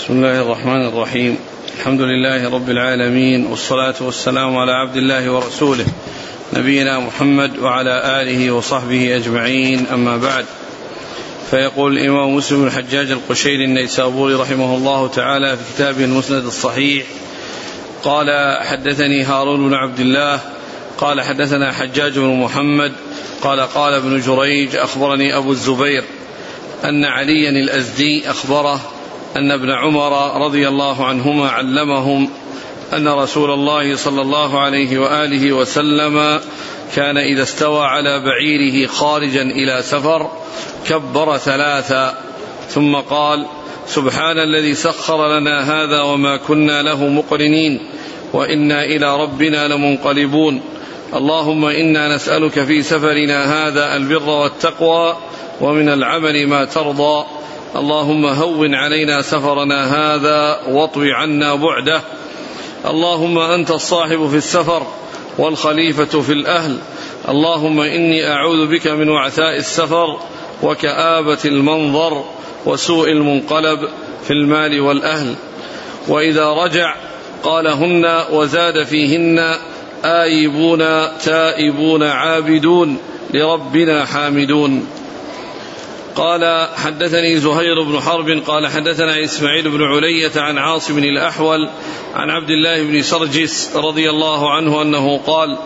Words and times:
بسم 0.00 0.12
الله 0.12 0.40
الرحمن 0.40 0.86
الرحيم. 0.86 1.38
الحمد 1.78 2.00
لله 2.00 2.50
رب 2.50 2.70
العالمين 2.70 3.46
والصلاة 3.46 3.94
والسلام 4.00 4.56
على 4.56 4.72
عبد 4.72 4.96
الله 4.96 5.30
ورسوله 5.32 5.84
نبينا 6.52 6.98
محمد 6.98 7.58
وعلى 7.58 8.22
آله 8.22 8.50
وصحبه 8.50 9.16
أجمعين 9.16 9.86
أما 9.86 10.16
بعد. 10.16 10.44
فيقول 11.50 11.98
الإمام 11.98 12.34
مسلم 12.34 12.66
الحجاج 12.66 13.10
القشيري 13.10 13.64
النيسابوري 13.64 14.34
رحمه 14.34 14.74
الله 14.76 15.08
تعالى 15.08 15.56
في 15.56 15.62
كتابه 15.74 16.04
المسند 16.04 16.44
الصحيح 16.44 17.06
قال 18.02 18.56
حدثني 18.62 19.22
هارون 19.22 19.68
بن 19.68 19.74
عبد 19.74 20.00
الله 20.00 20.40
قال 20.98 21.20
حدثنا 21.20 21.72
حجاج 21.72 22.18
بن 22.18 22.40
محمد 22.40 22.92
قال 23.42 23.60
قال 23.60 23.94
ابن 23.94 24.20
جريج 24.20 24.76
أخبرني 24.76 25.36
أبو 25.36 25.52
الزبير 25.52 26.04
أن 26.84 27.04
عليا 27.04 27.50
الأزدي 27.50 28.30
أخبره 28.30 28.99
أن 29.36 29.50
ابن 29.50 29.70
عمر 29.70 30.42
رضي 30.44 30.68
الله 30.68 31.04
عنهما 31.04 31.48
علمهم 31.48 32.28
أن 32.92 33.08
رسول 33.08 33.50
الله 33.50 33.96
صلى 33.96 34.22
الله 34.22 34.60
عليه 34.60 34.98
وآله 34.98 35.52
وسلم 35.52 36.40
كان 36.94 37.16
إذا 37.16 37.42
استوى 37.42 37.86
على 37.86 38.20
بعيره 38.20 38.86
خارجا 38.86 39.42
إلى 39.42 39.82
سفر 39.82 40.30
كبر 40.86 41.36
ثلاثا 41.36 42.18
ثم 42.68 42.96
قال 42.96 43.46
سبحان 43.86 44.38
الذي 44.38 44.74
سخر 44.74 45.38
لنا 45.38 45.60
هذا 45.60 46.02
وما 46.02 46.36
كنا 46.36 46.82
له 46.82 47.06
مقرنين 47.06 47.80
وإنا 48.32 48.84
إلى 48.84 49.16
ربنا 49.16 49.68
لمنقلبون. 49.68 50.60
اللهم 51.14 51.64
إنا 51.64 52.14
نسألك 52.14 52.64
في 52.64 52.82
سفرنا 52.82 53.68
هذا 53.68 53.96
البر 53.96 54.28
والتقوى 54.28 55.16
ومن 55.60 55.88
العمل 55.88 56.46
ما 56.46 56.64
ترضى. 56.64 57.24
اللهم 57.76 58.26
هون 58.26 58.74
علينا 58.74 59.22
سفرنا 59.22 59.84
هذا 59.84 60.60
واطو 60.68 61.02
عنا 61.02 61.54
بعده. 61.54 62.00
اللهم 62.86 63.38
أنت 63.38 63.70
الصاحب 63.70 64.28
في 64.28 64.36
السفر 64.36 64.86
والخليفة 65.38 66.20
في 66.20 66.32
الأهل. 66.32 66.78
اللهم 67.28 67.80
إني 67.80 68.28
أعوذ 68.28 68.66
بك 68.66 68.86
من 68.86 69.08
وعثاء 69.08 69.56
السفر 69.56 70.18
وكآبة 70.62 71.38
المنظر 71.44 72.24
وسوء 72.66 73.10
المنقلب 73.10 73.88
في 74.24 74.30
المال 74.30 74.80
والأهل. 74.80 75.34
وإذا 76.08 76.50
رجع 76.50 76.94
قالهن 77.42 78.24
وزاد 78.32 78.82
فيهن 78.84 79.54
آيبون 80.04 80.78
تائبون 81.24 82.02
عابدون 82.02 82.98
لربنا 83.34 84.04
حامدون. 84.04 84.86
قال 86.20 86.68
حدثني 86.76 87.36
زهير 87.36 87.82
بن 87.82 88.00
حرب 88.00 88.42
قال 88.46 88.66
حدثنا 88.66 89.24
إسماعيل 89.24 89.70
بن 89.70 89.82
علية 89.82 90.30
عن 90.36 90.58
عاصم 90.58 90.98
الأحول 90.98 91.68
عن 92.14 92.30
عبد 92.30 92.50
الله 92.50 92.82
بن 92.82 93.02
سرجس 93.02 93.76
رضي 93.76 94.10
الله 94.10 94.50
عنه 94.50 94.82
أنه 94.82 95.18
قال 95.18 95.58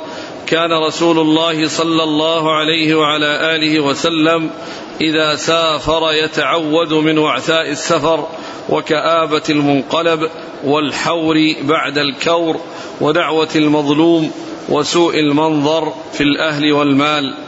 كان 0.47 0.73
رسول 0.73 1.19
الله 1.19 1.69
صلى 1.69 2.03
الله 2.03 2.53
عليه 2.53 2.95
وعلى 2.95 3.55
آله 3.57 3.81
وسلم 3.81 4.51
إذا 5.01 5.37
سافر 5.37 6.13
يتعوذ 6.13 6.95
من 6.95 7.19
وعثاء 7.19 7.71
السفر 7.71 8.29
وكآبة 8.69 9.43
المنقلب 9.51 10.31
والحور 10.65 11.37
بعد 11.63 11.99
الكور 11.99 12.61
ودعوة 13.01 13.51
المظلوم 13.57 14.31
وسوء 14.69 15.21
المنظر 15.21 15.93
في 16.13 16.23
الأهل 16.23 16.73
والمال 16.73 17.44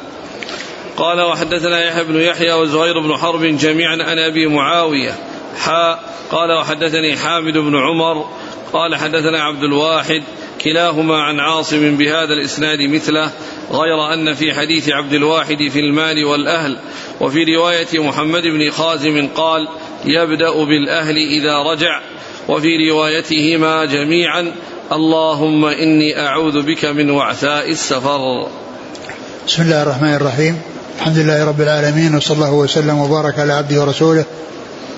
قال 0.96 1.20
وحدثنا 1.20 1.84
يحيى 1.88 2.04
بن 2.04 2.20
يحيى 2.20 2.52
وزهير 2.52 3.00
بن 3.00 3.16
حرب 3.16 3.42
جميعا 3.42 3.96
عن 4.02 4.18
أبي 4.18 4.46
معاوية. 4.46 5.14
حاء 5.58 6.14
قال 6.30 6.52
وحدثني 6.52 7.16
حامد 7.16 7.52
بن 7.52 7.76
عمر. 7.76 8.26
قال 8.72 8.96
حدثنا 8.96 9.42
عبد 9.42 9.62
الواحد 9.62 10.22
كلاهما 10.64 11.22
عن 11.22 11.40
عاصم 11.40 11.96
بهذا 11.96 12.32
الإسناد 12.32 12.78
مثله 12.80 13.30
غير 13.72 14.14
أن 14.14 14.34
في 14.34 14.54
حديث 14.54 14.88
عبد 14.88 15.12
الواحد 15.12 15.68
في 15.72 15.80
المال 15.80 16.24
والأهل 16.24 16.78
وفي 17.20 17.44
رواية 17.44 17.98
محمد 17.98 18.42
بن 18.42 18.70
خازم 18.70 19.28
قال 19.34 19.68
يبدأ 20.04 20.64
بالأهل 20.64 21.16
إذا 21.16 21.72
رجع. 21.72 22.00
وفي 22.48 22.90
روايتهما 22.90 23.84
جميعا 23.84 24.52
اللهم 24.92 25.64
إني 25.64 26.20
أعوذ 26.20 26.62
بك 26.62 26.84
من 26.84 27.10
وعثاء 27.10 27.70
السفر. 27.70 28.48
بسم 29.46 29.62
الله 29.62 29.82
الرحمن 29.82 30.14
الرحيم. 30.14 30.75
الحمد 30.98 31.18
لله 31.18 31.44
رب 31.44 31.60
العالمين 31.60 32.14
وصلى 32.14 32.36
الله 32.36 32.52
وسلم 32.52 32.98
وبارك 32.98 33.38
على 33.38 33.52
عبده 33.52 33.80
ورسوله 33.80 34.24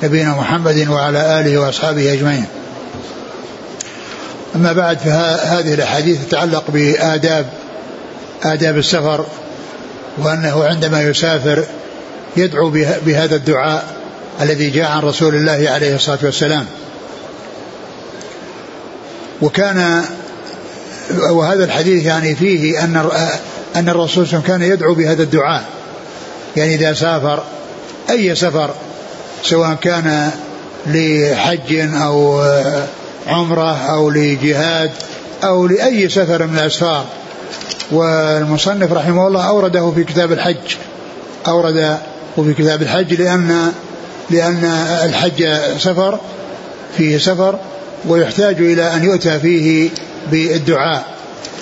نبينا 0.02 0.30
محمد 0.30 0.88
وعلى 0.88 1.40
آله 1.40 1.58
وأصحابه 1.58 2.12
أجمعين. 2.12 2.46
أما 4.56 4.72
بعد 4.72 4.98
فهذه 4.98 5.74
الأحاديث 5.74 6.18
تتعلق 6.28 6.64
بآداب 6.68 7.46
آداب 8.42 8.78
السفر 8.78 9.26
وأنه 10.18 10.64
عندما 10.64 11.02
يسافر 11.02 11.64
يدعو 12.36 12.70
بهذا 13.06 13.36
الدعاء 13.36 13.96
الذي 14.40 14.70
جاء 14.70 14.90
عن 14.90 15.02
رسول 15.02 15.34
الله 15.34 15.70
عليه 15.70 15.94
الصلاة 15.94 16.18
والسلام 16.22 16.66
وكان 19.42 20.04
وهذا 21.30 21.64
الحديث 21.64 22.04
يعني 22.04 22.34
فيه 22.34 22.84
أن 22.84 23.10
أن 23.76 23.88
الرسول 23.88 24.26
كان 24.26 24.62
يدعو 24.62 24.94
بهذا 24.94 25.22
الدعاء 25.22 25.77
يعني 26.58 26.74
إذا 26.74 26.92
سافر 26.92 27.42
أي 28.10 28.34
سفر 28.34 28.70
سواء 29.42 29.74
كان 29.74 30.30
لحج 30.86 31.74
أو 32.02 32.42
عمرة 33.26 33.76
أو 33.76 34.10
لجهاد 34.10 34.90
أو 35.44 35.66
لأي 35.66 36.08
سفر 36.08 36.46
من 36.46 36.58
الأسفار. 36.58 37.04
والمصنف 37.92 38.92
رحمه 38.92 39.26
الله 39.26 39.48
أورده 39.48 39.90
في 39.90 40.04
كتاب 40.04 40.32
الحج 40.32 40.76
أورده 41.48 41.98
في 42.36 42.54
كتاب 42.54 42.82
الحج 42.82 43.14
لأن 43.14 43.72
لأن 44.30 44.64
الحج 45.04 45.44
سفر 45.78 46.18
فيه 46.96 47.18
سفر 47.18 47.58
ويحتاج 48.08 48.60
إلى 48.60 48.94
أن 48.94 49.04
يؤتى 49.04 49.40
فيه 49.40 49.90
بالدعاء. 50.30 51.04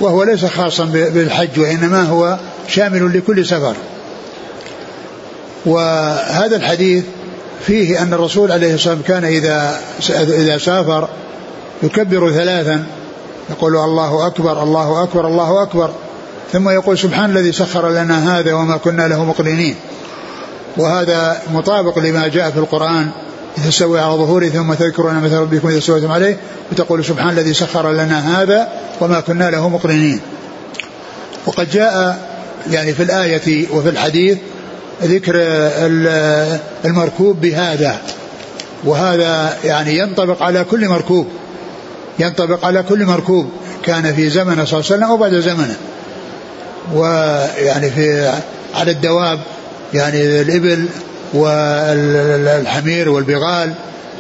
وهو 0.01 0.23
ليس 0.23 0.45
خاصا 0.45 0.85
بالحج 0.85 1.59
وإنما 1.59 2.03
هو 2.03 2.39
شامل 2.69 3.19
لكل 3.19 3.47
سفر. 3.47 3.77
وهذا 5.67 6.57
الحديث 6.57 7.05
فيه 7.67 8.03
أن 8.03 8.15
الرسول 8.15 8.53
عليه 8.53 8.75
الصلاة 8.75 8.95
والسلام 8.95 9.21
كان 9.21 9.25
إذا 9.25 9.81
إذا 10.11 10.59
سافر 10.59 11.09
يكبر 11.83 12.33
ثلاثا 12.33 12.87
يقول 13.51 13.77
الله 13.77 14.27
أكبر 14.27 14.63
الله 14.63 15.03
أكبر 15.03 15.27
الله 15.27 15.63
أكبر 15.63 15.91
ثم 16.53 16.69
يقول 16.69 16.99
سبحان 16.99 17.31
الذي 17.31 17.53
سخر 17.53 17.91
لنا 17.91 18.39
هذا 18.39 18.55
وما 18.55 18.77
كنا 18.77 19.09
له 19.09 19.25
مقرنين 19.25 19.75
وهذا 20.77 21.43
مطابق 21.55 21.99
لما 21.99 22.29
جاء 22.29 22.51
في 22.51 22.59
القرآن 22.59 23.09
إذا 23.59 23.69
استوي 23.69 24.01
على 24.01 24.15
ظهوره 24.15 24.49
ثم 24.49 24.75
تذكرون 24.75 25.21
مثل 25.21 25.35
ربكم 25.35 25.69
إذا 25.69 25.79
استويتم 25.79 26.13
عليه 26.13 26.37
وتقول 26.73 27.05
سبحان 27.05 27.29
الذي 27.29 27.55
سخر 27.55 27.93
لنا 27.93 28.43
هذا 28.43 28.69
وما 29.01 29.21
كنا 29.21 29.51
له 29.51 29.69
مقرنين 29.69 30.21
وقد 31.47 31.71
جاء 31.71 32.19
يعني 32.71 32.93
في 32.93 33.03
الآية 33.03 33.67
وفي 33.73 33.89
الحديث 33.89 34.39
ذكر 35.03 35.35
المركوب 36.85 37.41
بهذا. 37.41 37.99
وهذا 38.85 39.57
يعني 39.65 39.99
ينطبق 39.99 40.43
على 40.43 40.65
كل 40.65 40.89
مركوب. 40.89 41.27
ينطبق 42.19 42.65
على 42.65 42.83
كل 42.83 43.05
مركوب. 43.05 43.51
كان 43.83 44.15
في 44.15 44.31
زمنه 44.31 44.65
صلى 44.65 44.81
الله 44.81 44.93
عليه 44.93 44.97
وسلم 44.97 45.11
وبعد 45.11 45.35
زمنه. 45.35 45.77
ويعني 46.95 47.91
في 47.91 48.33
على 48.75 48.91
الدواب 48.91 49.39
يعني 49.95 50.41
الإبل 50.41 50.89
والحمير 51.35 53.09
والبغال 53.09 53.73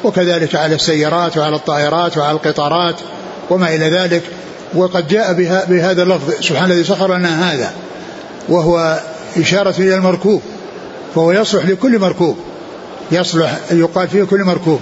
وكذلك 0.04 0.54
على 0.54 0.74
السيارات 0.74 1.36
وعلى 1.36 1.56
الطائرات 1.56 2.18
وعلى 2.18 2.32
القطارات 2.32 2.96
وما 3.50 3.74
إلى 3.74 3.90
ذلك. 3.90 4.22
وقد 4.74 5.08
جاء 5.08 5.32
بها 5.32 5.64
بهذا 5.64 6.02
اللفظ. 6.02 6.32
سبحان 6.40 6.70
الذي 6.70 6.84
سخر 6.84 7.16
لنا 7.16 7.52
هذا. 7.52 7.72
وهو 8.48 9.00
إشارة 9.36 9.74
إلى 9.78 9.94
المركوب. 9.94 10.42
فهو 11.16 11.32
يصلح 11.32 11.66
لكل 11.66 11.98
مركوب. 11.98 12.36
يصلح 13.12 13.58
يقال 13.70 14.08
فيه 14.08 14.24
كل 14.24 14.44
مركوب. 14.44 14.80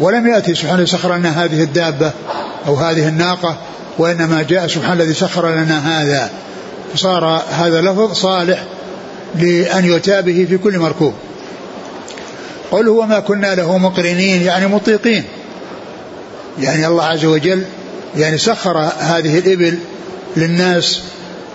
ولم 0.00 0.26
يأتي 0.26 0.54
سبحان 0.54 0.74
الذي 0.74 0.90
سخر 0.90 1.16
لنا 1.16 1.44
هذه 1.44 1.62
الدابة 1.62 2.12
أو 2.66 2.74
هذه 2.74 3.08
الناقة 3.08 3.56
وإنما 3.98 4.42
جاء 4.42 4.66
سبحان 4.66 5.00
الذي 5.00 5.14
سخر 5.14 5.50
لنا 5.50 6.02
هذا. 6.02 6.30
فصار 6.94 7.42
هذا 7.50 7.80
اللفظ 7.80 8.12
صالح 8.12 8.64
لأن 9.34 9.84
يؤتى 9.84 10.22
به 10.22 10.46
في 10.48 10.58
كل 10.58 10.78
مركوب. 10.78 11.14
قل 12.70 12.88
هو 12.88 13.06
ما 13.06 13.20
كنا 13.20 13.54
له 13.54 13.78
مقرنين 13.78 14.42
يعني 14.42 14.66
مطيقين. 14.66 15.24
يعني 16.58 16.86
الله 16.86 17.04
عز 17.04 17.24
وجل 17.24 17.64
يعني 18.16 18.38
سخر 18.38 18.78
هذه 18.98 19.38
الإبل 19.38 19.78
للناس 20.36 21.00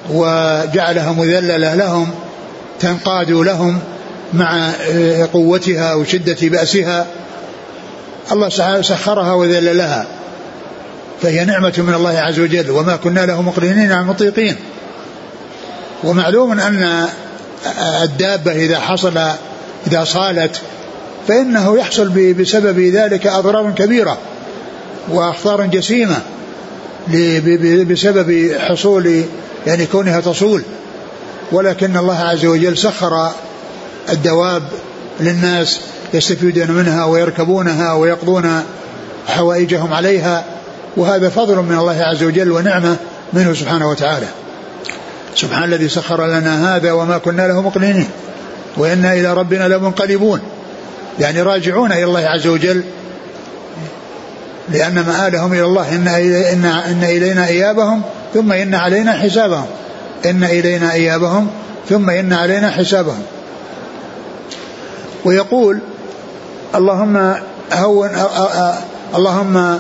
وجعلها 0.10 1.12
مذللة 1.12 1.76
لهم 1.76 2.10
تنقاد 2.80 3.32
لهم 3.32 3.80
مع 4.34 4.72
قوتها 5.34 5.94
وشدة 5.94 6.38
بأسها. 6.42 7.08
الله 8.32 8.50
سخرها 8.82 9.34
وذل 9.34 9.78
لها 9.78 10.08
فهي 11.22 11.46
نعمة 11.46 11.74
من 11.78 11.94
الله 11.94 12.20
عز 12.20 12.40
وجل. 12.40 12.72
وما 12.72 12.96
كنا 12.96 13.26
له 13.26 13.42
مقرنين 13.42 13.92
عن 13.92 14.08
مطيقين. 14.08 14.56
ومعلوم 16.04 16.60
أن 16.60 17.08
الدابة 18.04 18.52
إذا 18.52 18.80
حصل 18.80 19.18
إذا 19.88 20.04
صالت 20.04 20.62
فإنه 21.28 21.78
يحصل 21.78 22.34
بسبب 22.34 22.80
ذلك 22.80 23.28
أضرار 23.28 23.72
كبيرة 23.72 24.18
وأخطار 25.10 25.66
جسيمة 25.66 26.18
بسبب 27.90 28.52
حصول 28.60 29.24
يعني 29.68 29.86
كونها 29.86 30.20
تصول. 30.20 30.62
ولكن 31.52 31.98
الله 31.98 32.20
عز 32.20 32.46
وجل 32.46 32.78
سخر 32.78 33.32
الدواب 34.10 34.64
للناس 35.20 35.80
يستفيدون 36.14 36.72
منها 36.72 37.06
ويركبونها 37.06 37.94
ويقضون 37.94 38.64
حوائجهم 39.28 39.94
عليها 39.94 40.46
وهذا 40.98 41.30
فضل 41.30 41.56
من 41.56 41.78
الله 41.78 42.04
عز 42.04 42.24
وجل 42.24 42.52
ونعمة 42.52 42.96
منه 43.34 43.54
سبحانه 43.54 43.90
وتعالى. 43.90 44.28
سبحان 45.36 45.64
الذي 45.64 45.90
سخر 45.90 46.28
لنا 46.28 46.76
هذا 46.76 46.92
وما 46.92 47.18
كنا 47.18 47.48
له 47.48 47.62
مقرنين 47.62 48.08
وإنا 48.78 49.14
إلى 49.14 49.34
ربنا 49.34 49.68
لمنقلبون. 49.68 50.40
يعني 51.20 51.42
راجعون 51.42 51.92
إلى 51.92 52.04
الله 52.04 52.20
عز 52.20 52.48
وجل 52.48 52.84
لأن 54.70 54.94
مآلهم 54.94 55.54
إلى 55.54 55.66
الله 55.66 55.96
إن, 55.96 56.08
إن, 56.08 56.66
إن 56.66 57.04
إلينا 57.04 57.48
إيابهم 57.48 58.02
ثم 58.34 58.52
إن 58.52 58.76
علينا 58.76 59.14
حسابهم. 59.14 59.68
إن 60.26 60.44
إلينا 60.44 60.94
إيابهم 60.94 61.48
ثم 61.90 62.10
إن 62.10 62.34
علينا 62.34 62.72
حسابهم. 62.72 63.24
ويقول 65.26 65.80
اللهم 66.76 67.36
هون 67.74 68.10
اللهم 69.16 69.80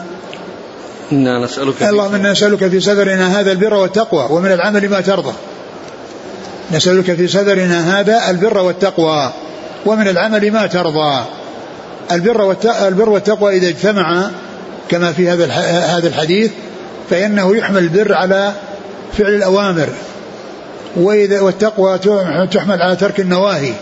إنا 1.11 1.39
نسألك 1.39 1.83
اللهم 1.83 2.15
إنا 2.15 2.31
نسألك 2.31 2.67
في 2.67 2.79
سفرنا 2.79 3.39
هذا 3.39 3.51
البر 3.51 3.73
والتقوى 3.73 4.27
ومن 4.29 4.51
العمل 4.51 4.89
ما 4.89 5.01
ترضى. 5.01 5.33
نسألك 6.71 7.13
في 7.13 7.27
سفرنا 7.27 7.99
هذا 7.99 8.29
البر 8.29 8.57
والتقوى 8.57 9.33
ومن 9.85 10.07
العمل 10.07 10.51
ما 10.51 10.67
ترضى. 10.67 11.23
البر 12.11 12.55
البر 12.87 13.09
والتقوى 13.09 13.57
إذا 13.57 13.67
اجتمعا 13.67 14.31
كما 14.89 15.11
في 15.11 15.29
هذا 15.29 15.45
هذا 15.97 16.07
الحديث 16.07 16.51
فإنه 17.09 17.55
يحمل 17.55 17.83
البر 17.83 18.13
على 18.13 18.53
فعل 19.17 19.33
الأوامر 19.33 19.89
وإذا 20.95 21.41
والتقوى 21.41 21.97
تحمل 22.51 22.81
على 22.81 22.95
ترك 22.95 23.19
النواهي. 23.19 23.73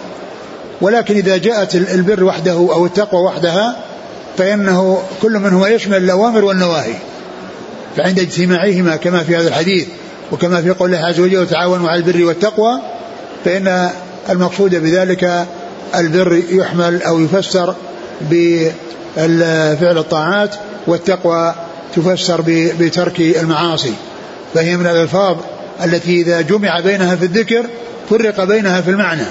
ولكن 0.83 1.15
إذا 1.15 1.37
جاءت 1.37 1.75
البر 1.75 2.23
وحده 2.23 2.51
أو 2.51 2.85
التقوى 2.85 3.21
وحدها 3.21 3.75
فإنه 4.37 5.03
كل 5.21 5.31
منهما 5.39 5.67
يشمل 5.67 5.97
الأوامر 5.97 6.45
والنواهي. 6.45 6.93
فعند 7.97 8.19
اجتماعهما 8.19 8.95
كما 8.95 9.23
في 9.23 9.35
هذا 9.35 9.47
الحديث 9.47 9.87
وكما 10.31 10.61
في 10.61 10.69
قول 10.69 10.93
الله 10.93 11.05
عز 11.05 11.19
وجل 11.19 11.37
وتعاونوا 11.37 11.89
على 11.89 11.99
البر 11.99 12.25
والتقوى 12.25 12.79
فإن 13.45 13.89
المقصود 14.29 14.75
بذلك 14.75 15.45
البر 15.95 16.41
يحمل 16.49 17.03
أو 17.03 17.19
يفسر 17.19 17.75
بفعل 18.21 19.97
الطاعات 19.97 20.55
والتقوى 20.87 21.55
تفسر 21.95 22.41
بترك 22.79 23.19
المعاصي. 23.19 23.93
فهي 24.53 24.77
من 24.77 24.87
الألفاظ 24.87 25.37
التي 25.83 26.21
إذا 26.21 26.41
جمع 26.41 26.79
بينها 26.79 27.15
في 27.15 27.25
الذكر 27.25 27.65
فرق 28.09 28.43
بينها 28.43 28.81
في 28.81 28.89
المعنى. 28.89 29.25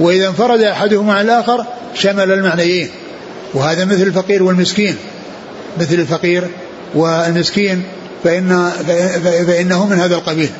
وإذا 0.00 0.28
انفرد 0.28 0.60
أحدهما 0.60 1.14
عن 1.14 1.24
الآخر 1.24 1.66
شمل 1.94 2.32
المعنيين. 2.32 2.90
وهذا 3.54 3.84
مثل 3.84 4.02
الفقير 4.02 4.42
والمسكين. 4.42 4.96
مثل 5.80 5.94
الفقير 5.94 6.48
والمسكين 6.94 7.82
فإن 8.24 8.70
فإنه 9.46 9.86
من 9.86 9.98
هذا 9.98 10.14
القبيل. 10.14 10.50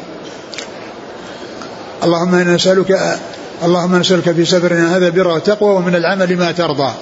اللهم 2.05 2.35
إنا 2.35 2.55
نسألك 2.55 3.19
اللهم 3.65 3.97
نسألك 3.97 4.33
في 4.33 4.45
سفرنا 4.45 4.97
هذا 4.97 5.07
البر 5.07 5.29
والتقوى 5.29 5.75
ومن 5.75 5.95
العمل 5.95 6.37
ما 6.37 6.53
ترضى. 6.53 6.93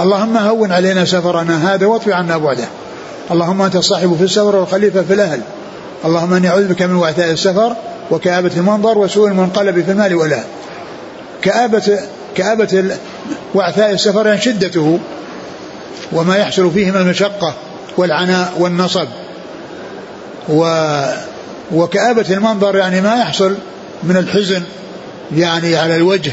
اللهم 0.00 0.36
هون 0.36 0.72
علينا 0.72 1.04
سفرنا 1.04 1.74
هذا 1.74 1.86
واطفي 1.86 2.12
عنا 2.12 2.36
بعده. 2.38 2.68
اللهم 3.30 3.62
أنت 3.62 3.76
الصاحب 3.76 4.16
في 4.16 4.24
السفر 4.24 4.56
والخليفة 4.56 5.02
في 5.02 5.12
الأهل. 5.14 5.40
اللهم 6.04 6.34
إني 6.34 6.48
أعوذ 6.48 6.68
بك 6.68 6.82
من 6.82 6.94
وعثاء 6.94 7.30
السفر 7.30 7.76
وكآبة 8.10 8.50
المنظر 8.56 8.98
وسوء 8.98 9.28
المنقلب 9.28 9.84
في 9.84 9.90
المال 9.90 10.14
والأهل. 10.14 10.44
كآبة 11.42 11.98
كآبة 12.36 12.96
وعثاء 13.54 13.90
السفر 13.90 14.36
شدته 14.36 14.98
وما 16.12 16.36
يحصل 16.36 16.70
فيه 16.70 16.90
من 16.90 16.96
المشقة 16.96 17.54
والعناء 17.96 18.52
والنصب. 18.58 19.08
و 20.48 20.92
وكآبة 21.72 22.24
المنظر 22.30 22.76
يعني 22.76 23.00
ما 23.00 23.16
يحصل 23.16 23.54
من 24.02 24.16
الحزن 24.16 24.62
يعني 25.36 25.76
على 25.76 25.96
الوجه 25.96 26.32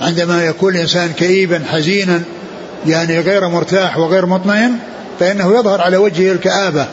عندما 0.00 0.44
يكون 0.44 0.74
الإنسان 0.74 1.12
كئيبا 1.12 1.62
حزينا 1.68 2.22
يعني 2.86 3.20
غير 3.20 3.48
مرتاح 3.48 3.98
وغير 3.98 4.26
مطمئن 4.26 4.72
فإنه 5.20 5.58
يظهر 5.58 5.80
على 5.80 5.96
وجهه 5.96 6.32
الكآبة 6.32 6.86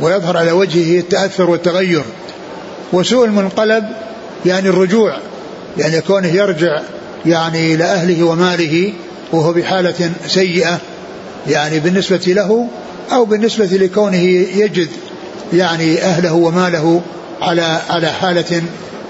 ويظهر 0.00 0.36
على 0.36 0.52
وجهه 0.52 1.00
التأثر 1.00 1.50
والتغير. 1.50 2.04
وسوء 2.92 3.24
المنقلب 3.24 3.84
يعني 4.46 4.68
الرجوع 4.68 5.16
يعني 5.78 6.00
كونه 6.00 6.28
يرجع 6.28 6.80
يعني 7.26 7.74
إلى 7.74 7.84
أهله 7.84 8.24
وماله 8.24 8.92
وهو 9.32 9.52
بحالة 9.52 10.10
سيئة 10.26 10.78
يعني 11.48 11.78
بالنسبة 11.78 12.22
له 12.26 12.68
أو 13.12 13.24
بالنسبة 13.24 13.66
لكونه 13.66 14.22
يجد 14.56 14.88
يعني 15.52 16.02
أهله 16.02 16.32
وماله 16.32 17.02
على 17.42 17.80
على 17.90 18.06
حالة 18.06 18.62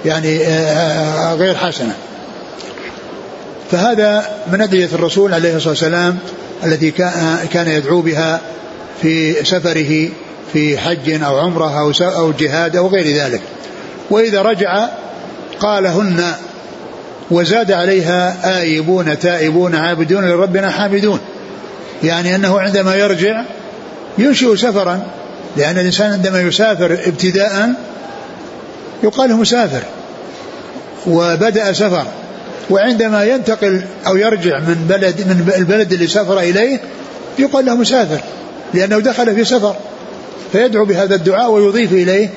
يعني 0.05 0.47
آه، 0.47 1.35
غير 1.35 1.55
حسنة. 1.55 1.95
فهذا 3.71 4.29
من 4.53 4.61
أدعية 4.61 4.89
الرسول 4.93 5.35
عليه 5.35 5.57
الصلاة 5.57 5.71
والسلام 5.71 6.19
التي 6.65 6.91
كان 7.53 7.69
يدعو 7.69 8.01
بها 8.01 8.41
في 9.03 9.45
سفره 9.45 10.09
في 10.53 10.79
حج 10.79 11.23
أو 11.23 11.39
عمرة 11.39 11.93
أو 12.01 12.33
جهاد 12.33 12.77
أو 12.77 12.87
غير 12.87 13.17
ذلك. 13.17 13.41
وإذا 14.11 14.43
رجع 14.43 14.89
قالهن 15.61 16.35
وزاد 17.31 17.73
عليها 17.73 18.37
آيبون 18.61 19.19
تائبون 19.19 19.75
عابدون 19.75 20.25
لربنا 20.25 20.70
حامدون. 20.70 21.20
يعني 22.02 22.34
أنه 22.34 22.61
عندما 22.61 22.94
يرجع 22.94 23.43
ينشئ 24.19 24.56
سفرا 24.56 25.03
لأن 25.56 25.79
الإنسان 25.79 26.12
عندما 26.12 26.41
يسافر 26.41 26.98
ابتداء 27.06 27.72
يقال 29.03 29.34
مسافر. 29.34 29.82
وبدأ 31.06 31.72
سفر 31.72 32.05
وعندما 32.70 33.24
ينتقل 33.24 33.84
أو 34.06 34.17
يرجع 34.17 34.58
من 34.58 34.86
بلد 34.89 35.20
من 35.20 35.53
البلد 35.56 35.93
اللي 35.93 36.06
سافر 36.06 36.41
إليه 36.41 36.81
يقال 37.39 37.67
له 37.67 37.74
مسافر 37.74 38.20
لأنه 38.74 38.98
دخل 38.98 39.34
في 39.34 39.44
سفر. 39.44 39.77
فيدعو 40.53 40.84
بهذا 40.84 41.15
الدعاء 41.15 41.51
ويضيف 41.51 41.93
إليه 41.93 42.29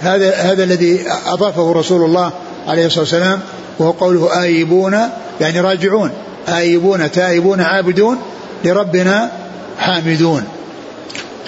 هذا 0.00 0.34
هذا 0.34 0.64
الذي 0.64 1.00
أضافه 1.26 1.72
رسول 1.72 2.04
الله 2.04 2.32
عليه 2.68 2.86
الصلاة 2.86 3.00
والسلام 3.00 3.40
وهو 3.78 3.90
قوله 3.90 4.42
آيبون 4.42 4.98
يعني 5.40 5.60
راجعون. 5.60 6.10
آيبون 6.48 7.10
تائبون 7.10 7.60
عابدون 7.60 8.18
لربنا 8.64 9.30
حامدون. 9.78 10.44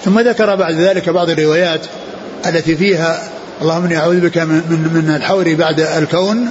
ثم 0.04 0.20
ذكر 0.20 0.56
بعد 0.56 0.74
ذلك 0.74 1.08
بعض 1.08 1.30
الروايات 1.30 1.80
التي 2.46 2.76
فيها 2.76 3.22
اللهم 3.62 3.84
إني 3.84 3.96
أعوذ 3.96 4.20
بك 4.20 4.38
من, 4.38 4.54
من, 4.54 5.02
من 5.04 5.14
الحور 5.16 5.54
بعد 5.54 5.80
الكون 5.80 6.48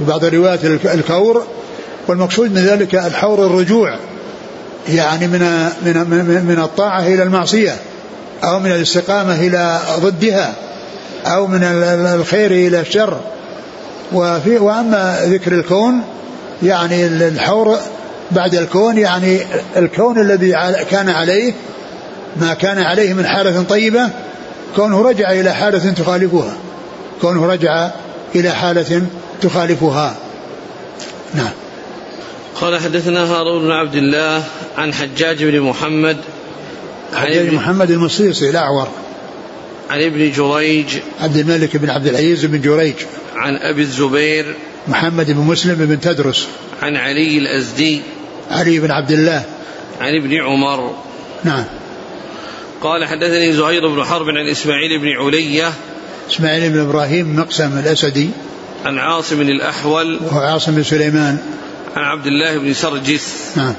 وبعض 0.00 0.24
الروايات 0.24 0.64
الكور. 0.64 1.46
والمقصود 2.08 2.52
من 2.52 2.58
ذلك 2.58 2.94
الحور 2.94 3.46
الرجوع 3.46 3.96
يعني 4.88 5.26
من 5.26 5.40
من 5.82 6.44
من 6.48 6.58
الطاعة 6.58 7.06
إلى 7.06 7.22
المعصية 7.22 7.76
أو 8.44 8.58
من 8.58 8.72
الاستقامة 8.72 9.34
إلى 9.34 9.80
ضدها 9.98 10.54
أو 11.26 11.46
من 11.46 11.64
الخير 12.14 12.50
إلى 12.50 12.80
الشر. 12.80 13.20
وفي 14.12 14.58
وأما 14.58 15.18
ذكر 15.24 15.52
الكون 15.52 16.02
يعني 16.62 17.06
الحور 17.06 17.78
بعد 18.30 18.54
الكون 18.54 18.98
يعني 18.98 19.40
الكون 19.76 20.18
الذي 20.18 20.52
كان 20.90 21.08
عليه 21.08 21.54
ما 22.36 22.54
كان 22.54 22.78
عليه 22.78 23.14
من 23.14 23.26
حالة 23.26 23.62
طيبة 23.62 24.10
كونه 24.76 25.02
رجع 25.02 25.32
إلى 25.32 25.52
حالة 25.52 25.92
تخالفها. 25.92 26.56
كونه 27.20 27.46
رجع 27.46 27.90
إلى 28.34 28.50
حالة 28.50 29.02
تخالفها. 29.40 30.16
نعم. 31.34 31.50
قال 32.60 32.80
حدثنا 32.80 33.24
هارون 33.24 33.62
بن 33.62 33.70
عبد 33.70 33.94
الله 33.94 34.42
عن 34.78 34.94
حجاج 34.94 35.44
بن 35.44 35.60
محمد 35.60 36.16
حجاج 37.14 37.48
بن 37.48 37.54
محمد 37.54 37.90
المصيصي 37.90 38.50
الأعور. 38.50 38.88
عن 39.90 40.02
ابن 40.02 40.32
جريج 40.32 40.86
عبد 41.20 41.36
الملك 41.36 41.76
بن 41.76 41.90
عبد 41.90 42.06
العزيز 42.06 42.44
بن 42.44 42.60
جريج. 42.60 42.94
عن 43.36 43.56
أبي 43.56 43.82
الزبير 43.82 44.54
محمد 44.88 45.30
بن 45.30 45.40
مسلم 45.40 45.74
بن 45.74 46.00
تدرس. 46.00 46.48
عن 46.82 46.96
علي 46.96 47.38
الأزدي 47.38 48.00
علي 48.50 48.78
بن 48.78 48.90
عبد 48.90 49.10
الله. 49.10 49.44
عن 50.00 50.14
ابن 50.16 50.34
عمر. 50.34 50.94
نعم. 51.44 51.64
قال 52.82 53.04
حدثني 53.04 53.52
زهير 53.52 53.88
بن 53.88 54.04
حرب 54.04 54.28
عن 54.28 54.48
إسماعيل 54.48 54.98
بن 54.98 55.08
علية 55.08 55.72
إسماعيل 56.30 56.70
بن 56.70 56.80
إبراهيم 56.80 57.36
مقسم 57.36 57.78
الأسدي. 57.78 58.30
عن 58.84 58.98
عاصم 58.98 59.40
الأحول 59.40 60.18
وهو 60.22 60.40
عاصم 60.40 60.74
بن 60.74 60.82
سليمان. 60.82 61.38
عن 61.96 62.04
عبد 62.04 62.26
الله 62.26 62.58
بن 62.58 62.74
سرجس. 62.74 63.52
نعم. 63.56 63.74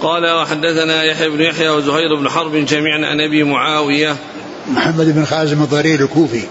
قال 0.00 0.34
وحدثنا 0.34 1.02
يحيى 1.04 1.28
بن 1.28 1.40
يحيى 1.40 1.68
وزهير 1.68 2.14
بن 2.14 2.28
حرب 2.28 2.56
جميعا 2.56 3.06
عن 3.06 3.20
أبي 3.20 3.42
معاوية 3.42 4.16
محمد 4.70 5.14
بن 5.14 5.24
خازم 5.24 5.62
الضرير 5.62 6.00
الكوفي. 6.00 6.42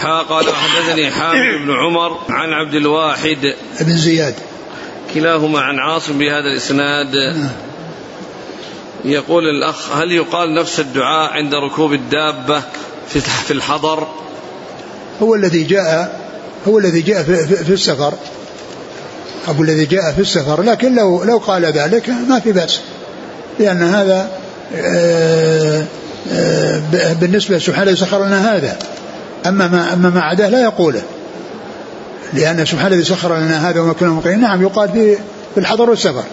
حا 0.00 0.22
قال 0.22 0.48
وحدثني 0.48 1.10
حامد 1.10 1.66
بن 1.66 1.70
عمر 1.70 2.18
عن 2.30 2.52
عبد 2.52 2.74
الواحد. 2.74 3.54
بن 3.80 3.96
زياد. 3.96 4.34
كلاهما 5.14 5.60
عن 5.60 5.78
عاصم 5.78 6.18
بهذا 6.18 6.46
الإسناد. 6.52 7.16
نعم. 7.16 7.50
يقول 9.04 9.44
الأخ 9.44 9.96
هل 9.96 10.12
يقال 10.12 10.54
نفس 10.54 10.80
الدعاء 10.80 11.30
عند 11.32 11.54
ركوب 11.54 11.92
الدابة 11.92 12.62
في 13.46 13.50
الحضر؟ 13.50 14.08
هو 15.22 15.34
الذي 15.34 15.64
جاء 15.64 16.20
هو 16.68 16.78
الذي 16.78 17.00
جاء 17.00 17.22
في, 17.22 17.46
في, 17.46 17.64
في 17.64 17.72
السفر. 17.72 18.14
أبو 19.48 19.62
الذي 19.62 19.84
جاء 19.84 20.12
في 20.12 20.20
السفر 20.20 20.62
لكن 20.62 20.94
لو 20.94 21.24
لو 21.24 21.38
قال 21.38 21.64
ذلك 21.64 22.08
ما 22.08 22.40
في 22.40 22.52
بأس. 22.52 22.80
لأن 23.58 23.82
هذا 23.82 24.30
آه، 26.30 26.80
بالنسبة 27.20 27.58
سبحانه 27.58 27.94
سخر 27.94 28.26
لنا 28.26 28.56
هذا. 28.56 28.76
أما 29.46 29.68
ما 29.68 29.92
أما 29.92 30.10
ما 30.10 30.20
عداه 30.20 30.48
لا 30.48 30.62
يقوله. 30.62 31.02
لأن 32.32 32.64
سبحانه 32.64 32.94
الذي 32.94 33.04
سخر 33.04 33.36
لنا 33.36 33.70
هذا 33.70 33.80
وما 33.80 33.92
كنا 33.92 34.08
مقيمين. 34.08 34.40
نعم 34.40 34.62
يقال 34.62 34.88
في 35.54 35.60
الحضر 35.60 35.90
والسفر. 35.90 36.24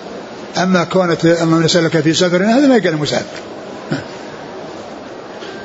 أما 0.58 0.84
كونت 0.84 1.26
اللهم 1.26 1.64
نسألك 1.64 2.00
في 2.00 2.14
سفر 2.14 2.44
هذا 2.44 2.68
ما 2.68 2.76
يقال 2.76 2.94
المسافر 2.94 3.26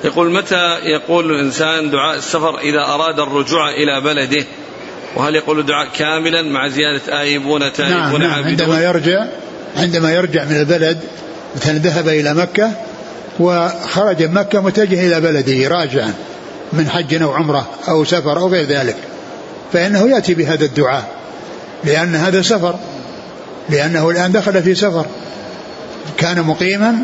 يقول 0.04 0.33
متى 0.33 0.78
يقول 0.83 1.31
الإنسان 1.31 1.90
دعاء 1.90 2.19
السفر 2.19 2.59
إذا 2.59 2.85
أراد 2.95 3.19
الرجوع 3.19 3.71
إلى 3.71 4.00
بلده؟ 4.00 4.45
وهل 5.16 5.35
يقول 5.35 5.59
الدعاء 5.59 5.88
كاملا 5.99 6.43
مع 6.43 6.69
زيادة 6.69 7.21
آيبون 7.21 7.73
تائبون 7.73 8.21
نعم, 8.21 8.23
نعم. 8.23 8.45
عندما 8.45 8.83
يرجع 8.83 9.25
عندما 9.76 10.12
يرجع 10.12 10.45
من 10.45 10.57
البلد 10.57 11.00
مثلا 11.57 11.78
ذهب 11.78 12.09
إلى 12.09 12.35
مكة 12.35 12.73
وخرج 13.40 14.22
من 14.22 14.34
مكة 14.34 14.60
متجه 14.60 15.06
إلى 15.06 15.20
بلده 15.20 15.68
راجعا 15.68 16.14
من 16.72 16.88
حج 16.88 17.22
أو 17.22 17.32
عمرة 17.32 17.66
أو 17.88 18.04
سفر 18.04 18.38
أو 18.38 18.48
غير 18.48 18.66
ذلك. 18.66 18.96
فإنه 19.72 20.08
يأتي 20.08 20.34
بهذا 20.34 20.64
الدعاء 20.64 21.08
لأن 21.84 22.14
هذا 22.14 22.42
سفر 22.42 22.78
لأنه 23.68 24.10
الآن 24.10 24.32
دخل 24.32 24.62
في 24.62 24.74
سفر. 24.74 25.06
كان 26.18 26.42
مقيما 26.42 26.96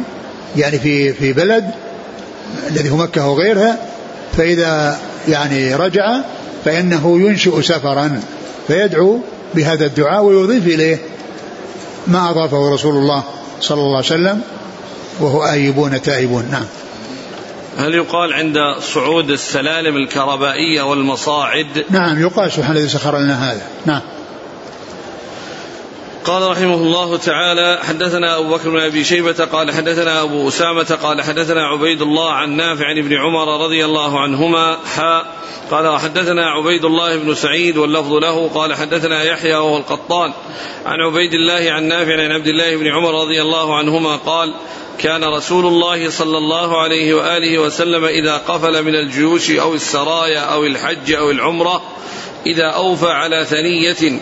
يعني 0.56 0.78
في 0.78 1.12
في 1.12 1.32
بلد 1.32 1.70
الذي 2.70 2.90
هو 2.90 2.96
مكة 2.96 3.28
وغيرها 3.28 3.78
فإذا 4.36 4.98
يعني 5.28 5.74
رجع 5.74 6.20
فإنه 6.64 7.20
ينشئ 7.20 7.62
سفرا 7.62 8.20
فيدعو 8.68 9.18
بهذا 9.54 9.86
الدعاء 9.86 10.24
ويضيف 10.24 10.66
إليه 10.66 10.98
ما 12.06 12.30
أضافه 12.30 12.74
رسول 12.74 12.96
الله 12.96 13.22
صلى 13.60 13.80
الله 13.80 13.96
عليه 13.96 14.06
وسلم. 14.06 14.40
وهو 15.20 15.44
آيبون 15.44 16.02
تائبون 16.02 16.48
نعم. 16.50 16.66
هل 17.78 17.94
يقال 17.94 18.32
عند 18.32 18.56
صعود 18.80 19.30
السلالم 19.30 19.96
الكهربائية 19.96 20.82
والمصاعد؟ 20.82 21.84
نعم 21.90 22.20
يقال 22.20 22.52
سبحان 22.52 22.76
الذي 22.76 22.88
سخر 22.88 23.18
لنا 23.18 23.52
هذا 23.52 23.62
نعم. 23.86 24.00
قال 26.24 26.50
رحمه 26.50 26.74
الله 26.74 27.16
تعالى 27.16 27.78
حدثنا 27.82 28.38
أبو 28.38 28.54
بكر 28.54 28.70
بن 28.70 28.80
أبي 28.80 29.04
شيبة 29.04 29.44
قال 29.44 29.70
حدثنا 29.72 30.22
أبو 30.22 30.48
أسامة 30.48 30.98
قال 31.02 31.22
حدثنا 31.22 31.66
عبيد 31.66 32.02
الله 32.02 32.32
عن 32.32 32.56
نافع 32.56 32.86
عن 32.86 32.98
ابن 32.98 33.16
عمر 33.16 33.64
رضي 33.64 33.84
الله 33.84 34.20
عنهما 34.20 34.78
حاء 34.96 35.40
قال 35.70 35.86
وحدثنا 35.86 36.50
عبيد 36.50 36.84
الله 36.84 37.16
بن 37.16 37.34
سعيد 37.34 37.76
واللفظ 37.76 38.12
له 38.12 38.48
قال 38.54 38.74
حدثنا 38.74 39.22
يحيى 39.22 39.54
وهو 39.54 39.76
القطان 39.76 40.32
عن 40.86 41.00
عبيد 41.00 41.34
الله 41.34 41.72
عن 41.72 41.84
نافع 41.84 42.12
عن 42.12 42.32
عبد 42.32 42.46
الله 42.46 42.76
بن 42.76 42.86
عمر 42.86 43.20
رضي 43.22 43.42
الله 43.42 43.76
عنهما 43.76 44.16
قال 44.16 44.54
كان 44.98 45.24
رسول 45.24 45.66
الله 45.66 46.10
صلى 46.10 46.38
الله 46.38 46.80
عليه 46.80 47.14
وآله 47.14 47.58
وسلم 47.58 48.04
إذا 48.04 48.36
قفل 48.36 48.82
من 48.82 48.94
الجيوش 48.94 49.50
أو 49.50 49.74
السرايا 49.74 50.40
أو 50.40 50.64
الحج 50.64 51.12
أو 51.12 51.30
العمرة 51.30 51.82
إذا 52.46 52.66
أوفى 52.66 53.10
على 53.10 53.44
ثنية 53.44 54.20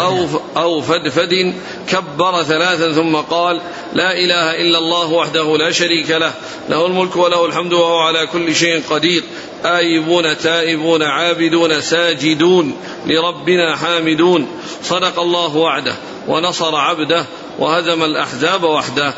أو 0.00 0.26
أو 0.56 0.80
فدفد 0.80 1.54
كبر 1.88 2.42
ثلاثا 2.42 2.92
ثم 2.92 3.16
قال 3.16 3.60
لا 3.92 4.12
إله 4.12 4.60
إلا 4.60 4.78
الله 4.78 5.12
وحده 5.12 5.56
لا 5.56 5.70
شريك 5.70 6.10
له 6.10 6.32
له 6.68 6.86
الملك 6.86 7.16
وله 7.16 7.46
الحمد 7.46 7.72
وهو 7.72 7.98
على 7.98 8.26
كل 8.26 8.54
شيء 8.54 8.82
قدير 8.90 9.22
آيبون 9.64 10.38
تائبون 10.38 11.02
عابدون 11.02 11.80
ساجدون 11.80 12.76
لربنا 13.06 13.76
حامدون 13.76 14.48
صدق 14.82 15.20
الله 15.20 15.56
وعده 15.56 15.94
ونصر 16.28 16.76
عبده 16.76 17.24
وهزم 17.58 18.02
الأحزاب 18.02 18.64
وحده. 18.64 19.14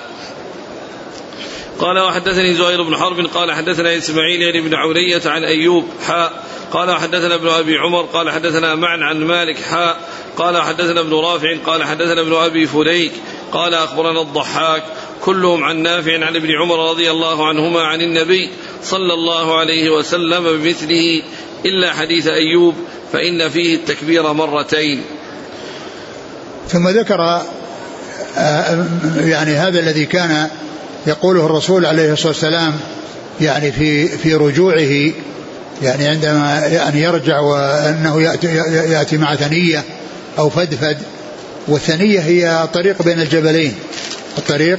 قال 1.78 1.98
وحدثني 1.98 2.54
زهير 2.54 2.82
بن 2.82 2.96
حرب 2.96 3.26
قال 3.26 3.52
حدثنا 3.52 3.96
إسماعيل 3.96 4.42
يعني 4.42 4.60
بن 4.60 4.74
عولية 4.74 5.22
عن 5.26 5.44
أيوب 5.44 5.84
حاء 6.06 6.32
قال 6.72 6.98
حدثنا 6.98 7.34
ابن 7.34 7.48
أبي 7.48 7.78
عمر 7.78 8.02
قال 8.02 8.30
حدثنا 8.30 8.74
معا 8.74 8.96
عن 8.96 9.24
مالك 9.24 9.56
حاء 9.58 10.00
قال 10.36 10.62
حدثنا 10.62 11.00
ابن 11.00 11.14
رافع 11.14 11.56
قال 11.66 11.84
حدثنا 11.84 12.20
ابن 12.20 12.34
أبي 12.34 12.66
فليك 12.66 13.12
قال 13.52 13.74
أخبرنا 13.74 14.20
الضحاك 14.20 14.82
كلهم 15.24 15.64
عن 15.64 15.82
نافع 15.82 16.26
عن 16.26 16.36
ابن 16.36 16.50
عمر 16.62 16.90
رضي 16.90 17.10
الله 17.10 17.48
عنهما 17.48 17.82
عن 17.82 18.00
النبي 18.00 18.50
صلى 18.82 19.14
الله 19.14 19.58
عليه 19.58 19.90
وسلم 19.90 20.44
بمثله 20.44 21.22
إلا 21.64 21.92
حديث 21.92 22.26
أيوب 22.26 22.74
فإن 23.12 23.48
فيه 23.48 23.74
التكبير 23.74 24.32
مرتين. 24.32 25.02
ثم 26.68 26.88
ذكر 26.88 27.42
آه، 28.36 28.86
يعني 29.16 29.50
هذا 29.50 29.80
الذي 29.80 30.06
كان 30.06 30.48
يقوله 31.06 31.46
الرسول 31.46 31.86
عليه 31.86 32.12
الصلاة 32.12 32.28
والسلام 32.28 32.72
يعني 33.40 33.72
في 33.72 34.08
في 34.08 34.34
رجوعه 34.34 35.12
يعني 35.82 36.08
عندما 36.08 36.66
يعني 36.66 37.02
يرجع 37.02 37.40
وأنه 37.40 38.22
يأتي 38.22 38.46
يأتي 38.92 39.18
مع 39.18 39.36
ثنية 39.36 39.84
أو 40.38 40.50
فدفد 40.50 40.98
والثنية 41.68 42.20
هي 42.20 42.68
طريق 42.74 43.02
بين 43.02 43.20
الجبلين 43.20 43.74
الطريق 44.38 44.78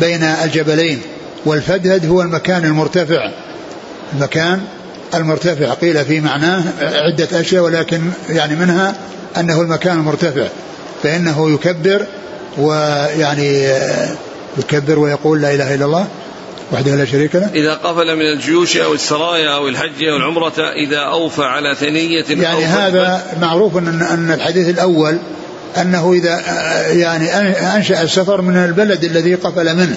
بين 0.00 0.22
الجبلين 0.22 1.00
والفدهد 1.46 2.06
هو 2.06 2.22
المكان 2.22 2.64
المرتفع 2.64 3.30
المكان 4.12 4.60
المرتفع 5.14 5.74
قيل 5.74 6.04
في 6.04 6.20
معناه 6.20 6.62
عدة 6.80 7.40
أشياء 7.40 7.64
ولكن 7.64 8.00
يعني 8.30 8.56
منها 8.56 8.94
أنه 9.36 9.60
المكان 9.60 9.98
المرتفع 9.98 10.46
فإنه 11.02 11.50
يكبر 11.54 12.06
ويعني 12.58 13.66
يكبر 14.58 14.98
ويقول 14.98 15.42
لا 15.42 15.54
إله 15.54 15.74
إلا 15.74 15.84
الله 15.84 16.06
وحده 16.72 16.94
لا 16.94 17.04
شريك 17.04 17.34
له. 17.34 17.50
إذا 17.54 17.74
قفل 17.74 18.16
من 18.16 18.32
الجيوش 18.36 18.76
أو 18.76 18.94
السرايا 18.94 19.54
أو 19.54 19.68
الحج 19.68 20.04
أو 20.04 20.16
العمرة 20.16 20.72
إذا 20.86 20.98
أوفى 20.98 21.42
على 21.42 21.74
ثنية 21.74 22.24
يعني 22.28 22.64
هذا 22.64 23.22
معروف 23.40 23.76
أن 23.76 24.02
أن 24.02 24.30
الحديث 24.30 24.68
الأول 24.68 25.18
أنه 25.76 26.12
إذا 26.12 26.40
يعني 26.92 27.34
أنشأ 27.76 28.02
السفر 28.02 28.40
من 28.40 28.56
البلد 28.56 29.04
الذي 29.04 29.34
قفل 29.34 29.76
منه 29.76 29.96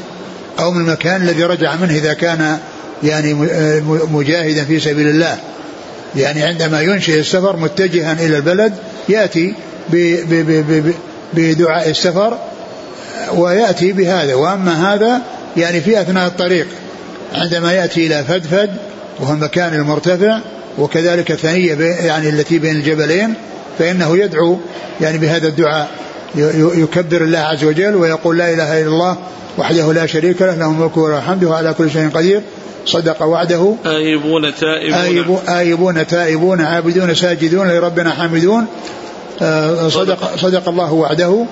أو 0.59 0.71
من 0.71 0.81
المكان 0.81 1.21
الذي 1.21 1.43
رجع 1.43 1.75
منه 1.75 1.95
إذا 1.95 2.13
كان 2.13 2.57
يعني 3.03 3.33
مجاهدا 4.11 4.65
في 4.65 4.79
سبيل 4.79 5.07
الله. 5.07 5.37
يعني 6.15 6.43
عندما 6.43 6.81
ينشئ 6.81 7.19
السفر 7.19 7.55
متجها 7.55 8.13
إلى 8.13 8.37
البلد 8.37 8.73
يأتي 9.09 9.53
بدعاء 11.33 11.89
السفر 11.89 12.37
ويأتي 13.35 13.91
بهذا 13.91 14.33
وأما 14.35 14.93
هذا 14.93 15.21
يعني 15.57 15.81
في 15.81 16.01
أثناء 16.01 16.27
الطريق 16.27 16.67
عندما 17.35 17.73
يأتي 17.73 18.07
إلى 18.07 18.23
فدفد 18.23 18.69
وهو 19.19 19.33
المكان 19.33 19.73
المرتفع 19.73 20.39
وكذلك 20.77 21.31
الثنية 21.31 21.75
يعني 21.83 22.29
التي 22.29 22.59
بين 22.59 22.75
الجبلين 22.75 23.33
فإنه 23.79 24.17
يدعو 24.17 24.59
يعني 25.01 25.17
بهذا 25.17 25.47
الدعاء. 25.47 25.89
يكبر 26.75 27.21
الله 27.21 27.39
عز 27.39 27.63
وجل 27.63 27.95
ويقول 27.95 28.37
لا 28.37 28.53
إله 28.53 28.81
إلا 28.81 28.87
الله 28.87 29.17
وحده 29.57 29.93
لا 29.93 30.05
شريك 30.05 30.41
له 30.41 30.55
له 30.55 30.65
الملك 30.65 30.97
وله 30.97 31.17
الحمد 31.17 31.43
وعلى 31.43 31.73
كل 31.73 31.91
شيء 31.91 32.09
قدير 32.09 32.41
صدق 32.85 33.23
وعده. 33.23 33.75
آيبون 33.85 34.55
تائبون. 34.55 35.37
آيبون 35.49 36.07
تائبون 36.07 36.61
عابدون 36.61 37.15
ساجدون 37.15 37.67
لربنا 37.71 38.11
حامدون. 38.11 38.65
صدق 39.89 40.35
صدق. 40.37 40.69
الله 40.69 40.93
وعده 40.93 41.45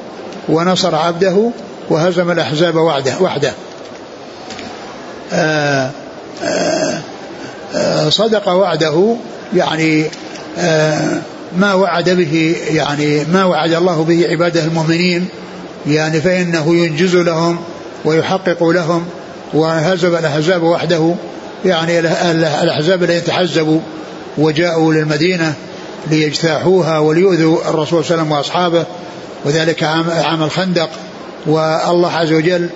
ونصر 0.49 0.95
عبده 0.95 1.51
وهزم 1.89 2.31
الأحزاب 2.31 2.75
وعده 2.75 3.13
وحده. 3.19 3.53
آه، 5.33 5.91
آه، 7.75 8.09
صدق 8.09 8.49
وعده 8.49 9.15
يعني 9.55 10.05
ما 11.57 11.73
وعد 11.73 12.09
به 12.09 12.55
يعني 12.71 13.25
ما 13.25 13.43
وعد 13.43 13.73
الله 13.73 14.03
به 14.03 14.27
عباده 14.29 14.63
المؤمنين 14.63 15.27
يعني 15.87 16.21
فإنه 16.21 16.75
ينجز 16.75 17.15
لهم 17.15 17.57
ويحقق 18.05 18.63
لهم 18.63 19.05
وهزم 19.53 20.15
الأحزاب 20.15 20.63
وحده 20.63 21.15
يعني 21.65 21.99
الأحزاب 22.63 23.03
الذين 23.03 23.23
تحزبوا 23.23 23.79
وجاءوا 24.37 24.93
للمدينة. 24.93 25.53
ليجتاحوها 26.07 26.99
وليؤذوا 26.99 27.69
الرسول 27.69 28.05
صلى 28.05 28.15
الله 28.15 28.21
عليه 28.21 28.21
وسلم 28.21 28.31
وأصحابه 28.31 28.85
وذلك 29.45 29.83
عام 29.83 30.43
الخندق. 30.43 30.89
والله 31.45 32.11
عز 32.11 32.33
وجل 32.33 32.69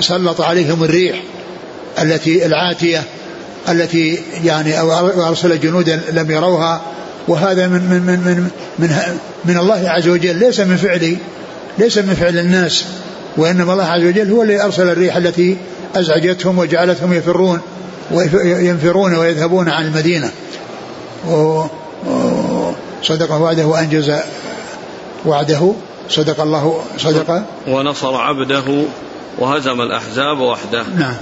سلط 0.00 0.40
عليهم 0.40 0.84
الريح 0.84 1.22
التي 2.02 2.46
العاتية 2.46 3.02
التي 3.68 4.18
يعني 4.44 4.80
أو 4.80 5.28
أرسل 5.28 5.60
جنودا 5.60 6.00
لم 6.12 6.30
يروها. 6.30 6.80
وهذا 7.28 7.66
من 7.66 7.80
من 7.90 8.02
من 8.02 8.18
من 8.18 8.50
من, 8.78 9.18
من 9.44 9.58
الله 9.58 9.90
عز 9.90 10.08
وجل 10.08 10.36
ليس 10.36 10.60
من 10.60 10.76
فعل 10.76 11.16
ليس 11.78 11.98
من 11.98 12.14
فعل 12.14 12.38
الناس. 12.38 12.84
وإنما 13.36 13.72
الله 13.72 13.84
عز 13.84 14.04
وجل 14.04 14.30
هو 14.30 14.42
الذي 14.42 14.62
أرسل 14.62 14.88
الريح 14.88 15.16
التي 15.16 15.56
أزعجتهم 15.94 16.58
وجعلتهم 16.58 17.12
يفرون 17.12 17.60
وينفرون 18.10 19.14
ويذهبون 19.14 19.68
عن 19.68 19.86
المدينة. 19.86 20.30
صدق 23.02 23.32
وعده 23.32 23.66
وأنجز 23.66 24.12
وعده. 25.26 25.74
صدق 26.08 26.40
الله 26.40 26.84
صدق. 26.98 27.42
ونصر 27.68 28.16
عبده 28.16 28.84
وهزم 29.38 29.80
الأحزاب 29.80 30.40
وحده. 30.40 30.82
نعم. 30.98 31.14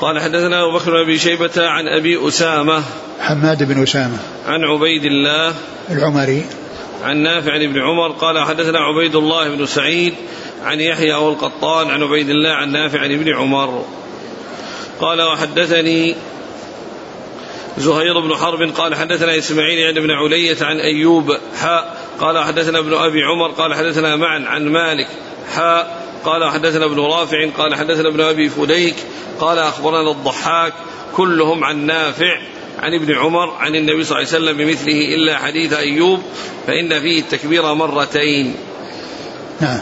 قال 0.00 0.20
حدثنا 0.20 0.64
أبو 0.64 0.78
بكر 0.78 0.90
بن 0.90 1.00
أبي 1.00 1.18
شيبة 1.18 1.50
عن 1.56 1.88
أبي 1.88 2.28
أسامة. 2.28 2.82
حماد 3.20 3.62
بن 3.62 3.82
أسامة. 3.82 4.18
عن 4.46 4.64
عبيد 4.64 5.04
الله. 5.04 5.54
العمري. 5.90 6.44
عن 7.04 7.16
نافع 7.16 7.52
عن 7.52 7.62
ابن 7.62 7.80
عمر 7.80 8.08
قال 8.08 8.44
حدثنا 8.44 8.78
عبيد 8.78 9.16
الله 9.16 9.48
بن 9.48 9.66
سعيد 9.66 10.14
عن 10.64 10.80
يحيى 10.80 11.14
أو 11.14 11.28
القطان 11.28 11.90
عن 11.90 12.02
عبيد 12.02 12.28
الله 12.28 12.50
عن 12.50 12.72
نافع 12.72 13.00
عن 13.00 13.12
ابن 13.12 13.34
عمر. 13.34 13.84
قال 15.00 15.22
وحدثني 15.22 16.16
زهير 17.78 18.20
بن 18.20 18.34
حرب 18.34 18.70
قال 18.70 18.94
حدثنا 18.94 19.38
إسماعيل 19.38 19.86
عن 19.86 19.96
ابن 19.96 20.10
علية 20.10 20.56
عن 20.60 20.76
أيوب 20.80 21.36
حاء 21.60 21.96
قال 22.20 22.44
حدثنا 22.44 22.78
ابن 22.78 22.94
أبي 22.94 23.22
عمر 23.22 23.50
قال 23.50 23.74
حدثنا 23.74 24.16
معا 24.16 24.44
عن 24.46 24.68
مالك 24.68 25.08
حاء 25.54 26.08
قال 26.24 26.50
حدثنا 26.50 26.84
ابن 26.84 27.00
رافع 27.00 27.50
قال 27.58 27.74
حدثنا 27.74 28.08
ابن 28.08 28.20
أبي 28.20 28.48
فديك 28.48 28.96
قال 29.40 29.58
أخبرنا 29.58 30.10
الضحاك 30.10 30.72
كلهم 31.16 31.64
عن 31.64 31.86
نافع 31.86 32.38
عن 32.78 32.94
ابن 32.94 33.14
عمر 33.14 33.50
عن 33.50 33.74
النبي 33.74 34.04
صلى 34.04 34.18
الله 34.18 34.34
عليه 34.34 34.44
وسلم 34.44 34.56
بمثله 34.56 35.14
إلا 35.14 35.38
حديث 35.38 35.72
أيوب 35.72 36.22
فإن 36.66 37.00
فيه 37.00 37.20
التكبير 37.20 37.74
مرتين. 37.74 38.54
نعم. 39.60 39.80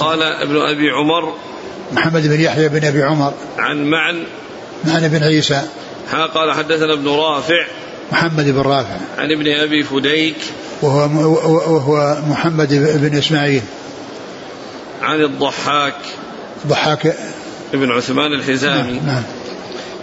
قال 0.00 0.22
ابن 0.22 0.56
أبي 0.56 0.90
عمر 0.90 1.34
محمد 1.92 2.26
بن 2.26 2.40
يحيى 2.40 2.68
بن 2.68 2.84
أبي 2.84 3.02
عمر 3.02 3.32
عن 3.58 3.90
معن 3.90 4.24
معن 4.84 5.08
بن 5.08 5.22
عيسى 5.22 5.62
ها 6.10 6.26
قال 6.26 6.52
حدثنا 6.52 6.92
ابن 6.92 7.08
رافع 7.08 7.66
محمد 8.12 8.50
بن 8.50 8.60
رافع. 8.60 8.96
عن 9.18 9.32
ابن 9.32 9.48
أبي 9.48 9.82
فديك 9.82 10.36
وهو 10.82 11.08
وهو 11.74 12.16
محمد 12.28 12.68
بن 13.00 13.18
إسماعيل. 13.18 13.62
عن 15.02 15.22
الضحاك 15.22 15.94
ضحاك 16.66 17.16
ابن 17.74 17.90
عثمان 17.90 18.32
الحزامي. 18.32 18.92
نعم, 18.92 19.06
نعم. 19.06 19.22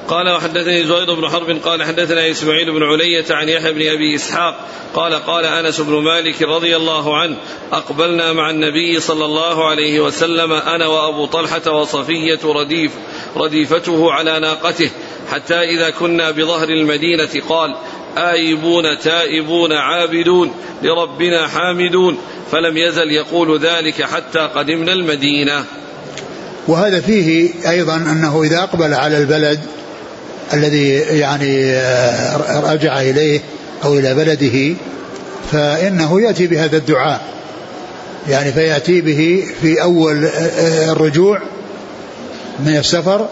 قال 0.07 0.29
وحدثني 0.29 0.83
زهير 0.83 1.13
بن 1.13 1.29
حرب 1.29 1.57
قال 1.65 1.83
حدثنا 1.83 2.31
إسماعيل 2.31 2.72
بن 2.72 2.83
علية 2.83 3.25
عن 3.31 3.50
يحيى 3.50 3.74
بن 3.74 3.81
أبي 3.81 4.15
إسحاق 4.15 4.67
قال 4.95 5.13
قال 5.13 5.45
أنس 5.45 5.81
بن 5.81 5.93
مالك 5.93 6.41
رضي 6.41 6.75
الله 6.75 7.17
عنه 7.17 7.36
أقبلنا 7.72 8.33
مع 8.33 8.50
النبي 8.50 9.00
صلى 9.00 9.25
الله 9.25 9.69
عليه 9.69 10.00
وسلم 10.00 10.51
أنا 10.51 10.88
وأبو 10.88 11.25
طلحة 11.25 11.71
وصفية 11.71 12.39
رديف 12.43 12.91
رديفته 13.36 14.12
على 14.12 14.39
ناقته 14.39 14.89
حتى 15.31 15.55
إذا 15.55 15.89
كنا 15.89 16.31
بظهر 16.31 16.69
المدينة 16.69 17.29
قال 17.49 17.75
آيبون 18.17 18.99
تائبون 18.99 19.73
عابدون 19.73 20.51
لربنا 20.83 21.47
حامدون. 21.47 22.17
فلم 22.51 22.77
يزل 22.77 23.12
يقول 23.12 23.59
ذلك 23.59 24.03
حتى 24.03 24.39
قدمنا 24.39 24.93
المدينة. 24.93 25.65
وهذا 26.67 27.01
فيه 27.01 27.49
أيضا 27.69 27.95
أنه 27.95 28.43
إذا 28.43 28.57
أقبل 28.57 28.93
على 28.93 29.17
البلد 29.17 29.59
الذي 30.53 30.93
يعني 30.93 31.71
آه، 31.71 32.73
رجع 32.73 33.01
إليه 33.01 33.41
أو 33.83 33.99
إلى 33.99 34.13
بلده 34.13 34.75
فإنه 35.51 36.21
يأتي 36.21 36.47
بهذا 36.47 36.77
الدعاء. 36.77 37.21
يعني 38.29 38.51
فيأتي 38.51 39.01
به 39.01 39.43
في 39.62 39.81
أول 39.81 40.25
آه، 40.25 40.29
آه، 40.29 40.91
الرجوع 40.91 41.41
من 42.59 42.77
السفر 42.77 43.27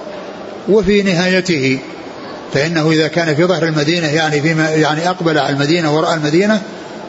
وفي 0.70 1.04
نهايته 1.04 1.80
فإنه 2.54 2.92
إذا 2.92 3.08
كان 3.08 3.36
في 3.36 3.46
ظهر 3.46 3.64
المدينة 3.64 4.08
يعني 4.08 4.42
فيما 4.42 4.70
يعني 4.70 5.10
أقبل 5.10 5.38
على 5.38 5.50
المدينة 5.50 5.96
وراء 5.96 6.14
المدينة 6.14 6.62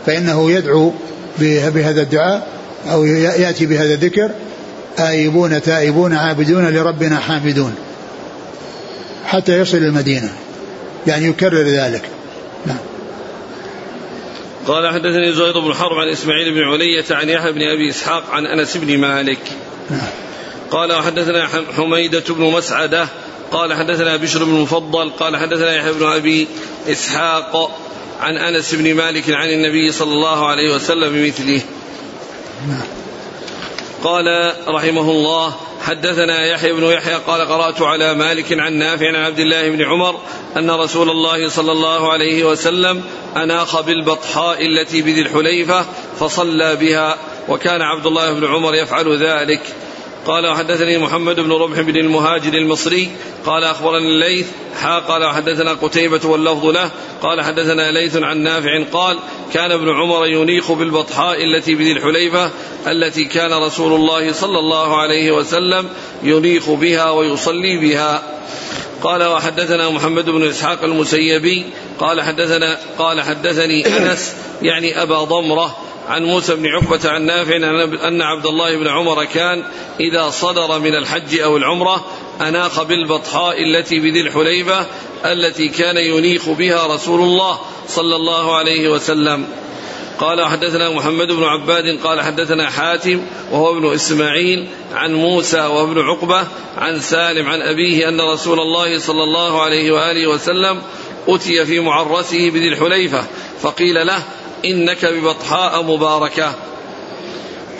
فإنه 0.06 0.50
يدعو 0.50 0.92
بهذا 1.38 2.02
الدعاء 2.02 2.48
أو 2.90 3.04
يأتي 3.04 3.66
بهذا 3.66 3.94
الذكر 3.94 4.30
آيبون 4.98 5.62
تائبون 5.62 6.12
عابدون 6.12 6.68
لربنا 6.68 7.18
حامدون 7.18 7.74
حتى 9.26 9.58
يصل 9.58 9.78
المدينة 9.78 10.32
يعني 11.06 11.26
يكرر 11.26 11.66
ذلك 11.66 12.02
نعم 12.66 12.76
قال 14.66 14.92
حدثني 14.92 15.32
زهير 15.32 15.60
بن 15.60 15.74
حرب 15.74 15.98
عن 15.98 16.08
إسماعيل 16.08 16.54
بن 16.54 16.62
علية 16.62 17.04
عن 17.10 17.28
يحيى 17.28 17.52
بن 17.52 17.62
أبي 17.62 17.90
إسحاق 17.90 18.30
عن 18.30 18.46
أنس 18.46 18.76
بن 18.76 18.98
مالك. 18.98 19.38
نعم. 19.90 20.00
قال 20.70 20.92
وحدثنا 20.92 21.48
حميدة 21.76 22.24
بن 22.28 22.44
مسعدة 22.44 23.08
قال 23.52 23.74
حدثنا 23.74 24.16
بشر 24.16 24.44
بن 24.44 24.56
المفضل 24.56 25.10
قال 25.10 25.36
حدثنا 25.36 25.76
يحيى 25.76 25.92
بن 25.92 26.06
أبي 26.06 26.48
إسحاق 26.88 27.78
عن 28.20 28.36
أنس 28.36 28.74
بن 28.74 28.94
مالك 28.94 29.30
عن 29.30 29.48
النبي 29.48 29.92
صلى 29.92 30.12
الله 30.12 30.46
عليه 30.46 30.74
وسلم 30.74 31.12
بمثله. 31.12 31.62
قال 34.04 34.54
رحمه 34.68 35.10
الله 35.10 35.54
حدثنا 35.82 36.46
يحيى 36.46 36.72
بن 36.72 36.84
يحيى 36.84 37.14
قال 37.14 37.40
قرأت 37.40 37.82
على 37.82 38.14
مالك 38.14 38.60
عن 38.60 38.72
نافع 38.72 39.08
عن 39.08 39.14
عبد 39.14 39.38
الله 39.38 39.68
بن 39.68 39.82
عمر 39.82 40.20
أن 40.56 40.70
رسول 40.70 41.10
الله 41.10 41.48
صلى 41.48 41.72
الله 41.72 42.12
عليه 42.12 42.44
وسلم 42.44 43.02
أناخ 43.36 43.80
بالبطحاء 43.80 44.66
التي 44.66 45.02
بذي 45.02 45.20
الحليفة 45.20 45.86
فصلى 46.20 46.76
بها 46.76 47.16
وكان 47.48 47.82
عبد 47.82 48.06
الله 48.06 48.32
بن 48.32 48.46
عمر 48.46 48.74
يفعل 48.74 49.16
ذلك 49.22 49.60
قال 50.26 50.46
وحدثني 50.46 50.98
محمد 50.98 51.40
بن 51.40 51.52
ربح 51.52 51.80
بن 51.80 51.96
المهاجر 51.96 52.54
المصري 52.54 53.10
قال 53.46 53.64
أخبرني 53.64 54.06
الليث 54.06 54.46
حا 54.82 54.98
قال 54.98 55.24
وحدثنا 55.24 55.72
قتيبة 55.72 56.20
واللفظ 56.24 56.66
له 56.66 56.90
قال 57.22 57.40
حدثنا 57.40 57.90
ليث 57.92 58.16
عن 58.16 58.38
نافع 58.38 58.84
قال 58.92 59.18
كان 59.54 59.72
ابن 59.72 59.88
عمر 59.88 60.26
ينيخ 60.26 60.72
بالبطحاء 60.72 61.44
التي 61.44 61.74
بذي 61.74 61.92
الحليفة 61.92 62.50
التي 62.86 63.24
كان 63.24 63.52
رسول 63.52 63.92
الله 63.92 64.32
صلى 64.32 64.58
الله 64.58 64.96
عليه 64.96 65.32
وسلم 65.32 65.88
ينيخ 66.22 66.70
بها 66.70 67.10
ويصلي 67.10 67.76
بها. 67.76 68.22
قال 69.02 69.24
وحدثنا 69.24 69.90
محمد 69.90 70.30
بن 70.30 70.48
إسحاق 70.48 70.84
المسيبي 70.84 71.64
قال 71.98 72.22
حدثنا 72.22 72.78
قال 72.98 73.20
حدثني 73.20 73.86
أنس 73.86 74.36
يعني 74.62 75.02
أبا 75.02 75.24
ضمرة 75.24 75.76
عن 76.08 76.24
موسى 76.24 76.54
بن 76.54 76.66
عقبة 76.66 77.10
عن 77.10 77.22
نافع 77.22 77.56
أن 78.08 78.22
عبد 78.22 78.46
الله 78.46 78.76
بن 78.76 78.88
عمر 78.88 79.24
كان 79.24 79.64
إذا 80.00 80.30
صدر 80.30 80.78
من 80.78 80.94
الحج 80.94 81.38
أو 81.38 81.56
العمرة 81.56 82.04
أناخ 82.40 82.82
بالبطحاء 82.82 83.62
التي 83.62 84.00
بذي 84.00 84.20
الحليفة 84.20 84.86
التي 85.24 85.68
كان 85.68 85.96
ينيخ 85.96 86.48
بها 86.48 86.94
رسول 86.94 87.20
الله 87.20 87.58
صلى 87.88 88.16
الله 88.16 88.56
عليه 88.56 88.88
وسلم. 88.88 89.46
قال 90.18 90.44
حدثنا 90.44 90.90
محمد 90.90 91.32
بن 91.32 91.44
عباد 91.44 91.98
قال 92.04 92.20
حدثنا 92.20 92.70
حاتم 92.70 93.20
وهو 93.50 93.78
ابن 93.78 93.94
إسماعيل 93.94 94.66
عن 94.94 95.14
موسى 95.14 95.60
وابن 95.60 96.00
عقبة 96.00 96.46
عن 96.78 97.00
سالم 97.00 97.48
عن 97.48 97.62
أبيه 97.62 98.08
أن 98.08 98.20
رسول 98.20 98.60
الله 98.60 98.98
صلى 98.98 99.22
الله 99.22 99.62
عليه 99.62 99.92
وآله 99.92 100.26
وسلم 100.26 100.82
أتي 101.28 101.64
في 101.66 101.80
معرسه 101.80 102.50
بذي 102.50 102.68
الحليفة 102.68 103.26
فقيل 103.60 104.06
له 104.06 104.22
إنك 104.64 105.04
ببطحاء 105.04 105.82
مباركة. 105.82 106.54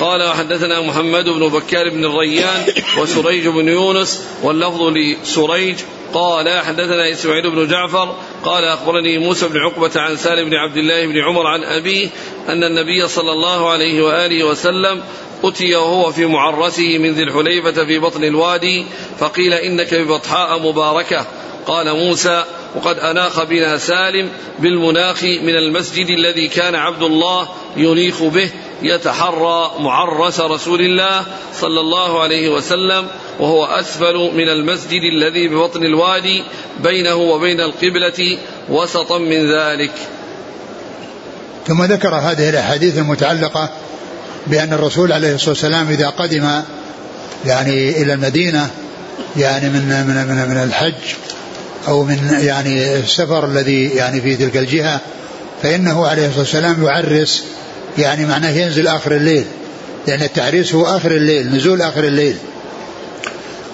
قال 0.01 0.23
وحدثنا 0.23 0.81
محمد 0.81 1.25
بن 1.25 1.49
بكار 1.49 1.89
بن 1.89 2.05
الريان 2.05 2.65
وسريج 2.99 3.49
بن 3.49 3.69
يونس 3.69 4.25
واللفظ 4.43 4.83
لسريج. 4.83 5.77
قال 6.15 6.59
حدثنا 6.59 7.13
إسماعيل 7.13 7.51
بن 7.51 7.67
جعفر 7.67 8.17
قال 8.45 8.65
أخبرني 8.65 9.19
موسى 9.19 9.49
بن 9.49 9.59
عقبة 9.59 9.91
عن 9.97 10.17
سالم 10.17 10.51
بن 10.51 10.55
عبد 10.55 10.77
الله 10.77 11.07
بن 11.07 11.19
عمر 11.19 11.47
عن 11.47 11.65
أبيه 11.65 12.09
أن 12.49 12.65
النبي 12.65 13.09
صلى 13.09 13.33
الله 13.33 13.71
عليه 13.71 14.03
وآله 14.03 14.45
وسلم 14.45 15.03
أتي 15.45 15.77
وهو 15.77 16.13
في 16.13 16.27
معرسه 16.27 16.99
من 16.99 17.13
ذي 17.13 17.23
الحليفة 17.23 17.85
في 17.85 17.99
بطن 17.99 18.25
الوادي 18.25 18.87
فقيل 19.19 19.53
إنك 19.53 19.95
ببطحاء 19.95 20.59
مباركة. 20.59 21.27
قال 21.67 21.97
موسى 21.97 22.45
وقد 22.75 22.99
أناخ 22.99 23.43
بنا 23.45 23.79
سالم 23.79 24.29
بالمناخ 24.59 25.25
من 25.25 25.57
المسجد 25.57 26.07
الذي 26.07 26.49
كان 26.49 26.75
عبد 26.75 27.03
الله 27.03 27.49
ينيخ 27.77 28.23
به 28.23 28.51
يتحرى 28.83 29.73
معرس 29.79 30.41
رسول 30.41 30.81
الله 30.81 31.25
صلى 31.55 31.81
الله 31.81 32.23
عليه 32.23 32.49
وسلم 32.49 33.07
وهو 33.41 33.65
أسفل 33.65 34.31
من 34.35 34.49
المسجد 34.49 35.01
الذي 35.17 35.49
ببطن 35.49 35.85
الوادي 35.85 36.45
بينه 36.85 37.15
وبين 37.15 37.61
القبلة 37.61 38.39
وسطا 38.69 39.19
من 39.19 39.55
ذلك. 39.55 39.93
ثم 41.67 41.85
ذكر 41.85 42.15
هذه 42.15 42.51
الأحاديث 42.51 42.99
المتعلقة 42.99 43.71
بأن 44.47 44.73
الرسول 44.73 45.13
عليه 45.13 45.35
الصلاة 45.35 45.51
والسلام 45.51 45.89
إذا 45.89 46.09
قدم 46.09 46.63
يعني 47.47 48.03
إلى 48.03 48.13
المدينة 48.13 48.71
يعني 49.37 49.69
من 49.69 50.05
من 50.07 50.49
من, 50.49 50.63
الحج 50.63 50.93
أو 51.89 52.05
من 52.05 52.39
يعني 52.41 52.97
السفر 52.97 53.45
الذي 53.45 53.89
يعني 53.89 54.21
في 54.21 54.37
تلك 54.37 54.57
الجهة 54.57 55.01
فإنه 55.63 56.07
عليه 56.07 56.27
الصلاة 56.27 56.41
والسلام 56.41 56.85
يعرس 56.85 57.45
يعني 57.99 58.27
معناه 58.27 58.51
ينزل 58.51 58.87
آخر 58.87 59.17
الليل 59.17 59.45
لأن 60.07 60.23
التعريس 60.23 60.75
هو 60.75 60.87
آخر 60.87 61.11
الليل 61.11 61.57
نزول 61.57 61.83
آخر 61.83 62.05
الليل. 62.05 62.37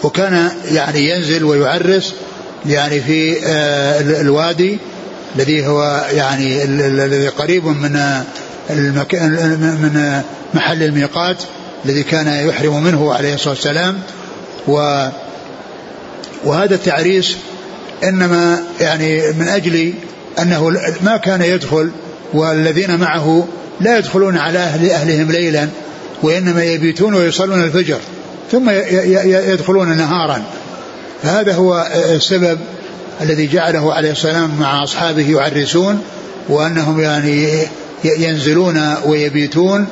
وكان 0.02 0.50
يعني 0.72 1.10
ينزل 1.10 1.44
ويعرس 1.44 2.14
يعني 2.66 3.00
في 3.00 3.46
آه، 3.46 4.00
الوادي 4.00 4.78
الذي 5.36 5.66
هو 5.66 6.06
يعني 6.12 6.64
الذي 6.64 7.28
قريب 7.28 7.66
من 7.66 8.22
المكان 8.70 9.30
من 9.82 10.22
محل 10.54 10.82
الميقات 10.82 11.36
الذي 11.84 12.02
كان 12.02 12.48
يحرم 12.48 12.82
منه 12.82 13.14
عليه 13.14 13.34
الصلاة 13.34 13.54
والسلام. 13.54 14.00
و 14.68 15.08
وهذا 16.44 16.74
التعريس 16.74 17.36
إنما 18.04 18.58
يعني 18.80 19.32
من 19.32 19.48
أجل 19.48 19.92
أنه 20.42 20.70
ما 21.00 21.16
كان 21.16 21.42
يدخل 21.42 21.90
والذين 22.32 22.96
معه 22.96 23.48
لا 23.80 23.98
يدخلون 23.98 24.36
على 24.36 24.58
أهل 24.58 24.90
أهلهم 24.90 25.32
ليلا 25.32 25.68
وإنما 26.22 26.64
يبيتون 26.64 27.14
ويصلون 27.14 27.64
الفجر 27.64 27.98
ثم 28.52 28.70
يدخلون 29.24 29.96
نهارا. 29.96 30.42
فهذا 31.22 31.54
هو 31.54 31.86
السبب 32.14 32.58
الذي 33.20 33.46
جعله 33.46 33.94
عليه 33.94 34.10
السلام 34.10 34.50
مع 34.60 34.84
أصحابه 34.84 35.30
يعرسون 35.30 36.02
وأنهم 36.48 37.00
يعني 37.00 37.48
ينزلون 38.04 38.94
ويبيتون 39.06 39.86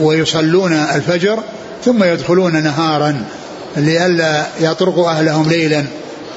ويصلون 0.00 0.72
الفجر 0.72 1.38
ثم 1.84 2.04
يدخلون 2.04 2.62
نهارا 2.62 3.24
لئلا 3.76 4.46
يطرقوا 4.60 5.10
أهلهم 5.10 5.48
ليلا. 5.48 5.84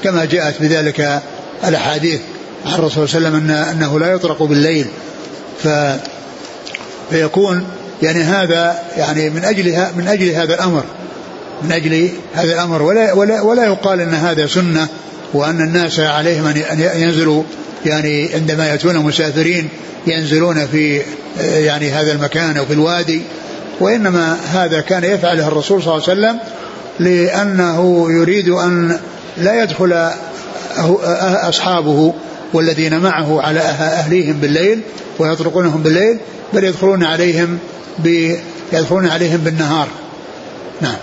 كما 0.04 0.24
جاءت 0.24 0.62
بذلك 0.62 1.22
الأحاديث 1.64 2.20
عن 2.66 2.74
الرسول 2.74 3.08
صلى 3.08 3.18
الله 3.18 3.28
عليه 3.28 3.38
وسلم 3.38 3.50
أنه 3.50 3.98
لا 3.98 4.12
يطرق 4.12 4.42
بالليل. 4.42 4.86
ف 5.62 5.68
فيكون 7.10 7.64
يعني 8.02 8.22
هذا 8.22 8.82
يعني 8.96 9.30
من 9.30 9.44
أجل 9.44 9.86
من 9.96 10.08
أجل 10.08 10.30
هذا 10.30 10.54
الأمر. 10.54 10.84
من 11.62 11.72
أجل 11.72 12.10
هذا 12.34 12.52
الأمر. 12.52 12.82
ولا 12.82 13.12
ولا 13.12 13.40
ولا 13.40 13.64
يقال 13.64 14.00
أن 14.00 14.14
هذا 14.14 14.46
سنة 14.46 14.88
وأن 15.34 15.60
الناس 15.60 16.00
عليهم 16.00 16.46
أن 16.46 16.80
ينزلوا 16.80 17.42
يعني 17.86 18.34
عندما 18.34 18.68
يأتون 18.68 18.96
مسافرين 18.96 19.68
ينزلون 20.06 20.66
في 20.66 21.02
يعني 21.40 21.90
هذا 21.90 22.12
المكان 22.12 22.56
أو 22.56 22.64
في 22.64 22.72
الوادي. 22.72 23.22
وإنما 23.80 24.36
هذا 24.52 24.80
كان 24.80 25.04
يفعله 25.04 25.48
الرسول 25.48 25.82
صلى 25.82 25.94
الله 25.94 26.08
عليه 26.08 26.20
وسلم 26.20 26.40
لأنه 27.00 28.06
يريد 28.10 28.48
أن 28.48 29.00
لا 29.40 29.62
يدخل 29.62 30.10
أصحابه 31.48 32.14
والذين 32.52 32.98
معه 32.98 33.42
على 33.42 33.60
أهليهم 33.60 34.32
بالليل 34.32 34.80
ويطرقونهم 35.18 35.82
بالليل 35.82 36.18
بل 36.52 36.64
يدخلون 36.64 37.04
عليهم 37.04 37.58
يدخلون 38.72 39.08
عليهم 39.08 39.36
بالنهار. 39.36 39.88
نعم. 40.80 40.96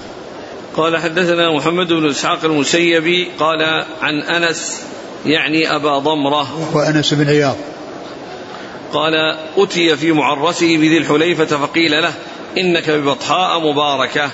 قال 0.77 0.97
حدثنا 0.97 1.57
محمد 1.57 1.87
بن 1.87 2.09
إسحاق 2.09 2.45
المسيبي 2.45 3.31
قال 3.39 3.85
عن 4.01 4.21
أنس 4.21 4.81
يعني 5.25 5.75
أبا 5.75 5.99
ضمرة. 5.99 6.47
وهو 6.59 6.79
أنس 6.79 7.13
بن 7.13 7.27
عياض. 7.27 7.55
قال 8.93 9.13
أتي 9.57 9.95
في 9.95 10.11
معرسه 10.11 10.77
بذي 10.77 10.97
الحليفة 10.97 11.45
فقيل 11.45 11.91
له 11.91 12.13
إنك 12.57 12.89
ببطحاء 12.89 13.71
مباركة. 13.71 14.29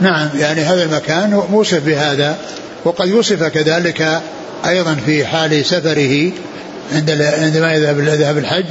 نعم 0.00 0.28
يعني 0.34 0.60
هذا 0.60 0.84
المكان 0.84 1.42
موصف 1.50 1.86
بهذا. 1.86 2.38
وقد 2.84 3.12
وصف 3.12 3.42
كذلك 3.42 4.20
أيضا 4.66 4.94
في 5.06 5.26
حال 5.26 5.64
سفره 5.64 6.32
عند 6.92 7.10
عندما 7.10 7.72
يذهب 7.72 7.98
ذهب 7.98 8.38
الحج. 8.38 8.64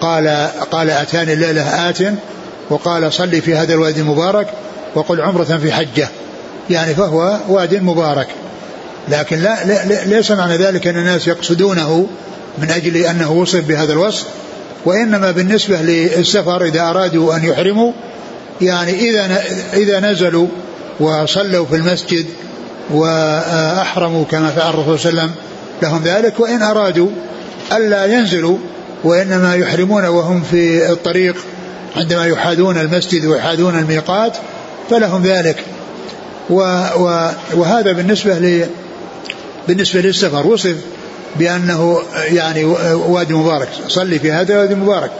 قال 0.00 0.48
قال 0.70 0.90
أتاني 0.90 1.32
الليلة 1.32 1.88
آت 1.88 1.98
وقال 2.70 3.12
صلي 3.12 3.40
في 3.40 3.54
هذا 3.54 3.74
الوادي 3.74 4.00
المبارك 4.00 4.46
وقل 4.94 5.20
عمرة 5.20 5.44
في 5.44 5.72
حجة. 5.72 6.08
يعني 6.70 6.94
فهو 6.94 7.38
واد 7.48 7.82
مبارك. 7.82 8.26
لكن 9.08 9.38
لا, 9.38 9.64
لا 9.66 10.04
ليس 10.04 10.30
معنى 10.30 10.56
ذلك 10.56 10.86
أن 10.86 10.96
الناس 10.96 11.28
يقصدونه 11.28 12.06
من 12.58 12.70
أجل 12.70 12.96
أنه 12.96 13.32
وصف 13.32 13.64
بهذا 13.64 13.92
الوصف 13.92 14.26
وإنما 14.84 15.30
بالنسبة 15.30 15.82
للسفر 15.82 16.64
إذا 16.64 16.80
أرادوا 16.80 17.36
أن 17.36 17.44
يحرموا 17.44 17.92
يعني 18.60 19.10
إذا 19.10 19.42
إذا 19.72 20.00
نزلوا 20.00 20.46
وصلوا 21.00 21.66
في 21.66 21.76
المسجد 21.76 22.26
وأحرموا 22.90 24.24
كما 24.24 24.50
فعل 24.50 24.70
الرسول 24.70 24.98
صلى 24.98 25.10
الله 25.10 25.22
عليه 25.22 25.32
وسلم 25.32 25.44
لهم 25.82 26.02
ذلك 26.04 26.40
وإن 26.40 26.62
أرادوا 26.62 27.08
ألا 27.72 28.04
ينزلوا 28.04 28.58
وإنما 29.04 29.54
يحرمون 29.54 30.04
وهم 30.04 30.42
في 30.42 30.92
الطريق 30.92 31.36
عندما 31.96 32.26
يحاذون 32.26 32.78
المسجد 32.78 33.24
ويحاذون 33.24 33.78
الميقات 33.78 34.36
فلهم 34.90 35.22
ذلك. 35.22 35.64
و 36.50 36.60
و 36.96 37.30
وهذا 37.54 37.92
بالنسبة 37.92 38.38
ل 38.38 38.66
بالنسبة 39.68 40.00
للسفر. 40.00 40.46
وصف 40.46 40.76
بأنه 41.36 41.98
يعني 42.32 42.64
وادي 42.94 43.34
مبارك. 43.34 43.68
صلي 43.88 44.18
في 44.18 44.32
هذا 44.32 44.54
الوادي 44.54 44.74
المبارك 44.74 45.10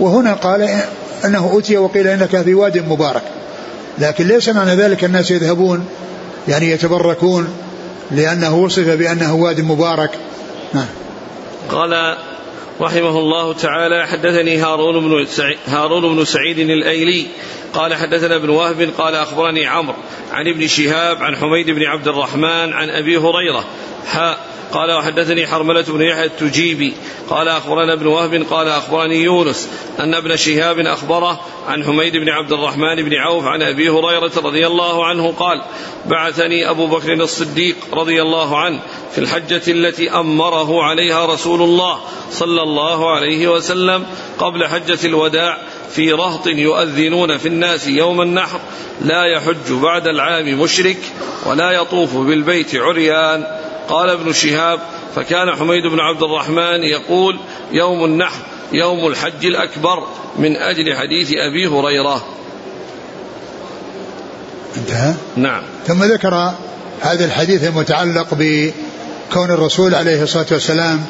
وهنا 0.00 0.34
قال 0.34 0.80
أنه 1.24 1.58
أتي 1.58 1.76
وقيل 1.76 2.06
إنك 2.06 2.42
في 2.42 2.54
واد 2.54 2.78
مبارك. 2.88 3.22
لكن 3.98 4.28
ليس 4.28 4.48
معنى 4.48 4.74
ذلك 4.74 5.04
الناس 5.04 5.30
يذهبون 5.30 5.84
يعني 6.48 6.70
يتبركون 6.70 7.48
لأنه 8.10 8.56
وصف 8.56 8.88
بأنه 8.88 9.34
واد 9.34 9.60
مبارك. 9.60 10.10
نعم 10.74 10.86
قال 11.70 12.16
رحمه 12.80 13.18
الله 13.18 13.52
تعالى 13.52 14.06
حدثني 14.06 14.58
هارون 14.58 15.08
بن 15.08 15.26
سعيد 15.26 15.58
هارون 15.66 16.16
بن 16.16 16.24
سعيد 16.24 16.58
الأيلي 16.58 17.26
قال 17.74 17.94
حدثنا 17.94 18.36
ابن 18.36 18.48
وهب 18.48 18.90
قال 18.98 19.14
أخبرني 19.14 19.66
عمرو 19.66 19.96
عن 20.32 20.48
ابن 20.48 20.66
شهاب 20.66 21.22
عن 21.22 21.36
حميد 21.36 21.70
بن 21.70 21.82
عبد 21.82 22.08
الرحمن 22.08 22.72
عن 22.72 22.90
أبي 22.90 23.16
هريرة. 23.16 23.64
حاء 24.06 24.38
قال 24.72 24.92
وحدثني 24.92 25.46
حرملة 25.46 25.82
بن 25.82 26.02
يحيى 26.02 26.24
التجيبي. 26.24 26.94
قال 27.30 27.48
أخبرنا 27.48 27.92
ابن 27.92 28.06
وهب 28.06 28.46
قال 28.50 28.68
أخبرني 28.68 29.22
يونس 29.22 29.68
أن 30.00 30.14
ابن 30.14 30.36
شهاب 30.36 30.78
أخبره 30.78 31.40
عن 31.68 31.84
حميد 31.84 32.16
بن 32.16 32.28
عبد 32.28 32.52
الرحمن 32.52 32.94
بن 32.94 33.14
عوف 33.14 33.44
عن 33.44 33.62
أبي 33.62 33.88
هريرة 33.88 34.32
رضي 34.36 34.66
الله 34.66 35.06
عنه 35.06 35.32
قال 35.32 35.62
بعثني 36.06 36.70
أبو 36.70 36.86
بكر 36.86 37.12
الصديق 37.12 37.76
رضي 37.92 38.22
الله 38.22 38.58
عنه 38.58 38.80
في 39.12 39.18
الحجة 39.18 39.62
التي 39.68 40.10
أمره 40.10 40.82
عليها 40.82 41.26
رسول 41.26 41.62
الله 41.62 42.00
صلى 42.30 42.62
الله 42.62 43.10
عليه 43.10 43.48
وسلم 43.48 44.06
قبل 44.38 44.66
حجة 44.66 44.98
الوداع 45.04 45.58
في 45.90 46.12
رهط 46.12 46.46
يؤذنون 46.46 47.38
في 47.38 47.48
الناس 47.48 47.86
يوم 47.86 48.20
النحر. 48.20 48.60
لا 49.00 49.24
يحج 49.24 49.72
بعد 49.72 50.08
العام 50.08 50.60
مشرك 50.60 50.98
ولا 51.46 51.70
يطوف 51.70 52.16
بالبيت 52.16 52.74
عريان. 52.74 53.46
قال 53.88 54.10
ابن 54.10 54.32
شهاب 54.32 54.80
فكان 55.16 55.56
حميد 55.56 55.86
بن 55.86 56.00
عبد 56.00 56.22
الرحمن 56.22 56.82
يقول 56.82 57.38
يوم 57.72 58.04
النحر 58.04 58.42
يوم 58.72 59.06
الحج 59.06 59.46
الأكبر 59.46 60.06
من 60.38 60.56
أجل 60.56 60.96
حديث 60.96 61.30
أبي 61.32 61.66
هريرة. 61.66 62.24
انتهى؟ 64.76 65.14
نعم. 65.36 65.62
ثم 65.86 66.04
ذكر 66.04 66.54
هذا 67.00 67.24
الحديث 67.24 67.64
المتعلق 67.64 68.26
بكون 68.32 69.50
الرسول 69.50 69.94
عليه 69.94 70.22
الصلاة 70.22 70.46
والسلام 70.50 71.04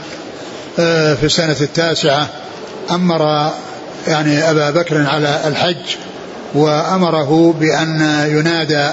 آه، 0.79 1.15
في 1.15 1.27
السنة 1.27 1.57
التاسعة 1.61 2.29
أمر 2.91 3.51
يعني 4.09 4.51
أبا 4.51 4.71
بكر 4.71 5.07
على 5.07 5.41
الحج 5.47 5.97
وأمره 6.55 7.55
بأن 7.61 8.01
ينادى 8.31 8.91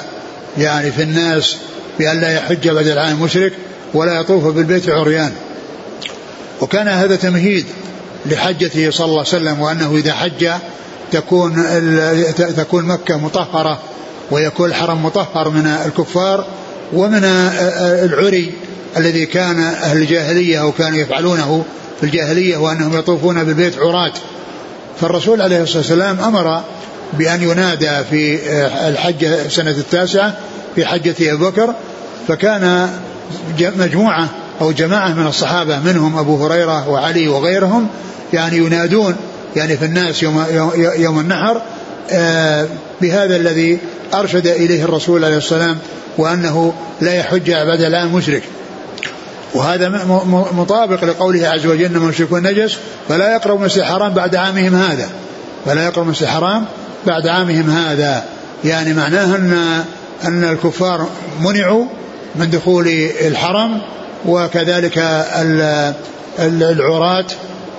يعني 0.57 0.91
في 0.91 1.01
الناس 1.01 1.57
بأن 1.99 2.21
لا 2.21 2.33
يحج 2.35 2.69
بعد 2.69 2.87
العام 2.87 3.21
مشرك 3.21 3.53
ولا 3.93 4.19
يطوف 4.19 4.47
بالبيت 4.47 4.89
عريان. 4.89 5.31
وكان 6.61 6.87
هذا 6.87 7.15
تمهيد 7.15 7.65
لحجته 8.25 8.91
صلى 8.91 9.05
الله 9.05 9.19
عليه 9.19 9.27
وسلم 9.27 9.61
وأنه 9.61 9.95
إذا 9.95 10.13
حج 10.13 10.49
تكون 11.11 11.63
تكون 12.57 12.85
مكة 12.85 13.17
مطهرة 13.17 13.79
ويكون 14.31 14.69
الحرم 14.69 15.05
مطهر 15.05 15.49
من 15.49 15.67
الكفار 15.85 16.45
ومن 16.93 17.23
العري 17.23 18.53
الذي 18.97 19.25
كان 19.25 19.59
أهل 19.59 19.97
الجاهلية 19.97 20.61
أو 20.61 20.71
كانوا 20.71 20.97
يفعلونه 20.97 21.65
في 21.99 22.05
الجاهلية 22.05 22.57
وأنهم 22.57 22.99
يطوفون 22.99 23.43
بالبيت 23.43 23.77
عراة. 23.77 24.13
فالرسول 25.01 25.41
عليه 25.41 25.61
الصلاة 25.61 25.77
والسلام 25.77 26.19
أمر 26.19 26.63
بأن 27.13 27.43
ينادى 27.43 28.03
في 28.09 28.39
الحجة 28.87 29.47
سنة 29.47 29.71
التاسعة 29.71 30.37
في 30.75 30.85
حجة 30.85 31.15
أبي 31.19 31.45
بكر 31.45 31.73
فكان 32.27 32.89
مجموعة 33.59 34.29
أو 34.61 34.71
جماعة 34.71 35.09
من 35.13 35.27
الصحابة 35.27 35.79
منهم 35.79 36.17
أبو 36.17 36.45
هريرة 36.45 36.89
وعلي 36.89 37.27
وغيرهم 37.27 37.87
يعني 38.33 38.57
ينادون 38.57 39.15
يعني 39.55 39.77
في 39.77 39.85
الناس 39.85 40.23
يوم, 40.23 40.45
يوم 40.97 41.19
النحر 41.19 41.61
آه، 42.11 42.67
بهذا 43.01 43.35
الذي 43.35 43.79
أرشد 44.13 44.47
إليه 44.47 44.83
الرسول 44.83 45.25
عليه 45.25 45.37
السلام 45.37 45.77
وأنه 46.17 46.73
لا 47.01 47.13
يحج 47.13 47.51
بعد 47.51 47.81
الآن 47.81 48.07
مشرك. 48.07 48.43
وهذا 49.53 49.89
مطابق 50.53 51.03
لقوله 51.03 51.47
عز 51.47 51.65
وجل 51.65 51.85
إنما 51.85 52.03
المشركون 52.03 52.43
نجس 52.43 52.77
فلا 53.09 53.33
يقربوا 53.33 53.59
المسجد 53.59 53.79
الحرام 53.79 54.13
بعد 54.13 54.35
عامهم 54.35 54.75
هذا. 54.75 55.09
فلا 55.65 55.83
يقربوا 55.83 56.03
المسجد 56.03 56.23
الحرام 56.23 56.65
بعد 57.07 57.27
عامهم 57.27 57.69
هذا. 57.69 58.23
يعني 58.65 58.93
معناه 58.93 59.35
ان 59.35 59.83
أن 60.25 60.43
الكفار 60.43 61.07
منعوا 61.41 61.85
من 62.35 62.49
دخول 62.49 62.87
الحرم 63.27 63.81
وكذلك 64.25 64.97
العراة 66.39 67.25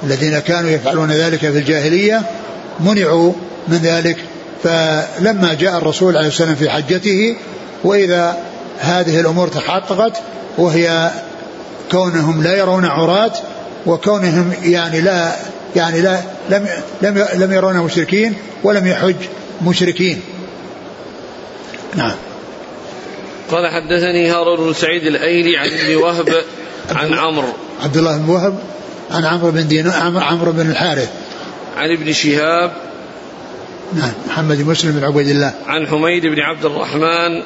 الذين 0.02 0.38
كانوا 0.38 0.70
يفعلون 0.70 1.10
ذلك 1.10 1.38
في 1.38 1.58
الجاهلية 1.58 2.22
منعوا 2.80 3.32
من 3.68 3.76
ذلك 3.76 4.16
فلما 4.62 5.54
جاء 5.54 5.78
الرسول 5.78 6.16
عليه 6.16 6.28
السلام 6.28 6.54
في 6.54 6.70
حجته 6.70 7.36
وإذا 7.84 8.36
هذه 8.78 9.20
الأمور 9.20 9.48
تحققت 9.48 10.16
وهي 10.58 11.10
كونهم 11.90 12.42
لا 12.42 12.56
يرون 12.56 12.84
عراة 12.84 13.32
وكونهم 13.86 14.52
يعني 14.62 15.00
لا 15.00 15.32
يعني 15.76 16.00
لا 16.00 16.20
لم 16.50 16.68
لم 17.02 17.26
لم 17.34 17.52
يرون 17.52 17.76
مشركين 17.76 18.34
ولم 18.64 18.86
يحج 18.86 19.16
مشركين. 19.62 20.20
نعم. 21.96 22.14
قال 23.50 23.66
حدثني 23.66 24.30
هارون 24.30 24.66
بن 24.66 24.72
سعيد 24.72 25.06
الأيلي 25.06 25.56
عن 25.56 25.68
ابن 25.68 25.96
وهب 25.96 26.44
عن 26.90 27.14
عمرو. 27.14 27.52
عبد 27.82 27.96
الله 27.96 28.16
بن 28.16 28.28
وهب 28.28 28.58
عن 29.10 29.24
عمرو 29.24 29.50
بن 29.50 29.68
دينار 29.68 30.22
عمرو 30.22 30.52
بن 30.52 30.70
الحارث. 30.70 31.10
عن 31.76 31.90
ابن 31.90 32.12
شهاب. 32.12 32.72
نعم 33.92 34.12
محمد 34.26 34.56
بن 34.56 34.70
مسلم 34.70 34.92
بن 34.92 35.04
عبيد 35.04 35.28
الله. 35.28 35.54
عن 35.66 35.86
حميد 35.86 36.26
بن 36.26 36.40
عبد 36.40 36.64
الرحمن. 36.64 37.42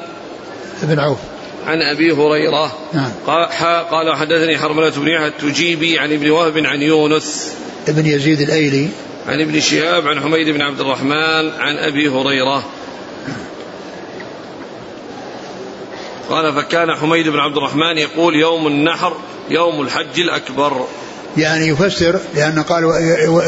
بن 0.83 0.99
عوف. 0.99 1.17
عن 1.67 1.81
أبي 1.81 2.11
هريرة. 2.11 2.71
نعم. 2.93 3.11
قال 3.27 3.45
قال 3.91 4.15
حدثني 4.15 4.57
حرملة 4.57 4.89
بن 4.89 5.07
يحيى 5.07 5.27
التجيبي 5.27 5.99
عن 5.99 6.13
ابن 6.13 6.29
وهب 6.29 6.57
عن 6.57 6.81
يونس. 6.81 7.53
ابن 7.87 8.05
يزيد 8.05 8.41
الأيلي. 8.41 8.87
عن 9.27 9.41
ابن 9.41 9.59
شهاب 9.59 10.07
عن 10.07 10.19
حميد 10.19 10.49
بن 10.49 10.61
عبد 10.61 10.79
الرحمن 10.79 11.49
عن 11.59 11.77
أبي 11.77 12.09
هريرة. 12.09 12.63
قال 16.29 16.53
فكان 16.53 16.95
حميد 16.95 17.27
بن 17.27 17.39
عبد 17.39 17.57
الرحمن 17.57 17.97
يقول 17.97 18.35
يوم 18.35 18.67
النحر 18.67 19.13
يوم 19.49 19.81
الحج 19.81 20.19
الأكبر. 20.19 20.85
يعني 21.37 21.67
يفسر 21.67 22.19
لأن 22.35 22.59
قال 22.61 22.83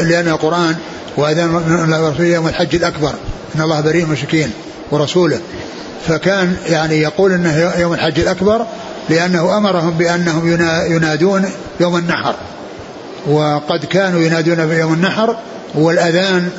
لأن 0.08 0.28
القرآن 0.28 0.76
وأذان 1.16 2.14
يوم 2.18 2.48
الحج 2.48 2.74
الأكبر 2.74 3.14
إن 3.54 3.60
الله 3.60 3.80
بريء 3.80 4.04
المشركين 4.04 4.50
ورسوله. 4.90 5.40
فكان 6.08 6.56
يعني 6.68 7.00
يقول 7.00 7.32
إنه 7.32 7.72
يوم 7.78 7.92
الحج 7.92 8.20
الأكبر 8.20 8.66
لأنه 9.08 9.56
أمرهم 9.56 9.90
بأنهم 9.90 10.52
ينادون 10.90 11.50
يوم 11.80 11.96
النحر. 11.96 12.34
وقد 13.26 13.84
كانوا 13.84 14.20
ينادون 14.20 14.72
يوم 14.72 14.92
النحر 14.92 15.36
والأذان 15.74 16.50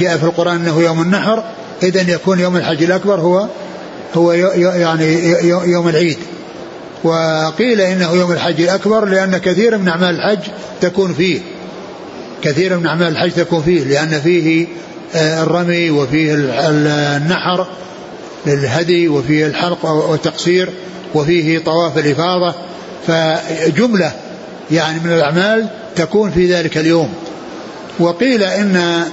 جاء 0.00 0.16
في 0.16 0.24
القرآن 0.24 0.56
إنه 0.56 0.80
يوم 0.80 1.02
النحر 1.02 1.44
اذا 1.82 2.14
يكون 2.14 2.40
يوم 2.40 2.56
الحج 2.56 2.82
الأكبر 2.82 3.20
هو 3.20 3.48
هو 4.14 4.32
يعني 4.32 5.30
يوم 5.44 5.88
العيد. 5.88 6.18
وقيل 7.04 7.80
إنه 7.80 8.12
يوم 8.12 8.32
الحج 8.32 8.60
الأكبر 8.60 9.04
لأن 9.04 9.38
كثير 9.38 9.78
من 9.78 9.88
أعمال 9.88 10.14
الحج 10.14 10.50
تكون 10.80 11.14
فيه. 11.14 11.40
كثير 12.42 12.78
من 12.78 12.86
أعمال 12.86 13.08
الحج 13.08 13.30
تكون 13.30 13.62
فيه 13.62 13.84
لأن 13.84 14.20
فيه 14.20 14.66
آه، 15.14 15.42
الرمي 15.42 15.90
وفيه 15.90 16.34
النحر 16.34 17.66
للهدي 18.46 19.08
وفيه 19.08 19.46
الحلق 19.46 19.86
والتقصير 19.86 20.70
وفيه 21.14 21.58
طواف 21.58 21.98
الإفاضة. 21.98 22.54
فجملة 23.06 24.12
يعني 24.70 25.00
من 25.00 25.12
الأعمال 25.12 25.66
تكون 25.96 26.30
في 26.30 26.54
ذلك 26.54 26.78
اليوم. 26.78 27.14
وقيل 27.98 28.42
ان 28.42 29.04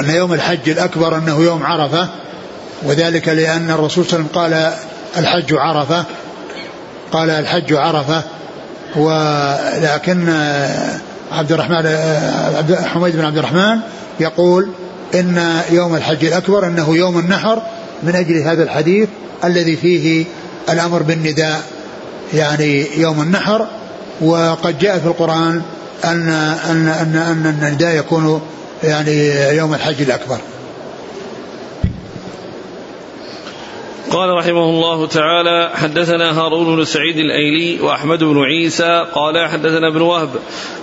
إن 0.00 0.10
يوم 0.10 0.32
الحج 0.32 0.68
الأكبر 0.68 1.18
أنه 1.18 1.40
يوم 1.40 1.62
عرفة. 1.62 2.08
وذلك 2.82 3.28
لأن 3.28 3.70
الرسول 3.70 4.04
صلى 4.04 4.20
الله 4.20 4.40
عليه 4.42 4.56
وسلم 4.56 4.66
قال 4.66 4.72
الحج 5.16 5.54
عرفة 5.54 6.04
قال 7.12 7.30
الحج 7.30 7.72
عرفة 7.72 8.22
ولكن 8.96 10.28
عبد 11.32 11.52
الرحمن 11.52 11.76
عبد 12.56 12.74
حميد 12.74 13.16
بن 13.16 13.24
عبد 13.24 13.38
الرحمن 13.38 13.78
يقول 14.20 14.68
إن 15.14 15.62
يوم 15.70 15.94
الحج 15.94 16.24
الأكبر 16.24 16.66
إنه 16.66 16.96
يوم 16.96 17.18
النحر 17.18 17.62
من 18.02 18.16
أجل 18.16 18.38
هذا 18.38 18.62
الحديث 18.62 19.08
الذي 19.44 19.76
فيه 19.76 20.24
الأمر 20.70 21.02
بالنداء 21.02 21.62
يعني 22.34 22.86
يوم 22.96 23.22
النحر 23.22 23.66
وقد 24.20 24.78
جاء 24.78 24.98
في 24.98 25.06
القرآن 25.06 25.62
أن 26.04 26.28
أن 26.70 26.88
أن, 26.88 27.16
أن 27.16 27.56
النداء 27.62 27.96
يكون 27.96 28.40
يعني 28.84 29.30
يوم 29.56 29.74
الحج 29.74 30.02
الأكبر. 30.02 30.38
قال 34.14 34.30
رحمه 34.30 34.64
الله 34.64 35.06
تعالى 35.06 35.70
حدثنا 35.74 36.40
هارون 36.40 36.76
بن 36.76 36.84
سعيد 36.84 37.18
الأيلي 37.18 37.80
وأحمد 37.80 38.24
بن 38.24 38.42
عيسى 38.42 39.06
قال 39.14 39.48
حدثنا 39.48 39.88
ابن 39.88 40.00
وهب 40.00 40.30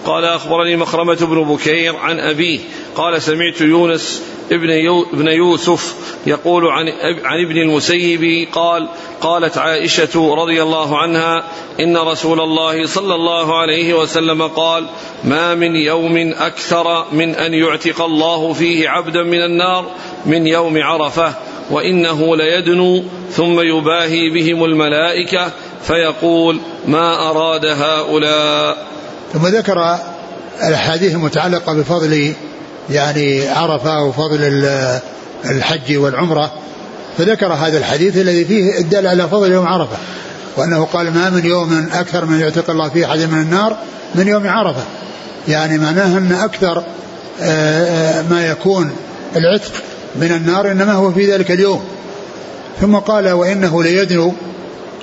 قال 0.05 0.25
أخبرني 0.25 0.75
مخرمة 0.75 1.17
بن 1.21 1.43
بكير 1.43 1.95
عن 1.95 2.19
أبيه 2.19 2.59
قال 2.95 3.21
سمعت 3.21 3.61
يونس 3.61 4.23
ابن 4.51 4.69
يو 4.69 5.05
ابن 5.13 5.27
يوسف 5.27 5.95
يقول 6.25 6.67
عن 6.67 6.87
عن 7.23 7.45
ابن 7.45 7.57
المسيب 7.57 8.47
قال 8.51 8.87
قالت 9.21 9.57
عائشة 9.57 10.35
رضي 10.35 10.63
الله 10.63 10.97
عنها 10.97 11.43
إن 11.79 11.97
رسول 11.97 12.39
الله 12.39 12.85
صلى 12.85 13.15
الله 13.15 13.57
عليه 13.57 13.93
وسلم 13.93 14.47
قال 14.47 14.87
ما 15.23 15.55
من 15.55 15.75
يوم 15.75 16.33
أكثر 16.37 17.05
من 17.11 17.35
أن 17.35 17.53
يعتق 17.53 18.01
الله 18.01 18.53
فيه 18.53 18.89
عبدا 18.89 19.23
من 19.23 19.41
النار 19.41 19.85
من 20.25 20.47
يوم 20.47 20.83
عرفة. 20.83 21.50
وإنه 21.71 22.35
ليدنو 22.35 23.03
ثم 23.31 23.59
يباهي 23.59 24.29
بهم 24.29 24.63
الملائكة 24.63 25.51
فيقول 25.83 26.59
ما 26.87 27.29
أراد 27.29 27.65
هؤلاء. 27.65 28.77
ثم 29.33 29.47
ذكر 29.47 29.97
الأحاديث 30.67 31.13
المتعلقة 31.13 31.73
بفضل 31.73 32.33
يعني 32.89 33.47
عرفة 33.49 34.03
وفضل 34.03 34.65
الحج 35.45 35.97
والعمرة 35.97 36.51
فذكر 37.17 37.53
هذا 37.53 37.77
الحديث 37.77 38.17
الذي 38.17 38.45
فيه 38.45 38.77
الدل 38.79 39.07
على 39.07 39.27
فضل 39.27 39.51
يوم 39.51 39.67
عرفة 39.67 39.97
وأنه 40.57 40.85
قال 40.85 41.13
ما 41.13 41.29
من 41.29 41.45
يوم 41.45 41.89
أكثر 41.93 42.25
من 42.25 42.39
يعتق 42.39 42.69
الله 42.69 42.89
فيه 42.89 43.05
أحد 43.05 43.19
من 43.19 43.41
النار 43.41 43.77
من 44.15 44.27
يوم 44.27 44.47
عرفة 44.47 44.83
يعني 45.47 45.77
معناه 45.77 46.17
أن 46.17 46.31
أكثر 46.31 46.83
آه، 47.41 48.19
آه، 48.19 48.21
ما 48.29 48.47
يكون 48.47 48.91
العتق 49.35 49.71
من 50.15 50.31
النار 50.31 50.71
إنما 50.71 50.93
هو 50.93 51.11
في 51.11 51.31
ذلك 51.31 51.51
اليوم. 51.51 51.81
ثم 52.81 52.95
قال 52.95 53.29
وإنه 53.29 53.83
ليدنو 53.83 54.33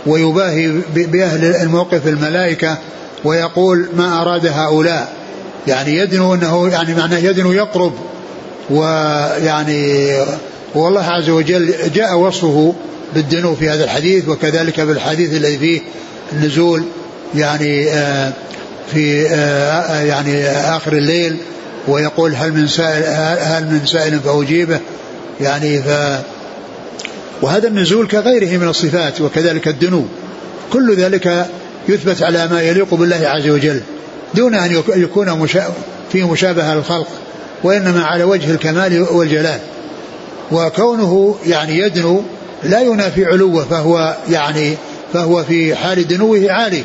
ويباهي 0.07 0.73
بأهل 0.95 1.45
الموقف 1.45 2.07
الملائكة 2.07 2.79
ويقول 3.25 3.89
ما 3.97 4.23
أراد 4.23 4.47
هؤلاء. 4.47 5.13
يعني 5.67 5.97
يدنو 5.97 6.35
أنه 6.35 6.69
يعني 6.69 6.95
معناه 6.95 7.19
يدنو 7.19 7.53
يقرب 7.53 7.93
ويعني 8.71 10.13
والله 10.75 11.05
عز 11.05 11.31
وجل 11.31 11.75
جاء 11.95 12.19
وصفه 12.19 12.75
بالدنو 13.15 13.55
في 13.55 13.69
هذا 13.69 13.85
الحديث 13.85 14.29
وكذلك 14.29 14.81
بالحديث 14.81 15.33
الذي 15.33 15.59
فيه 15.59 15.81
النزول 16.33 16.83
يعني 17.35 17.91
آه، 17.91 18.33
في 18.93 19.29
آه، 19.31 20.03
يعني 20.03 20.47
آخر 20.51 20.93
الليل 20.93 21.37
ويقول 21.89 22.35
هل 22.35 22.53
من 22.53 22.69
سائل 22.69 23.05
هل 23.43 23.65
من 23.65 23.87
سائل 23.87 24.21
فأجيبه. 24.21 24.81
يعني 25.41 25.83
ف 25.83 25.89
وهذا 27.43 27.69
النزول 27.69 28.09
كغيره 28.09 28.59
من 28.59 28.69
الصفات 28.69 29.21
وكذلك 29.21 29.69
الدنو. 29.69 30.05
كل 30.73 30.97
ذلك 30.97 31.47
يثبت 31.89 32.23
على 32.23 32.47
ما 32.47 32.63
يليق 32.63 32.95
بالله 32.95 33.21
عز 33.29 33.49
وجل 33.49 33.81
دون 34.35 34.55
أن 34.55 34.73
يكون. 34.73 35.47
فيه 36.13 36.31
مشابهة 36.31 36.75
للخلق 36.75 37.09
وإنما 37.65 38.05
على 38.05 38.25
وجه 38.25 38.51
الكمال 38.51 39.07
والجلال. 39.11 39.61
وكونه 40.53 41.37
يعني 41.47 41.79
يدنو 41.79 42.23
لا 42.65 42.81
ينافي 42.81 43.25
علوه 43.25 43.65
فهو 43.65 44.17
يعني 44.31 44.75
فهو 45.13 45.45
في 45.45 45.75
حال 45.75 46.09
دنوه 46.09 46.53
عالي. 46.53 46.83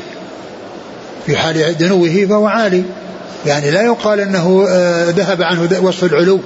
في 1.26 1.36
حال 1.36 1.78
دنوه 1.78 2.26
فهو 2.28 2.46
عالي. 2.46 2.82
يعني 3.46 3.70
لا 3.70 3.82
يقال 3.82 4.20
إنه 4.20 4.66
آه، 4.68 5.10
ذهب 5.10 5.42
عنه 5.42 5.80
وصف 5.82 6.04
العلو. 6.04 6.40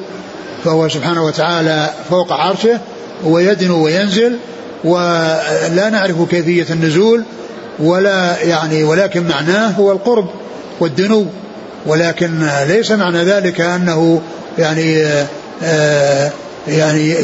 فهو 0.64 0.88
سبحانه 0.88 1.24
وتعالى 1.24 1.90
فوق 2.10 2.32
عرشه 2.32 2.80
ويدنو 3.24 3.84
وينزل 3.84 4.38
ولا 4.84 5.90
نعرف 5.90 6.28
كيفية 6.30 6.66
النزول 6.70 7.22
ولا 7.78 8.42
يعني 8.42 8.84
ولكن 8.84 9.28
معناه 9.28 9.70
هو 9.70 9.92
القرب 9.92 10.26
والدنو 10.80 11.26
ولكن 11.86 12.48
ليس 12.68 12.92
معنى 12.92 13.24
ذلك 13.24 13.60
أنه 13.60 14.20
يعني 14.58 15.06
آه، 15.62 16.30
يعني 16.68 17.14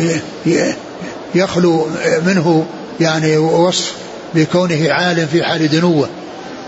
يخلو 1.35 1.87
منه 2.27 2.67
يعني 3.01 3.37
وصف 3.37 3.93
بكونه 4.35 4.93
عال 4.93 5.29
في 5.29 5.45
حال 5.45 5.69
دنوه 5.69 6.09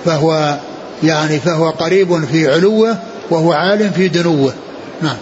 فهو 0.05 0.59
يعني 1.03 1.39
فهو 1.39 1.71
قريب 1.71 2.25
في 2.25 2.53
علوه 2.53 2.97
وهو 3.31 3.53
عال 3.53 3.91
في 3.91 4.09
دنوه. 4.09 4.53
نعم. 5.03 5.17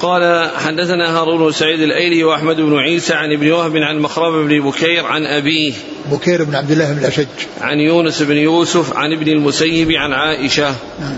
قال 0.00 0.50
حدثنا 0.56 1.18
هارون 1.18 1.52
سعيد 1.52 1.80
الأيلي 1.80 2.24
وأحمد 2.24 2.56
بن 2.56 2.78
عيسى 2.78 3.14
عن 3.14 3.32
ابن 3.32 3.52
وهب 3.52 3.76
عن 3.76 3.98
مخرم 3.98 4.48
بن 4.48 4.60
بكير 4.60 5.06
عن 5.06 5.26
أبيه. 5.26 5.72
بكير 6.12 6.44
بن 6.44 6.54
عبد 6.54 6.70
الله 6.70 6.92
بن 6.92 6.98
الأشج. 6.98 7.26
عن 7.60 7.78
يونس 7.78 8.22
بن 8.22 8.36
يوسف 8.36 8.96
عن 8.96 9.12
ابن 9.12 9.28
المسيب 9.28 9.90
عن 9.90 10.12
عائشة. 10.12 10.74
نعم. 11.00 11.16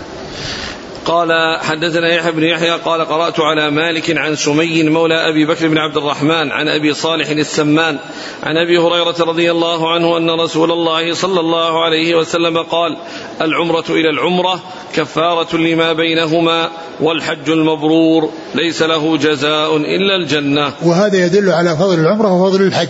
قال 1.06 1.58
حدثنا 1.60 2.14
يحيى 2.14 2.32
بن 2.32 2.42
يحيى 2.42 2.70
قال 2.70 3.04
قرأت 3.04 3.40
على 3.40 3.70
مالك 3.70 4.18
عن 4.18 4.36
سمي 4.36 4.82
مولى 4.82 5.28
أبي 5.28 5.46
بكر 5.46 5.68
بن 5.68 5.78
عبد 5.78 5.96
الرحمن 5.96 6.52
عن 6.52 6.68
أبي 6.68 6.94
صالح 6.94 7.28
السمان 7.28 7.98
عن 8.42 8.56
أبي 8.56 8.78
هريرة 8.78 9.16
رضي 9.20 9.50
الله 9.50 9.92
عنه 9.92 10.16
أن 10.16 10.30
رسول 10.30 10.72
الله 10.72 11.14
صلى 11.14 11.40
الله 11.40 11.84
عليه 11.84 12.14
وسلم 12.14 12.62
قال 12.62 12.96
العمرة 13.40 13.84
إلى 13.90 14.10
العمرة 14.10 14.60
كفارة 14.94 15.56
لما 15.56 15.92
بينهما 15.92 16.70
والحج 17.00 17.50
المبرور 17.50 18.30
ليس 18.54 18.82
له 18.82 19.16
جزاء 19.16 19.76
إلا 19.76 20.16
الجنة. 20.16 20.72
وهذا 20.82 21.26
يدل 21.26 21.50
على 21.50 21.76
فضل 21.76 22.00
العمرة 22.00 22.32
وفضل 22.32 22.62
الحج 22.62 22.88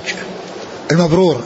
المبرور. 0.93 1.41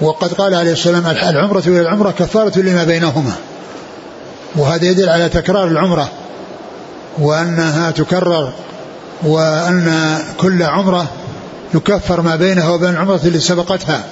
وقد 0.00 0.32
قال 0.32 0.54
عليه 0.54 0.72
السلام 0.72 1.06
العمرة 1.06 1.62
إلى 1.66 1.80
العمرة 1.80 2.10
كفارة 2.10 2.58
لما 2.58 2.84
بينهما. 2.84 3.47
وهذا 4.56 4.84
يدل 4.84 5.08
على 5.08 5.28
تكرار 5.28 5.68
العمرة 5.68 6.08
وأنها 7.18 7.90
تكرر 7.90 8.52
وأن 9.22 10.18
كل 10.38 10.62
عمرة 10.62 11.06
يكفر 11.74 12.20
ما 12.20 12.36
بينها 12.36 12.70
وبين 12.70 12.90
العمرة 12.90 13.20
التي 13.24 13.40
سبقتها. 13.40 14.04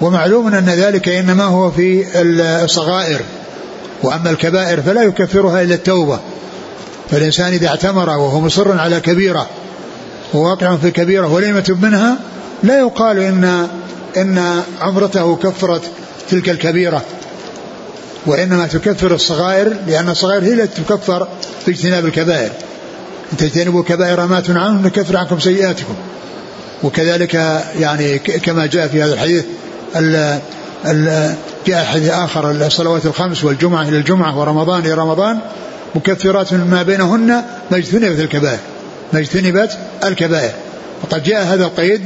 ومعلوم 0.00 0.54
أن 0.54 0.66
ذلك 0.66 1.08
إنما 1.08 1.44
هو 1.44 1.70
في 1.70 2.04
الصغائر 2.64 3.20
وأما 4.02 4.30
الكبائر 4.30 4.82
فلا 4.82 5.02
يكفرها 5.02 5.62
إلا 5.62 5.74
التوبة. 5.74 6.18
فالإنسان 7.10 7.52
إذا 7.52 7.68
اعتمر 7.68 8.08
وهو 8.08 8.40
مصر 8.40 8.78
على 8.80 9.00
كبيرة 9.00 9.46
وواقع 10.34 10.76
في 10.76 10.90
كبيرة 10.90 11.32
ولم 11.32 11.58
يتب 11.58 11.82
منها 11.84 12.16
لا 12.62 12.78
يقال 12.78 13.18
إن 13.18 13.68
إن 14.16 14.62
عمرته 14.80 15.36
كفرت 15.36 15.82
تلك 16.30 16.48
الكبيرة. 16.48 17.02
وإنما 18.26 18.66
تكفر 18.66 19.14
الصغائر 19.14 19.76
لأن 19.86 20.08
الصغائر 20.08 20.44
هي 20.44 20.52
التي 20.52 20.82
تكفر 20.82 21.28
في 21.64 21.70
اجتناب 21.70 22.06
الكبائر. 22.06 22.50
إن 23.32 23.36
تجتنبوا 23.36 23.82
كبائر 23.82 24.26
ما 24.26 24.40
تنعون 24.40 24.82
نكفر 24.82 25.16
عنكم 25.16 25.40
سيئاتكم. 25.40 25.94
وكذلك 26.82 27.34
يعني 27.78 28.18
كما 28.18 28.66
جاء 28.66 28.88
في 28.88 29.02
هذا 29.02 29.14
الحديث 29.14 29.44
ال 29.96 30.38
ال 30.86 31.34
جاء 31.66 31.84
حديث 31.84 32.10
آخر 32.10 32.50
الصلوات 32.50 33.06
الخمس 33.06 33.44
والجمعة 33.44 33.82
إلى 33.82 33.96
الجمعة 33.96 34.38
ورمضان 34.38 34.80
إلى 34.80 34.94
رمضان 34.94 35.38
مكفرات 35.94 36.54
ما 36.54 36.82
بينهن 36.82 37.26
ما 37.70 37.76
اجتنبت 37.76 38.20
الكبائر 38.20 38.58
ما 39.12 39.18
اجتنبت 39.18 39.78
الكبائر. 40.04 40.52
وقد 41.02 41.22
جاء 41.22 41.44
هذا 41.44 41.64
القيد 41.64 42.00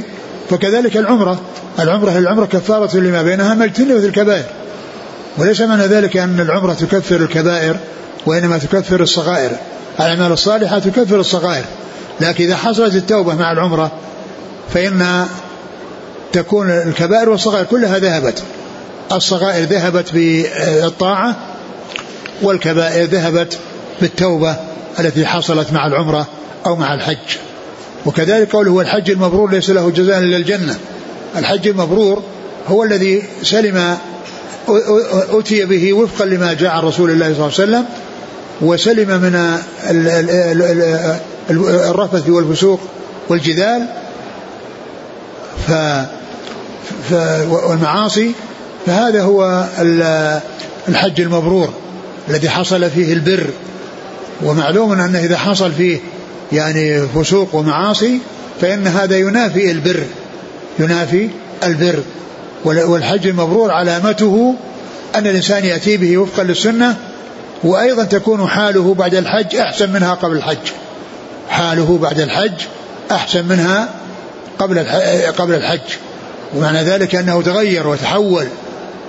فكذلك 0.49 0.97
العمرة. 0.97 1.41
العمرة 1.79 2.17
العمرة 2.17 2.45
كفارة 2.45 2.97
لما 2.97 3.21
بينها 3.21 3.53
ما 3.53 3.65
اجتنبت 3.65 4.03
الكبائر. 4.03 4.45
وليس 5.37 5.61
معنى 5.61 5.83
ذلك 5.83 6.17
أن 6.17 6.39
العمرة 6.39 6.73
تكفر 6.73 7.15
الكبائر 7.15 7.77
وإنما 8.25 8.57
تكفر 8.57 9.01
الصغائر. 9.01 9.51
الأعمال 9.99 10.31
الصالحة 10.31 10.79
تكفر 10.79 11.19
الصغائر. 11.19 11.63
لكن 12.21 12.43
إذا 12.43 12.55
حصلت 12.55 12.95
التوبة 12.95 13.35
مع 13.35 13.51
العمرة 13.51 13.91
فإن 14.73 15.25
تكون 16.33 16.69
الكبائر 16.69 17.29
والصغائر 17.29 17.65
كلها 17.65 17.99
ذهبت. 17.99 18.43
الصغائر 19.11 19.65
ذهبت 19.65 20.13
بالطاعة 20.13 21.35
والكبائر 22.41 23.05
ذهبت 23.05 23.57
بالتوبة 24.01 24.55
التي 24.99 25.25
حصلت 25.25 25.73
مع 25.73 25.87
العمرة 25.87 26.27
أو 26.65 26.75
مع 26.75 26.93
الحج. 26.93 27.37
وكذلك 28.05 28.51
قوله 28.51 28.81
الحج 28.81 29.11
المبرور 29.11 29.51
ليس 29.51 29.69
له 29.69 29.89
جزاء 29.89 30.19
إلا 30.19 30.37
الجنة. 30.37 30.77
الحج 31.37 31.67
المبرور 31.67 32.23
هو 32.67 32.83
الذي 32.83 33.23
سلم 33.43 33.97
أتي 35.39 35.65
به 35.65 35.93
وفقا 35.93 36.25
لما 36.25 36.53
جاء 36.53 36.71
عن 36.71 36.81
رسول 36.81 37.11
الله 37.11 37.25
صلى 37.25 37.33
الله 37.33 37.43
عليه 37.43 37.53
وسلم 37.53 37.85
وسلم 38.61 39.21
من 39.21 39.57
الرفث 41.89 42.29
والفسوق 42.29 42.79
والجدال 43.29 43.87
ف 45.67 45.71
والمعاصي 47.49 48.31
فهذا 48.85 49.21
هو 49.21 49.65
الحج 50.89 51.21
المبرور 51.21 51.73
الذي 52.29 52.49
حصل 52.49 52.89
فيه 52.89 53.13
البر. 53.13 53.43
ومعلوم 54.43 54.91
أنه 54.91 55.19
إذا 55.19 55.37
حصل 55.37 55.71
فيه 55.71 55.99
يعني 56.51 57.01
فسوق 57.07 57.55
ومعاصي 57.55 58.19
فإن 58.61 58.87
هذا 58.87 59.17
ينافي 59.17 59.71
البر 59.71 60.03
ينافي 60.79 61.29
البر. 61.63 61.99
والحج 62.65 63.27
المبرور 63.27 63.71
علامته 63.71 64.55
أن 65.15 65.27
الإنسان 65.27 65.65
يأتي 65.65 65.97
به 65.97 66.17
وفقا 66.17 66.43
للسنة 66.43 66.95
وأيضا 67.63 68.03
تكون 68.03 68.47
حاله 68.47 68.93
بعد 68.93 69.15
الحج 69.15 69.55
أحسن 69.55 69.89
منها 69.89 70.13
قبل 70.13 70.37
الحج. 70.37 70.57
حاله 71.49 71.99
بعد 72.01 72.19
الحج 72.19 72.61
أحسن 73.11 73.45
منها 73.45 73.89
قبل 74.59 74.79
قبل 75.37 75.53
الحج. 75.53 75.79
ومعنى 76.55 76.83
ذلك 76.83 77.15
أنه 77.15 77.41
تغير 77.41 77.87
وتحول 77.87 78.45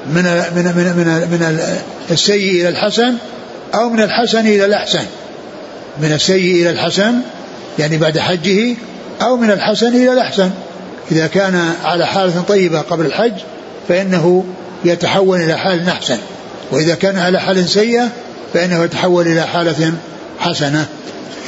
من 0.06 0.22
من 0.56 0.64
من 0.64 0.92
من, 0.96 1.28
من 1.30 1.60
السيء 2.10 2.50
إلى 2.50 2.68
الحسن 2.68 3.14
أو 3.74 3.88
من 3.88 4.00
الحسن 4.00 4.46
إلى 4.46 4.64
الأحسن. 4.64 5.04
من 6.00 6.12
السيء 6.12 6.62
إلى 6.62 6.70
الحسن 6.70 7.14
يعني 7.78 7.98
بعد 7.98 8.18
حجه 8.18 8.76
أو 9.22 9.36
من 9.36 9.50
الحسن 9.50 9.88
إلى 9.88 10.12
الأحسن. 10.12 10.50
إذا 11.10 11.26
كان 11.26 11.74
على 11.84 12.06
حالة 12.06 12.42
طيبة 12.42 12.80
قبل 12.80 13.06
الحج 13.06 13.32
فإنه 13.88 14.44
يتحول 14.84 15.40
إلى 15.40 15.58
حال 15.58 15.88
أحسن. 15.88 16.18
وإذا 16.70 16.94
كان 16.94 17.18
على 17.18 17.40
حال 17.40 17.68
سيئة 17.68 18.08
فإنه 18.54 18.84
يتحول 18.84 19.26
إلى 19.26 19.42
حالة 19.42 19.92
حسنة. 20.38 20.86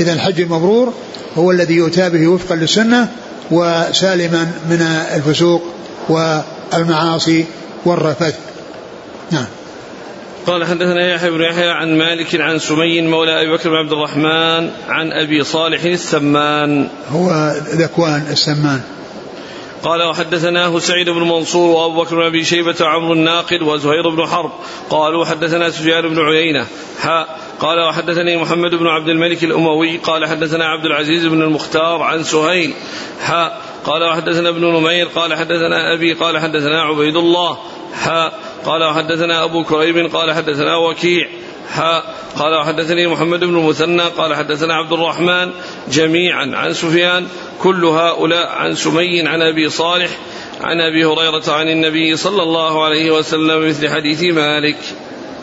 إذا 0.01 0.13
الحج 0.13 0.41
المبرور 0.41 0.95
هو 1.37 1.51
الذي 1.51 1.75
يؤتى 1.75 2.11
به 2.11 2.27
وفقا 2.27 2.57
للسنة 2.57 3.09
وسالما 3.51 4.53
من 4.71 4.83
الفسوق 5.17 5.63
والمعاصي 6.09 7.45
والرفث. 7.85 8.35
نعم. 9.31 9.47
قال 10.47 10.65
حدثنا 10.65 11.15
يحيى 11.15 11.31
بن 11.31 11.41
يحيى 11.41 11.71
عن 11.71 11.99
مالك 11.99 12.41
عن 12.41 12.59
سمي 12.59 13.03
مولى 13.03 13.43
أبي 13.43 13.53
بكر 13.53 13.69
بن 13.69 13.77
عبد 13.77 13.93
الرحمن 13.93 14.71
عن 14.89 15.13
أبي 15.13 15.45
صالح 15.45 15.85
السمان. 15.85 16.89
هو 17.13 17.55
ذكوان 17.75 18.27
السمان. 18.31 18.81
قال 19.85 20.03
وحدثناه 20.03 20.79
سعيد 20.79 21.11
بن 21.11 21.21
منصور 21.21 21.71
وأبو 21.71 22.03
بكر 22.03 22.17
بن 22.17 22.23
أبي 22.23 22.45
شيبة 22.45 22.75
وعمر 22.81 23.13
الناقد 23.13 23.63
وزهير 23.63 24.09
بن 24.09 24.27
حرب. 24.27 24.53
قالوا 24.91 25.25
حدثنا 25.25 25.71
سفيان 25.71 26.09
بن 26.09 26.19
عيينة. 26.19 26.67
حاء 27.01 27.41
قال 27.61 27.81
وحدثني 27.81 28.37
محمد 28.37 28.75
بن 28.75 28.87
عبد 28.87 29.09
الملك 29.09 29.45
الأموي. 29.45 29.97
قال 29.97 30.27
حدثنا 30.27 30.65
عبد 30.65 30.85
العزيز 30.85 31.27
بن 31.27 31.43
المختار 31.43 32.03
عن 32.03 32.23
سهيل. 32.23 32.75
حاء 33.21 33.61
قال 33.85 34.05
وحدثنا 34.11 34.49
ابن 34.49 34.65
نمير. 34.65 35.07
قال 35.07 35.35
حدثنا 35.35 35.95
أبي 35.95 36.13
قال 36.13 36.39
حدثنا 36.39 36.83
عبيد 36.83 37.17
الله. 37.17 37.59
حاء 37.95 38.41
قال 38.67 38.85
وحدثنا 38.85 39.45
أبو 39.45 39.65
كريب. 39.65 40.17
قال 40.17 40.33
حدثنا 40.33 40.77
وكيع. 40.77 41.29
حاء 41.71 42.15
قال 42.37 42.55
وحدثني 42.55 43.07
محمد 43.07 43.41
بن 43.41 43.59
المثنى 43.59 44.03
قال 44.03 44.35
حدثنا 44.35 44.75
عبد 44.75 44.93
الرحمن 44.93 45.51
جميعا 45.93 46.51
عن 46.55 46.73
سفيان 46.75 47.27
كل 47.63 47.85
هؤلاء 47.85 48.49
عن 48.49 48.75
سمي 48.75 49.29
عن 49.29 49.43
أبي 49.43 49.69
صالح 49.69 50.11
عن 50.61 50.81
أبي 50.81 51.05
هريرة 51.05 51.53
عن 51.53 51.69
النبي 51.69 52.17
صلى 52.17 52.43
الله 52.43 52.85
عليه 52.85 53.11
وسلم 53.11 53.69
مثل 53.69 53.89
حديث 53.89 54.23
مالك. 54.23 54.77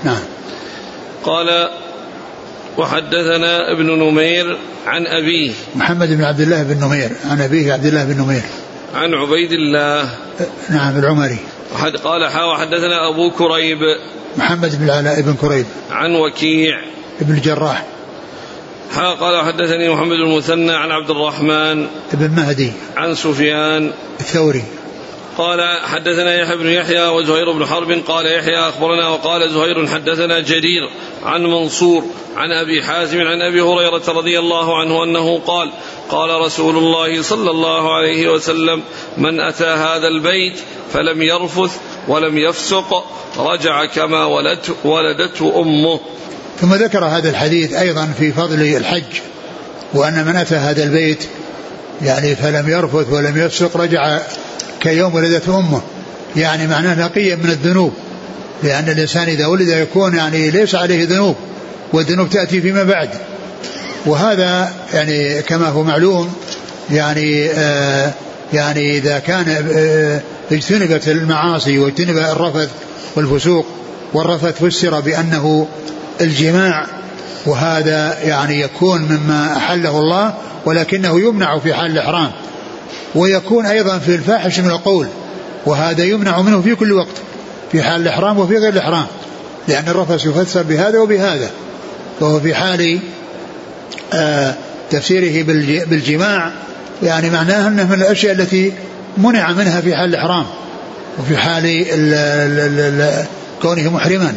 نعم. 0.04 0.24
قال 1.24 1.70
وحدثنا 2.78 3.72
ابن 3.72 3.86
نمير 3.86 4.58
عن 4.86 5.08
أبيه 5.08 5.52
محمد 5.76 6.10
بن 6.10 6.24
عبد 6.24 6.40
الله 6.40 6.64
بن 6.64 6.86
نمير 6.86 7.12
عن 7.26 7.42
أبيه 7.42 7.74
عبد 7.74 7.86
الله 7.86 8.04
بن 8.04 8.22
نمير 8.22 8.44
عن 8.96 9.14
عبيد 9.14 9.52
الله 9.52 10.10
نعم 10.70 11.00
العمري 11.00 11.38
وحد 11.74 11.98
قال 11.98 12.30
حا 12.30 12.44
وحدثنا 12.44 13.08
أبو 13.10 13.32
كريب 13.32 13.80
محمد 14.38 14.80
بن 14.80 14.86
العلاء 14.86 15.22
بن 15.22 15.34
كريب. 15.34 15.66
عن 15.92 16.16
وكيع 16.16 16.80
بن 17.22 17.34
الجراح. 17.34 17.86
حا 18.92 19.10
قال 19.14 19.46
حدثني 19.46 19.90
محمد 19.90 20.12
المثنى 20.12 20.72
عن 20.72 20.92
عبد 20.92 21.10
الرحمن 21.10 21.88
بن 22.14 22.30
مهدي. 22.36 22.72
عن 22.98 23.16
سفيان 23.16 23.92
الثوري. 24.20 24.64
قال 25.38 25.80
حدثنا 25.84 26.36
يحيى 26.36 26.58
بن 26.58 26.68
يحيى 26.68 27.08
وزهير 27.08 27.52
بن 27.52 27.66
حرب. 27.66 27.92
قال 28.08 28.26
يحيى 28.26 28.60
أخبرنا 28.60 29.08
وقال 29.08 29.50
زهير 29.50 29.88
حدثنا 29.88 30.40
جرير 30.40 30.90
عن 31.24 31.44
منصور 31.44 32.04
عن 32.36 32.52
أبي 32.52 32.84
حازم 32.84 33.22
عن 33.22 33.42
أبي 33.42 33.62
هريرة 33.62 34.04
رضي 34.08 34.40
الله 34.40 34.80
عنه 34.80 35.04
أنه 35.04 35.40
قال 35.40 35.72
قال 36.10 36.42
رسول 36.42 36.78
الله 36.78 37.22
صلى 37.22 37.52
الله 37.52 37.96
عليه 37.96 38.30
وسلم 38.32 38.84
من 39.18 39.40
أتى 39.40 39.66
هذا 39.66 40.08
البيت 40.08 40.60
فلم 40.94 41.22
يرفث 41.22 41.78
ولم 42.08 42.38
يفسق 42.38 43.06
رجع 43.38 43.86
كما 43.86 44.26
ولدته, 44.26 44.74
ولدته 44.84 45.62
أمه. 45.62 46.00
ثم 46.62 46.74
ذكر 46.74 47.06
هذا 47.06 47.30
الحديث 47.30 47.74
أيضا 47.74 48.14
في 48.20 48.32
فضل 48.32 48.62
الحج 48.62 49.20
وأن 49.94 50.26
من 50.26 50.36
أتى 50.36 50.56
هذا 50.56 50.84
البيت 50.84 51.24
يعني 52.02 52.36
فلم 52.36 52.70
يرفث 52.70 53.10
ولم 53.10 53.38
يفسق 53.38 53.78
رجع 53.78 54.20
كيوم 54.80 55.16
ولدته 55.16 55.58
أمه. 55.60 55.82
يعني 56.36 56.68
معناه 56.68 57.06
نقيا 57.06 57.36
من 57.36 57.50
الذنوب 57.50 57.94
لأن 58.64 58.90
الإنسان 58.90 59.28
إذا 59.28 59.46
ولد 59.46 59.68
يكون 59.68 60.16
يعني 60.16 60.52
ليس 60.52 60.76
عليه 60.76 61.08
ذنوب 61.08 61.36
والذنوب 61.94 62.30
تأتي 62.30 62.62
فيما 62.62 62.84
بعد. 62.84 63.10
وهذا 64.06 64.74
يعني 64.94 65.42
كما 65.42 65.68
هو 65.68 65.84
معلوم 65.84 66.34
يعني 66.92 67.50
آه 67.50 68.14
يعني 68.54 68.98
إذا 68.98 69.20
كان 69.20 69.72
آه 69.76 70.22
اجتنبت 70.52 71.08
المعاصي 71.08 71.80
واجتنب 71.80 72.18
الرفث 72.18 72.70
والفسوق 73.16 73.66
والرفث 74.14 74.64
فسر 74.64 75.00
بأنه 75.00 75.68
الجماع 76.22 76.86
وهذا 77.46 78.18
يعني 78.24 78.62
يكون 78.62 79.02
مما 79.02 79.58
أحله 79.58 80.00
الله 80.00 80.34
ولكنه 80.66 81.20
يمنع 81.20 81.60
في 81.60 81.74
حال 81.74 81.92
الإحرام 81.92 82.32
ويكون 83.16 83.66
أيضا 83.66 83.98
في 83.98 84.16
الفاحش 84.16 84.60
من 84.60 84.70
القول 84.70 85.08
وهذا 85.66 86.04
يمنع 86.04 86.42
منه 86.42 86.62
في 86.62 86.76
كل 86.76 86.92
وقت 86.92 87.16
في 87.72 87.84
حال 87.84 88.02
الإحرام 88.02 88.40
وفي 88.40 88.58
غير 88.58 88.70
الإحرام 88.70 89.06
لأن 89.68 89.88
الرفث 89.88 90.26
يفسر 90.26 90.64
بهذا 90.64 91.00
وبهذا 91.00 91.50
وهو 92.22 92.40
في 92.40 92.56
حال 92.56 93.00
تفسيره 94.90 95.44
بالجماع 95.86 96.52
يعني 97.04 97.30
معناه 97.30 97.68
أنه 97.68 97.88
من 97.88 97.94
الأشياء 97.94 98.34
التي 98.34 98.74
منع 99.18 99.52
منها 99.52 99.82
في 99.82 99.96
حال 99.96 100.10
الإحرام 100.10 100.46
وفي 101.20 101.38
حال 101.38 101.66
ال 101.66 102.14
ال 102.14 102.80
ال 102.80 103.26
كونه 103.62 103.94
محرما. 103.94 104.34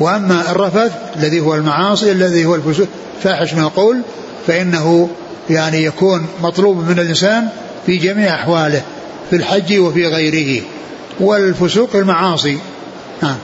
وأما 0.00 0.50
الرفث 0.50 0.92
الذي 1.16 1.40
هو 1.40 1.54
المعاصي 1.54 2.12
الذي 2.12 2.44
هو 2.44 2.54
الفاحش 2.54 3.54
من 3.54 3.62
القول 3.62 4.00
فإنه 4.46 5.10
يعني 5.50 5.84
يكون 5.84 6.26
مطلوب 6.42 6.88
من 6.88 6.98
الإنسان 6.98 7.48
في 7.86 7.96
جميع 7.96 8.34
أحواله 8.34 8.82
في 9.30 9.36
الحج 9.36 9.78
وفي 9.78 10.06
غيره. 10.06 10.62
والفسوق 11.20 11.96
المعاصي. 11.96 12.58
نعم. 13.22 13.36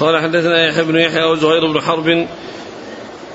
قال 0.00 0.22
حدثنا 0.22 0.68
يحيى 0.68 0.84
بن 0.84 0.98
يحيى 0.98 1.24
وزهير 1.24 1.72
بن 1.72 1.80
حرب 1.80 2.26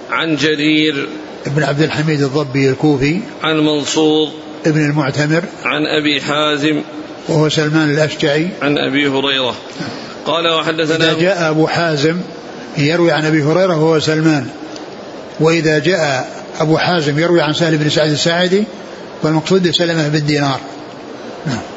عن 0.09 0.35
جرير 0.35 1.09
بن 1.45 1.63
عبد 1.63 1.81
الحميد 1.81 2.21
الضبي 2.21 2.69
الكوفي 2.69 3.19
عن 3.43 3.59
منصور 3.59 4.29
ابن 4.65 4.85
المعتمر 4.85 5.43
عن 5.65 5.85
أبي 5.85 6.21
حازم 6.21 6.81
وهو 7.27 7.49
سلمان 7.49 7.89
الأشجعي. 7.89 8.49
عن 8.61 8.77
أبي 8.77 9.07
هريرة. 9.07 9.55
قال 10.25 10.47
وحدثنا 10.47 11.11
إذا 11.11 11.19
جاء 11.19 11.49
أبو 11.49 11.67
حازم 11.67 12.21
يروي 12.77 13.11
عن 13.11 13.25
أبي 13.25 13.43
هريرة 13.43 13.75
وهو 13.75 13.99
سلمان. 13.99 14.47
وإذا 15.39 15.79
جاء 15.79 16.29
أبو 16.59 16.77
حازم 16.77 17.19
يروي 17.19 17.41
عن 17.41 17.53
سهل 17.53 17.77
بن 17.77 17.89
سعد 17.89 18.09
الساعدي 18.09 18.63
والمقصود 19.23 19.71
سلمة 19.71 20.07
بن 20.07 20.25
دينار. 20.25 20.59
نعم. 21.45 21.76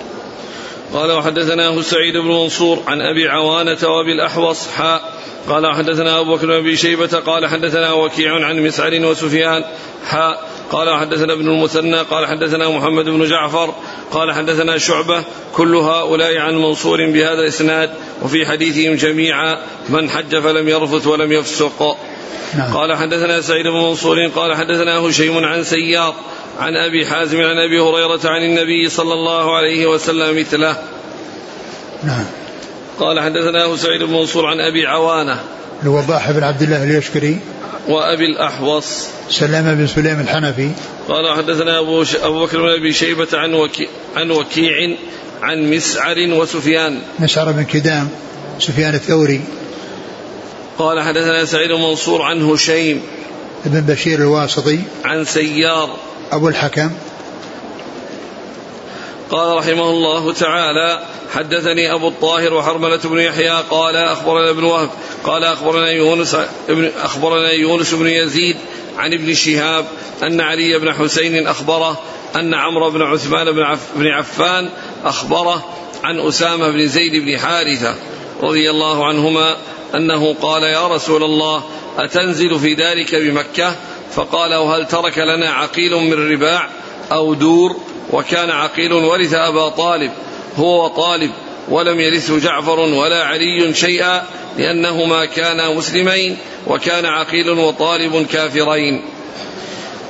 قال 0.95 1.13
وحدثناه 1.13 1.81
سعيد 1.81 2.17
بن 2.17 2.29
منصور 2.29 2.83
عن 2.87 3.01
أبي 3.01 3.29
عوانة 3.29 3.79
وأبي 3.83 4.13
الأحوص 4.13 4.69
حاء 4.69 5.21
قال 5.49 5.75
حدثنا 5.75 6.21
أبو 6.21 6.35
بكر 6.35 6.47
بن 6.47 6.53
ابي 6.53 6.77
شيبة 6.77 7.07
قال 7.07 7.47
حدثنا 7.47 7.93
وكيع 7.93 8.47
عن 8.47 8.61
مسعر 8.61 9.05
وسفيان 9.05 9.65
حاء 10.07 10.49
قال 10.71 10.99
حدثنا 10.99 11.33
ابن 11.33 11.49
المثنى 11.49 11.97
قال 11.97 12.27
حدثنا 12.27 12.69
محمد 12.69 13.05
بن 13.05 13.25
جعفر 13.25 13.75
قال 14.13 14.33
حدثنا 14.33 14.79
شعبة 14.79 15.25
كل 15.55 15.75
هؤلاء 15.75 16.37
عن 16.37 16.55
منصور 16.55 17.11
بهذا 17.11 17.41
الإسناد 17.41 17.91
وفي 18.23 18.47
حديثهم 18.47 18.95
جميعا 18.95 19.59
من 19.89 20.11
حج 20.11 20.39
فلم 20.39 20.69
يرفث 20.69 21.07
ولم 21.07 21.33
يفسق. 21.33 21.97
نعم. 22.59 22.75
قال 22.75 22.97
حدثنا 22.97 23.41
سعيد 23.41 23.67
بن 23.67 23.77
منصور 23.77 24.27
قال 24.27 24.57
حدثنا 24.57 24.99
هشيم 24.99 25.45
عن 25.45 25.65
سيار 25.65 26.15
عن 26.59 26.77
أبي 26.77 27.07
حازم 27.07 27.41
عن 27.41 27.59
أبي 27.59 27.81
هريرة 27.81 28.21
عن 28.25 28.43
النبي 28.43 28.89
صلى 28.89 29.15
الله 29.15 29.57
عليه 29.57 29.87
وسلم 29.87 30.41
مثله. 30.41 30.77
نعم. 32.05 32.25
قال 32.99 33.21
حدثناه 33.21 33.77
سعيد 33.77 34.03
بن 34.03 34.13
منصور 34.13 34.47
عن 34.47 34.61
أبي 34.61 34.87
عوانة. 34.87 35.41
الوضاح 35.83 36.31
بن 36.31 36.45
عبد 36.45 36.63
الله 36.63 36.85
اليشكري. 36.85 37.39
وأبي 37.89 38.27
الأحوص. 38.27 39.07
سلامه 39.31 39.75
بن 39.75 39.87
سليم 39.87 40.21
الحنفي. 40.21 40.71
قال 41.09 41.37
حدثنا 41.37 41.79
أبو 41.79 42.05
ش... 42.05 42.17
أبو 42.17 42.45
بكر 42.45 42.63
بن 42.63 42.69
أبي 42.69 42.93
شيبة 42.93 43.29
عن 43.35 43.55
وكي... 43.55 43.89
عن 44.17 44.31
وكيع 44.31 44.97
عن 45.43 45.71
مسعر 45.71 46.17
وسفيان. 46.19 47.03
مسعر 47.19 47.53
بن 47.53 47.65
كدام 47.65 48.09
سفيان 48.59 48.95
الثوري. 48.95 49.41
قال 50.79 51.01
حدثنا 51.01 51.45
سعيد 51.45 51.73
بن 51.73 51.81
منصور 51.81 52.23
عن 52.23 52.43
هشيم 52.43 53.03
ابن 53.67 53.81
بشير 53.81 54.19
الواسطي 54.19 54.79
عن 55.05 55.25
سيار 55.25 55.97
أبو 56.33 56.49
الحكم. 56.49 56.91
قال 59.31 59.57
رحمه 59.57 59.91
الله 59.91 60.33
تعالى 60.33 61.03
حدثني 61.35 61.95
أبو 61.95 62.09
الطاهر 62.09 62.55
وحرملة 62.55 63.01
بن 63.05 63.19
يحيى 63.19 63.63
قال 63.71 63.97
أخبرنا 63.97 64.51
ابن 64.51 64.65
وهب 64.65 64.91
قال 65.25 65.45
أخبرنا 65.45 65.91
يونس 65.91 66.37
ابن 66.69 66.91
أخبرنا 67.03 67.53
يونس 67.53 67.95
بن 67.95 68.07
يزيد 68.07 68.57
عن 68.99 69.13
ابن 69.13 69.35
شهاب 69.35 69.85
أن 70.23 70.41
علي 70.41 70.79
بن 70.79 70.93
حسين 70.93 71.47
أخبره 71.47 72.01
أن 72.37 72.55
عمرو 72.55 72.91
بن 72.91 73.03
عثمان 73.03 73.53
بن, 73.53 73.63
عف 73.63 73.81
بن 73.97 74.07
عفان 74.07 74.69
أخبره 75.05 75.65
عن 76.05 76.21
أسامة 76.21 76.71
بن 76.71 76.87
زيد 76.87 77.25
بن 77.25 77.39
حارثة 77.39 77.95
رضي 78.43 78.71
الله 78.71 79.07
عنهما 79.07 79.57
أنه 79.95 80.35
قال 80.35 80.63
يا 80.63 80.89
رسول 80.89 81.25
الله 81.25 81.65
أتنزل 81.99 82.59
في 82.59 82.75
ذلك 82.75 83.15
بمكة 83.15 83.77
فقال 84.13 84.55
وهل 84.55 84.87
ترك 84.87 85.19
لنا 85.19 85.51
عقيل 85.51 85.97
من 85.97 86.33
رباع 86.33 86.69
أو 87.13 87.35
دور 87.35 87.77
وكان 88.13 88.51
عقيل 88.51 88.93
ورث 88.93 89.35
أبا 89.35 89.69
طالب 89.69 90.11
هو 90.57 90.85
وطالب 90.85 91.31
ولم 91.69 92.01
يرثه 92.01 92.39
جعفر 92.39 92.81
ولا 92.81 93.25
علي 93.25 93.75
شيئا 93.75 94.23
لأنهما 94.59 95.25
كانا 95.25 95.75
مسلمين 95.75 96.37
وكان 96.67 97.07
عقيل 97.07 97.51
وطالب 97.51 98.27
كافرين. 98.27 99.03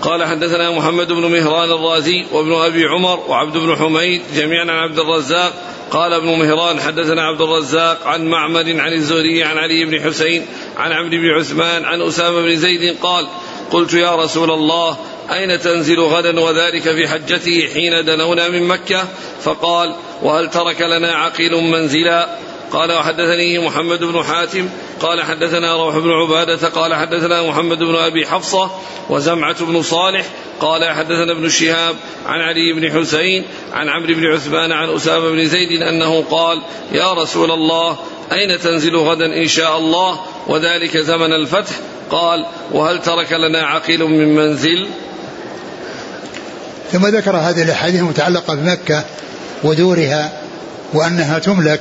قال 0.03 0.25
حدثنا 0.25 0.71
محمد 0.71 1.13
بن 1.13 1.27
مهران 1.27 1.71
الرازي 1.71 2.25
وابن 2.33 2.53
أبي 2.53 2.85
عمر 2.85 3.21
وعبد 3.29 3.57
بن 3.57 3.77
حميد 3.77 4.23
جميعا 4.35 4.63
عن 4.63 4.71
عبد 4.71 4.99
الرزاق. 4.99 5.53
قال 5.91 6.13
ابن 6.13 6.27
مهران 6.27 6.81
حدثنا 6.81 7.23
عبد 7.23 7.41
الرزاق 7.41 8.07
عن 8.07 8.27
معمر 8.27 8.81
عن 8.81 8.93
الزهري 8.93 9.43
عن 9.45 9.59
علي 9.59 9.85
بن 9.85 10.01
حسين 10.01 10.47
عن 10.77 10.93
عبد 10.93 11.11
بن 11.11 11.31
عثمان 11.31 11.85
عن 11.85 12.03
أسامة 12.03 12.43
بن 12.43 12.57
زيد 12.57 12.97
قال 13.03 13.27
قلت 13.71 13.95
يا 13.95 14.17
رسول 14.17 14.51
الله 14.51 14.97
أين 15.33 15.61
تنزل 15.61 16.01
غدا 16.01 16.41
وذلك 16.41 16.83
في 16.83 17.09
حجته 17.09 17.69
حين 17.75 18.05
دنونا 18.05 18.49
من 18.49 18.63
مكة؟ 18.63 19.05
فقال 19.43 19.95
وهل 20.23 20.51
ترك 20.51 20.83
لنا 20.83 21.15
عقيل 21.15 21.57
منزلا؟ 21.57 22.29
قال 22.73 22.93
وحدثني 22.93 23.59
محمد 23.59 24.05
بن 24.05 24.23
حاتم 24.25 24.69
قال 25.01 25.23
حدثنا 25.23 25.77
روح 25.77 25.99
بن 25.99 26.11
عبادة 26.11 26.69
قال 26.69 26.95
حدثنا 26.95 27.43
محمد 27.43 27.79
بن 27.79 27.97
أبي 27.97 28.27
حفصة 28.27 28.71
وزمعة 29.09 29.65
بن 29.65 29.83
صالح 29.83 30.27
قال 30.61 30.85
حدثنا 30.85 31.33
ابن 31.33 31.49
شهاب 31.49 31.97
عن 32.27 32.41
علي 32.41 32.73
بن 32.73 33.01
حسين 33.01 33.45
عن 33.73 33.89
عمرو 33.89 34.15
بن 34.15 34.27
عثمان 34.27 34.73
عن 34.73 34.89
أسامة 34.89 35.31
بن 35.31 35.47
زيد 35.47 35.83
أنه 35.83 36.25
قال 36.31 36.63
يا 36.93 37.13
رسول 37.13 37.51
الله 37.51 37.99
أين 38.33 38.61
تنزل 38.61 38.97
غدا 38.97 39.27
إن 39.27 39.49
شاء 39.49 39.79
الله 39.79 40.21
وذلك 40.47 40.97
زمن 40.97 41.33
الفتح؟ 41.33 41.73
قال 42.11 42.47
وهل 42.73 43.03
ترك 43.03 43.33
لنا 43.33 43.67
عقيل 43.67 44.05
من 44.05 44.35
منزل؟ 44.35 44.87
ثم 46.93 47.07
ذكر 47.07 47.37
هذه 47.37 47.63
الأحاديث 47.63 48.01
المتعلقة 48.01 48.55
بمكة 48.55 49.05
ودورها 49.65 50.33
وأنها 50.93 51.39
تملك 51.39 51.81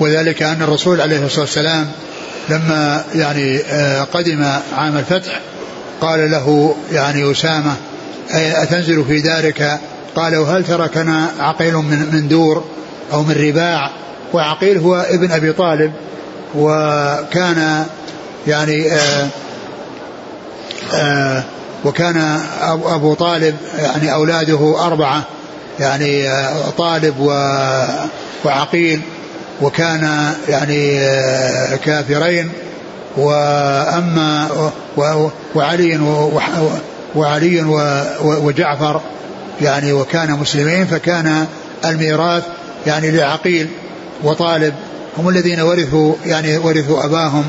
وذلك 0.00 0.42
أن 0.42 0.62
الرسول 0.62 1.00
عليه 1.00 1.26
الصلاة 1.26 1.40
والسلام 1.40 1.92
لما 2.48 3.04
يعني 3.14 3.58
آه، 3.58 4.02
قدم 4.02 4.44
عام 4.76 4.96
الفتح 4.96 5.40
قال 6.00 6.30
له 6.30 6.76
يعني 6.92 7.30
أسامة 7.30 7.76
أتنزل 8.30 9.04
في 9.04 9.20
دارك؟ 9.20 9.80
قال 10.16 10.36
وهل 10.36 10.64
تركنا 10.64 11.30
عقيل 11.38 11.74
من 11.74 12.08
من 12.12 12.28
دور 12.28 12.64
أو 13.12 13.22
من 13.22 13.34
رباع؟ 13.48 13.90
وعقيل 14.32 14.78
هو 14.78 14.96
ابن 14.96 15.32
أبي 15.32 15.52
طالب 15.52 15.92
وكان 16.54 17.84
يعني 18.46 18.92
آآ 18.92 19.28
آآ 20.94 21.42
وكان 21.84 22.40
أبو 22.86 23.14
طالب 23.14 23.56
يعني 23.78 24.12
أولاده 24.12 24.86
أربعة 24.86 25.22
يعني 25.80 26.28
طالب 26.78 27.14
وعقيل 28.44 29.00
وكان 29.62 30.32
يعني 30.48 31.00
كافرين 31.84 32.50
وأما 33.16 34.48
وعلي 35.54 36.00
وعلي 37.14 37.62
وجعفر 38.22 39.00
يعني 39.60 39.92
وكان 39.92 40.32
مسلمين 40.32 40.86
فكان 40.86 41.46
الميراث 41.84 42.42
يعني 42.86 43.10
لعقيل. 43.10 43.68
وطالب 44.24 44.74
هم 45.18 45.28
الذين 45.28 45.60
ورثوا 45.60 46.14
يعني 46.26 46.58
ورثوا 46.58 47.04
أباهم 47.04 47.44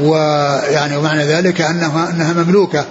ويعني 0.00 0.96
ومعنى 0.96 1.24
ذلك 1.24 1.60
أنها 1.60 2.10
أنها 2.10 2.32
مملوكة 2.32 2.84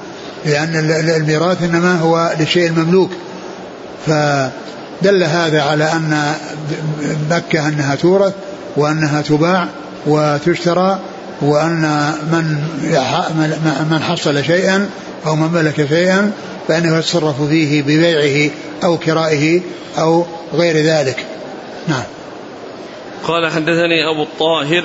لأن 0.46 0.76
الميراث 1.16 1.64
إنما 1.64 2.00
هو 2.00 2.36
للشيء 2.40 2.68
المملوك. 2.68 3.12
فدل 4.08 5.24
هذا 5.24 5.62
على 5.62 5.84
أن 5.84 6.34
مكة 7.32 7.68
أنها 7.68 7.96
تورث 7.96 8.34
وأنها 8.78 9.22
تباع 9.22 9.68
وتشترى 10.08 11.00
وأن 11.42 12.12
من 12.32 12.64
من 13.92 14.00
حصل 14.02 14.44
شيئا 14.44 14.90
أو 15.26 15.36
من 15.36 15.52
ملك 15.52 15.88
شيئا 15.88 16.32
فإنه 16.68 16.98
يتصرف 16.98 17.42
فيه 17.42 17.82
ببيعه 17.82 18.52
أو 18.84 18.98
كرائه 18.98 19.62
أو 19.98 20.26
غير 20.54 20.86
ذلك. 20.86 21.26
نعم. 21.88 22.04
قال 23.24 23.52
حدثني 23.52 24.10
أبو 24.10 24.24
الطاهر 24.24 24.84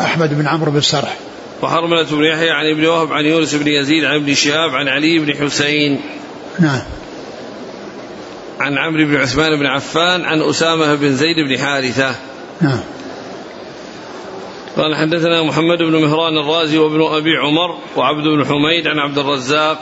أحمد 0.00 0.38
بن 0.38 0.46
عمرو 0.46 0.70
بن 0.70 0.78
السرح 0.78 1.16
وحرملة 1.62 2.02
بن 2.02 2.24
يحيى 2.24 2.50
عن 2.50 2.66
ابن 2.66 2.86
وهب 2.86 3.12
عن 3.12 3.24
يونس 3.24 3.54
بن 3.54 3.68
يزيد 3.68 4.04
عن 4.04 4.14
ابن 4.14 4.34
شهاب 4.34 4.70
عن 4.70 4.88
علي 4.88 5.18
بن 5.18 5.34
حسين. 5.34 6.00
نعم. 6.58 6.82
عن 8.60 8.78
عمرو 8.78 9.04
بن 9.04 9.16
عثمان 9.16 9.58
بن 9.58 9.66
عفان 9.66 10.24
عن 10.24 10.42
أسامة 10.42 10.94
بن 10.94 11.12
زيد 11.12 11.36
بن 11.48 11.58
حارثة. 11.58 12.14
نعم. 12.60 12.80
قال 14.76 14.96
حدثنا 14.96 15.42
محمد 15.42 15.78
بن 15.78 16.02
مهران 16.02 16.38
الرازي 16.38 16.78
وابن 16.78 17.02
أبي 17.02 17.36
عمر 17.36 17.78
وعبد 17.96 18.24
بن 18.24 18.44
حميد 18.44 18.86
عن 18.86 18.98
عبد 18.98 19.18
الرزاق 19.18 19.78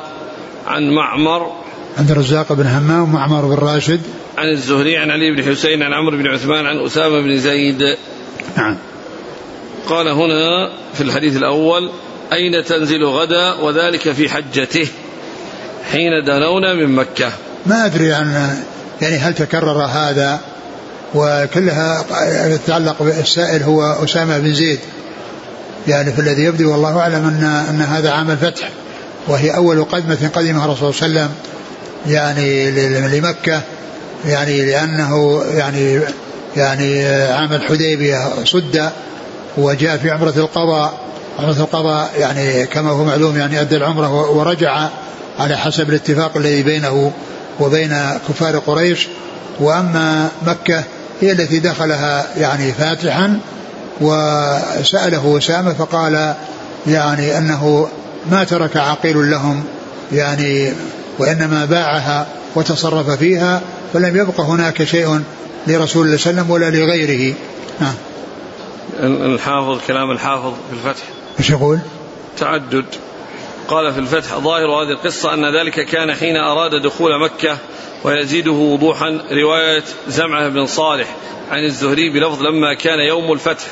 عن 0.67 0.91
معمر 0.95 1.53
عبد 1.99 2.11
الرزاق 2.11 2.53
بن 2.53 2.67
همام 2.67 3.03
ومعمر 3.03 3.47
بن 3.47 3.55
راشد. 3.55 4.01
عن 4.39 4.49
الزهري 4.49 4.97
عن 4.97 5.11
علي 5.11 5.31
بن 5.31 5.51
حسين 5.51 5.83
عن 5.83 5.93
عمرو 5.93 6.17
بن 6.17 6.27
عثمان 6.27 6.67
عن 6.67 6.87
أسامة 6.87 7.21
بن 7.21 7.39
زيد. 7.39 7.97
نعم. 8.57 8.77
قال 9.89 10.09
هنا 10.09 10.71
في 10.95 11.01
الحديث 11.01 11.37
الأول 11.37 11.91
أين 12.33 12.65
تنزل 12.65 13.05
غدا 13.05 13.53
وذلك 13.53 14.13
في 14.13 14.29
حجته؟ 14.29 14.89
حين 15.93 16.25
دنونا 16.27 16.75
من 16.75 16.95
مكة. 16.95 17.33
ما 17.67 17.87
أدري 17.87 18.13
عن 18.13 18.57
يعني 19.03 19.17
هل 19.17 19.35
تكرر 19.35 19.85
هذا؟ 19.85 20.41
وكلها 21.15 22.05
تتعلق 22.57 23.03
بالسائل 23.03 23.63
هو 23.63 23.83
أسامة 24.05 24.39
بن 24.39 24.55
زيد. 24.55 24.79
يعني 25.89 26.13
في 26.13 26.19
الذي 26.19 26.43
يبدو 26.43 26.73
والله 26.73 26.99
أعلم 26.99 27.27
أن, 27.27 27.45
أن 27.45 27.81
هذا 27.81 28.11
عام 28.11 28.31
الفتح 28.31 28.71
وهي 29.29 29.57
أول 29.57 29.85
قدمة 29.85 30.31
قدمها 30.35 30.65
الرسول 30.65 30.95
صلى 30.95 31.07
الله 31.07 31.21
عليه 31.21 31.31
وسلم. 31.31 31.51
يعني 32.07 32.71
لمكة 33.09 33.63
يعني 34.27 34.65
لأنه 34.65 35.43
يعني 35.55 36.01
يعني 36.57 37.07
عام 37.09 37.53
الحديبية 37.53 38.45
صد 38.45 38.91
وجاء 39.57 39.97
في 39.97 40.11
عمرة 40.11 40.35
القضاء. 40.37 41.01
عمرة 41.39 41.61
القضاء 41.61 42.11
يعني 42.19 42.67
كما 42.67 42.91
هو 42.91 43.05
معلوم 43.05 43.37
يعني 43.37 43.61
أدى 43.61 43.77
العمرة 43.77 44.31
ورجع 44.31 44.89
على 45.39 45.57
حسب 45.57 45.91
الاتفاق 45.91 46.37
الذي 46.37 46.63
بينه 46.63 47.13
وبين 47.61 47.97
كفار 48.29 48.59
قريش. 48.59 49.09
وأما 49.61 50.29
مكة 50.47 50.85
هي 51.21 51.33
التي 51.33 51.59
دخلها 51.59 52.27
يعني 52.37 52.73
فاتحا 52.73 53.39
وسأله 54.01 55.39
أسامة 55.39 55.73
فقال 55.73 56.35
يعني 56.87 57.39
أنه 57.39 57.89
ما 58.31 58.45
ترك 58.45 58.77
عقيل 58.77 59.31
لهم 59.31 59.65
يعني 60.13 60.73
وإنما 61.21 61.65
باعها 61.65 62.27
وتصرف 62.55 63.11
فيها 63.11 63.63
فلم 63.93 64.17
يبق 64.17 64.41
هناك 64.41 64.85
شيء 64.85 65.23
لرسول 65.67 66.07
الله 66.07 66.17
صلى 66.17 66.31
الله 66.31 66.43
عليه 66.43 66.51
وسلم 66.51 66.51
ولا 66.51 66.71
لغيره. 66.71 67.35
نعم 67.81 67.95
الحافظ 69.03 69.81
كلام 69.87 70.11
الحافظ 70.11 70.53
في 70.53 70.89
الفتح. 70.89 71.05
إيش 71.39 71.51
يقول؟ 71.51 71.79
تعدد. 72.39 72.85
قال 73.69 73.93
في 73.93 73.99
الفتح 73.99 74.39
ظاهر 74.39 74.67
هذه 74.67 74.91
القصة 74.91 75.35
أن 75.35 75.57
ذلك 75.57 75.87
كان 75.87 76.15
حين 76.15 76.37
أراد 76.37 76.83
دخول 76.83 77.21
مكة 77.21 77.59
ويزيده 78.05 78.53
وضوحا 78.53 79.21
رواية 79.33 79.83
زمعة 80.09 80.49
بن 80.49 80.67
صالح 80.67 81.17
عن 81.51 81.65
الزهري 81.65 82.11
بلفظ 82.11 82.43
لما 82.43 82.75
كان 82.75 82.99
يوم 82.99 83.33
الفتح. 83.33 83.67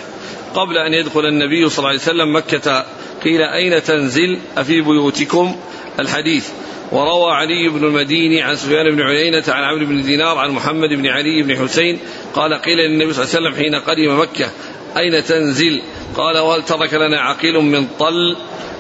قبل 0.55 0.77
أن 0.77 0.93
يدخل 0.95 1.21
النبي 1.21 1.69
صلى 1.69 1.79
الله 1.79 1.89
عليه 1.89 2.01
وسلم 2.01 2.37
مكة 2.37 2.85
قيل 3.25 3.43
أين 3.43 3.83
تنزل؟ 3.83 4.39
أفي 4.59 4.81
بيوتكم؟ 4.81 5.57
الحديث. 6.01 6.49
وروى 6.93 7.33
علي 7.33 7.69
بن 7.69 7.85
المديني 7.85 8.43
عن 8.43 8.57
سفيان 8.57 8.97
بن 8.97 9.03
عيينة 9.03 9.45
عن 9.49 9.65
عمرو 9.65 9.87
بن 9.87 10.03
دينار 10.03 10.39
عن 10.39 10.51
محمد 10.51 10.89
بن 10.89 11.07
علي 11.07 11.43
بن 11.43 11.57
حسين 11.57 11.99
قال 12.35 12.55
قيل 12.55 12.79
للنبي 12.79 13.13
صلى 13.13 13.25
الله 13.25 13.37
عليه 13.37 13.49
وسلم 13.49 13.63
حين 13.63 13.75
قدم 13.75 14.21
مكة 14.21 14.51
أين 14.97 15.25
تنزل؟ 15.25 15.83
قال 16.17 16.39
وهل 16.39 16.65
ترك 16.65 16.95
لنا 16.95 17.21
عقيل 17.21 17.55
من 17.55 17.87
طل؟ 17.99 18.37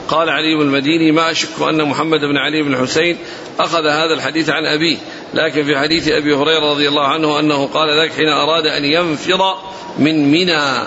قال 0.09 0.30
علي 0.30 0.54
بن 0.54 0.62
المديني 0.62 1.12
ما 1.12 1.30
أشك 1.30 1.48
أن 1.68 1.84
محمد 1.84 2.20
بن 2.20 2.36
علي 2.36 2.62
بن 2.62 2.76
حسين 2.76 3.16
أخذ 3.61 3.86
هذا 3.86 4.14
الحديث 4.14 4.50
عن 4.50 4.66
أبيه 4.66 4.96
لكن 5.34 5.64
في 5.64 5.78
حديث 5.78 6.09
أبي 6.09 6.34
هريرة 6.34 6.70
رضي 6.72 6.88
الله 6.88 7.06
عنه 7.06 7.40
أنه 7.40 7.66
قال 7.66 8.00
ذلك 8.00 8.12
حين 8.12 8.28
أراد 8.28 8.66
أن 8.66 8.84
ينفر 8.84 9.54
من 9.98 10.30
منى 10.30 10.86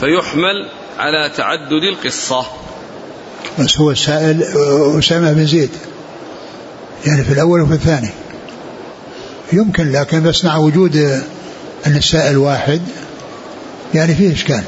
فيحمل 0.00 0.68
على 0.98 1.30
تعدد 1.36 1.82
القصة. 1.92 2.46
بس 3.58 3.78
هو 3.78 3.90
السائل 3.90 4.42
أسامة 4.98 5.32
بن 5.32 5.46
زيد. 5.46 5.70
يعني 7.06 7.24
في 7.24 7.32
الأول 7.32 7.60
وفي 7.60 7.72
الثاني. 7.72 8.10
يمكن 9.52 9.92
لكن 9.92 10.22
بس 10.22 10.44
مع 10.44 10.56
وجود 10.56 10.96
أن 11.86 11.96
السائل 11.96 12.36
واحد 12.36 12.82
يعني 13.94 14.14
فيه 14.14 14.32
إشكال. 14.32 14.62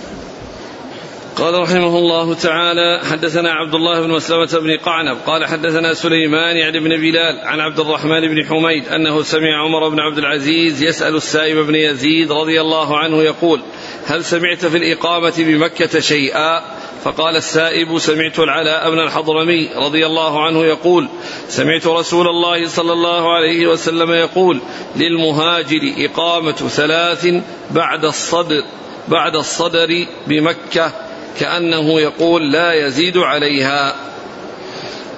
قال 1.36 1.54
رحمه 1.60 1.98
الله 1.98 2.34
تعالى 2.34 3.00
حدثنا 3.10 3.52
عبد 3.52 3.74
الله 3.74 4.00
بن 4.00 4.10
مسلمة 4.10 4.58
بن 4.60 4.78
قعنب 4.84 5.16
قال 5.26 5.46
حدثنا 5.46 5.94
سليمان 5.94 6.56
يعني 6.56 6.80
بن 6.80 6.88
بلال 6.88 7.40
عن 7.44 7.60
عبد 7.60 7.80
الرحمن 7.80 8.20
بن 8.20 8.44
حميد 8.44 8.88
أنه 8.88 9.22
سمع 9.22 9.64
عمر 9.64 9.88
بن 9.88 10.00
عبد 10.00 10.18
العزيز 10.18 10.82
يسأل 10.82 11.16
السائب 11.16 11.56
بن 11.56 11.74
يزيد 11.74 12.32
رضي 12.32 12.60
الله 12.60 12.98
عنه 12.98 13.22
يقول 13.22 13.62
هل 14.06 14.24
سمعت 14.24 14.66
في 14.66 14.76
الإقامة 14.76 15.34
بمكة 15.38 16.00
شيئا؟ 16.00 16.60
فقال 17.04 17.36
السائب 17.36 17.98
سمعت 17.98 18.38
العلاء 18.38 18.90
بن 18.90 18.98
الحضرمي 18.98 19.68
رضي 19.76 20.06
الله 20.06 20.44
عنه 20.44 20.64
يقول 20.64 21.08
سمعت 21.48 21.86
رسول 21.86 22.28
الله 22.28 22.68
صلى 22.68 22.92
الله 22.92 23.34
عليه 23.34 23.66
وسلم 23.66 24.12
يقول 24.12 24.60
للمهاجر 24.96 25.92
إقامة 25.98 26.52
ثلاث 26.52 27.26
بعد 27.70 28.04
الصدر 28.04 28.62
بعد 29.08 29.36
الصدر 29.36 30.06
بمكة 30.26 30.92
كأنه 31.40 32.00
يقول 32.00 32.52
لا 32.52 32.86
يزيد 32.86 33.18
عليها. 33.18 33.94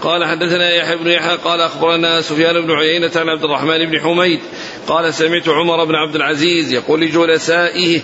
قال 0.02 0.24
حدثنا 0.24 0.70
يحيى 0.70 0.96
بن 0.96 1.10
يحيى 1.10 1.36
قال 1.36 1.60
أخبرنا 1.60 2.20
سفيان 2.20 2.66
بن 2.66 2.70
عيينة 2.70 3.10
عن 3.16 3.28
عبد 3.28 3.44
الرحمن 3.44 3.90
بن 3.90 4.00
حميد 4.00 4.40
قال 4.88 5.14
سمعت 5.14 5.48
عمر 5.48 5.84
بن 5.84 5.94
عبد 5.94 6.14
العزيز 6.14 6.72
يقول 6.72 7.00
لجلسائه 7.00 8.00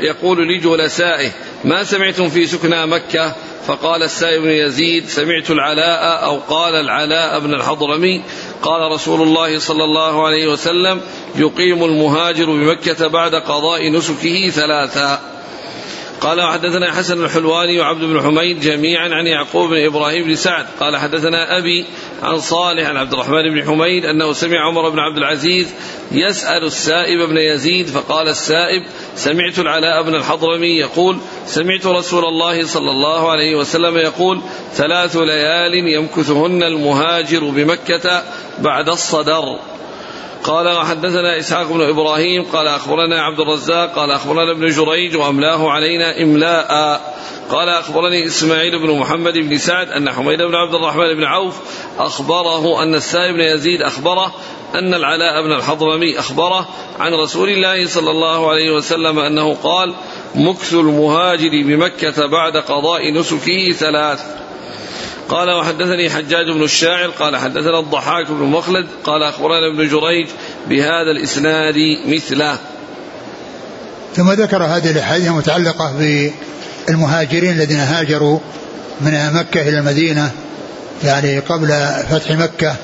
يقول 0.00 0.48
لجلسائه 0.48 1.30
ما 1.64 1.84
سمعتم 1.84 2.28
في 2.28 2.46
سكنى 2.46 2.86
مكة؟ 2.86 3.34
فقال 3.66 4.02
السائب 4.02 4.42
بن 4.42 4.50
يزيد 4.50 5.08
سمعت 5.08 5.50
العلاء 5.50 6.24
أو 6.24 6.38
قال 6.38 6.74
العلاء 6.74 7.38
بن 7.40 7.54
الحضرمي. 7.54 8.22
قال 8.62 8.92
رسول 8.92 9.22
الله 9.22 9.58
صلى 9.58 9.84
الله 9.84 10.26
عليه 10.26 10.48
وسلم 10.48 11.00
يقيم 11.36 11.84
المهاجر 11.84 12.44
بمكة 12.44 13.06
بعد 13.06 13.34
قضاء 13.34 13.90
نسكه 13.90 14.50
ثلاثا. 14.50 15.20
قال 16.22 16.42
حدثنا 16.42 16.92
حسن 16.92 17.24
الحلواني 17.24 17.80
وعبد 17.80 18.04
بن 18.04 18.20
حميد 18.20 18.60
جميعا 18.60 19.08
عن 19.08 19.26
يعقوب 19.26 19.70
بن 19.70 19.84
إبراهيم 19.86 20.24
بن 20.24 20.34
سعد. 20.34 20.66
قال 20.80 20.96
حدثنا 20.96 21.58
أبي 21.58 21.84
عن 22.22 22.38
صالح 22.38 22.88
عن 22.88 22.96
عبد 22.96 23.12
الرحمن 23.12 23.54
بن 23.54 23.64
حميد 23.64 24.04
أنه 24.04 24.32
سمع 24.32 24.66
عمر 24.66 24.88
بن 24.88 24.98
عبد 24.98 25.16
العزيز 25.16 25.74
يسأل 26.12 26.64
السائب 26.64 27.28
بن 27.28 27.36
يزيد 27.36 27.86
فقال 27.86 28.28
السائب 28.28 28.82
سمعت 29.14 29.58
العلاء 29.58 30.02
بن 30.02 30.14
الحضرمي 30.14 30.78
يقول 30.78 31.18
سمعت 31.46 31.86
رسول 31.86 32.24
الله 32.24 32.66
صلى 32.66 32.90
الله 32.90 33.30
عليه 33.30 33.56
وسلم 33.56 33.96
يقول 33.96 34.40
ثلاث 34.74 35.16
ليال 35.16 35.74
يمكثهن 35.74 36.62
المهاجر 36.62 37.44
بمكة 37.44 38.22
بعد 38.58 38.88
الصدر. 38.88 39.71
قال 40.44 40.68
وحدثنا 40.68 41.38
إسحاق 41.38 41.72
بن 41.72 41.82
إبراهيم 41.82 42.42
قال 42.42 42.66
أخبرنا 42.66 43.22
عبد 43.22 43.40
الرزاق 43.40 43.94
قال 43.94 44.10
أخبرنا 44.10 44.50
ابن 44.50 44.66
جريج 44.66 45.16
وأملاه 45.16 45.70
علينا 45.70 46.22
إملاء. 46.22 47.00
قال 47.50 47.68
أخبرني 47.68 48.26
إسماعيل 48.26 48.78
بن 48.78 48.98
محمد 48.98 49.32
بن 49.32 49.58
سعد 49.58 49.88
أن 49.88 50.12
حميد 50.12 50.42
بن 50.42 50.54
عبد 50.54 50.74
الرحمن 50.74 51.14
بن 51.14 51.24
عوف 51.24 51.60
أخبره 51.98 52.82
أن 52.82 52.94
السائب 52.94 53.34
بن 53.34 53.40
يزيد 53.40 53.82
أخبره 53.82 54.34
أن 54.74 54.94
العلاء 54.94 55.42
بن 55.42 55.52
الحضرمي 55.52 56.18
أخبره 56.18 56.68
عن 56.98 57.14
رسول 57.14 57.48
الله 57.48 57.86
صلى 57.86 58.10
الله 58.10 58.50
عليه 58.50 58.70
وسلم 58.70 59.18
أنه 59.18 59.54
قال 59.54 59.94
مكث 60.34 60.74
المهاجر 60.74 61.50
بمكة 61.50 62.26
بعد 62.26 62.56
قضاء 62.56 63.12
نسكه 63.12 63.72
ثلاث. 63.72 64.41
قال 65.32 65.50
وحدثني 65.50 66.10
حجاج 66.10 66.50
بن 66.54 66.62
الشاعر 66.62 67.08
قال 67.08 67.36
حدثنا 67.36 67.78
الضحاك 67.78 68.30
بن 68.30 68.44
مخلد 68.44 68.86
قال 69.04 69.22
أخبرنا 69.22 69.66
ابن 69.74 69.88
جريج 69.88 70.28
بهذا 70.68 71.10
الإسناد 71.16 71.74
مثله. 72.06 72.58
ثم 74.16 74.32
ذكر 74.32 74.64
هذه 74.64 74.90
الأحاديث 74.90 75.28
المتعلقة 75.28 75.92
بالمهاجرين 76.88 77.50
الذين 77.50 77.78
هاجروا 77.78 78.38
من 79.00 79.32
مكة 79.32 79.68
إلى 79.68 79.78
المدينة 79.78 80.30
يعني 81.04 81.38
قبل 81.38 81.68
فتح 82.10 82.30
مكة 82.30 82.76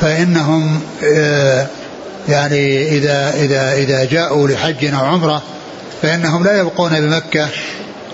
فإنهم 0.00 0.80
آه، 1.04 1.66
يعني 2.28 2.88
إذا 2.88 3.34
إذا 3.34 3.72
إذا 3.72 4.04
جاءوا 4.04 4.48
لحج 4.48 4.84
أو 4.84 5.04
عمرة 5.04 5.42
فإنهم 6.02 6.44
لا 6.44 6.58
يبقون 6.60 7.00
بمكة 7.00 7.48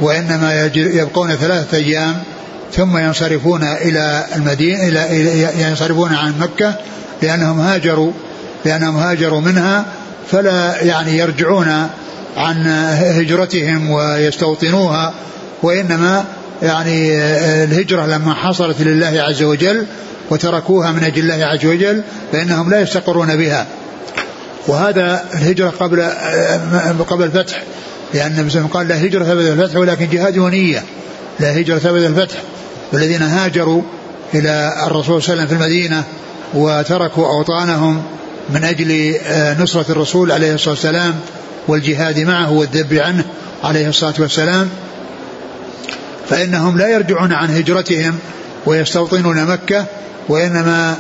وإنما 0.01 0.71
يبقون 0.75 1.35
ثلاثة 1.35 1.77
أيام 1.77 2.23
ثم 2.73 2.99
ينصرفون 2.99 3.63
إلى 3.63 4.25
المدينة 4.37 4.83
إلى 4.87 5.49
ينصرفون 5.63 6.15
عن 6.15 6.35
مكة 6.41 6.75
لأنهم 7.23 7.61
هاجروا 7.61 8.13
لأنهم 8.65 8.97
هاجروا 8.97 9.41
منها 9.41 9.85
فلا 10.31 10.83
يعني 10.83 11.19
يرجعون 11.19 11.89
عن 12.37 12.67
هجرتهم 12.99 13.91
ويستوطنوها 13.91 15.15
وإنما 15.63 16.25
يعني 16.63 17.19
الهجرة 17.65 18.07
لما 18.07 18.35
حصلت 18.35 18.81
لله 18.81 19.23
عز 19.23 19.43
وجل 19.43 19.87
وتركوها 20.31 20.93
من 20.93 21.05
أجل 21.05 21.23
الله 21.31 21.47
عز 21.47 21.67
وجل 21.67 22.03
فإنهم 22.33 22.71
لا 22.71 22.81
يستقرون 22.81 23.37
بها. 23.37 23.67
وهذا 24.67 25.25
الهجرة 25.35 25.69
قبل 25.81 26.03
قبل 27.09 27.25
الفتح 27.25 27.63
لأن 28.15 28.47
وسلم 28.47 28.67
قال 28.67 28.89
لا 28.89 29.05
هجرة 29.05 29.25
ثبت 29.25 29.45
الفتح 29.45 29.77
ولكن 29.77 30.09
جهاد 30.09 30.39
ونية. 30.39 30.85
لا 31.41 31.61
هجرة 31.61 31.79
ثبت 31.79 32.03
الفتح. 32.07 32.39
والذين 32.93 33.23
هاجروا 33.23 33.83
إلى 34.35 34.73
الرسول 34.87 35.23
صلى 35.23 35.33
الله 35.33 35.45
عليه 35.45 35.45
وسلم 35.45 35.47
في 35.47 35.65
المدينة 35.65 36.05
وتركوا 36.55 37.27
أوطانهم 37.27 38.03
من 38.51 38.65
أجل 38.65 39.15
آه، 39.27 39.63
نصرة 39.63 39.93
الرسول 39.93 40.33
عليه 40.33 40.55
الصلاة 40.55 40.75
والسلام 40.75 41.15
والجهاد 41.69 42.19
معه 42.19 42.53
والذب 42.53 42.95
عنه 42.95 43.25
عليه 43.65 43.89
الصلاة 43.89 44.15
والسلام. 44.19 44.69
فإنهم 46.29 46.79
لا 46.79 46.89
يرجعون 46.89 47.33
عن 47.33 47.51
هجرتهم 47.51 48.19
ويستوطنون 48.67 49.45
مكة 49.45 49.85
وإنما 50.29 50.97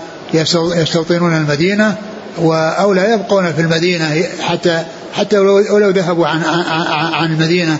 يستوطنون 0.74 1.36
المدينة 1.36 1.96
أو 2.78 2.92
لا 2.92 3.14
يبقون 3.14 3.52
في 3.52 3.60
المدينة 3.60 4.24
حتى 4.40 4.82
حتى 5.14 5.38
ولو 5.38 5.90
ذهبوا 5.90 6.26
عن 6.26 6.42
عن 7.14 7.32
المدينة 7.32 7.78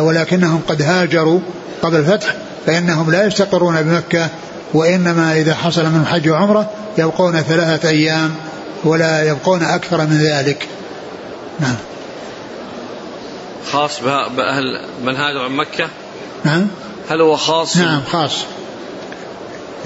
ولكنهم 0.00 0.60
قد 0.68 0.82
هاجروا 0.82 1.40
قبل 1.82 1.96
الفتح. 1.96 2.34
فإنهم 2.66 3.10
لا 3.10 3.26
يستقرون 3.26 3.82
بمكة 3.82 4.28
وإنما 4.74 5.32
إذا 5.32 5.54
حصل 5.54 5.84
منهم 5.84 6.06
حج 6.06 6.28
وعمرة 6.28 6.70
يبقون 6.98 7.40
ثلاثة 7.40 7.88
أيام 7.88 8.34
ولا 8.84 9.22
يبقون 9.22 9.62
أكثر 9.62 9.98
من 9.98 10.18
ذلك. 10.18 10.68
نعم. 11.60 11.76
خاص 13.72 14.00
بأهل 14.36 14.80
من 15.04 15.16
هاجر 15.16 15.44
عن 15.44 15.52
مكة؟ 15.52 15.88
نعم. 16.44 16.66
هل 17.10 17.20
هو 17.20 17.36
خاص؟ 17.36 17.76
نعم 17.76 18.02
خاص. 18.12 18.44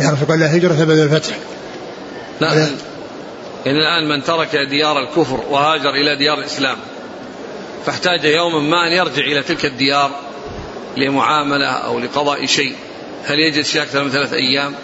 يعرف 0.01 0.31
قال 0.31 0.41
لا 0.41 0.57
هجرة 0.57 0.85
بعد 0.85 0.99
الفتح. 0.99 1.37
لا 2.41 2.69
يعني 3.67 3.79
الآن 3.79 4.09
من 4.09 4.25
ترك 4.25 4.57
ديار 4.57 5.01
الكفر 5.01 5.41
وهاجر 5.51 5.91
إلى 5.91 6.17
ديار 6.17 6.39
الإسلام 6.39 6.77
فاحتاج 7.87 8.25
يوما 8.25 8.61
ما 8.61 8.87
أن 8.87 8.93
يرجع 8.93 9.23
إلى 9.23 9.43
تلك 9.43 9.65
الديار 9.65 10.11
لمعاملة 10.97 11.67
أو 11.67 11.99
لقضاء 11.99 12.47
شيء. 12.47 12.75
هل 13.25 13.39
يجد 13.39 13.65
شيء 13.65 13.83
أكثر 13.83 14.05
من 14.05 14.11
ثلاث 14.11 14.33
أيام؟ 14.33 14.75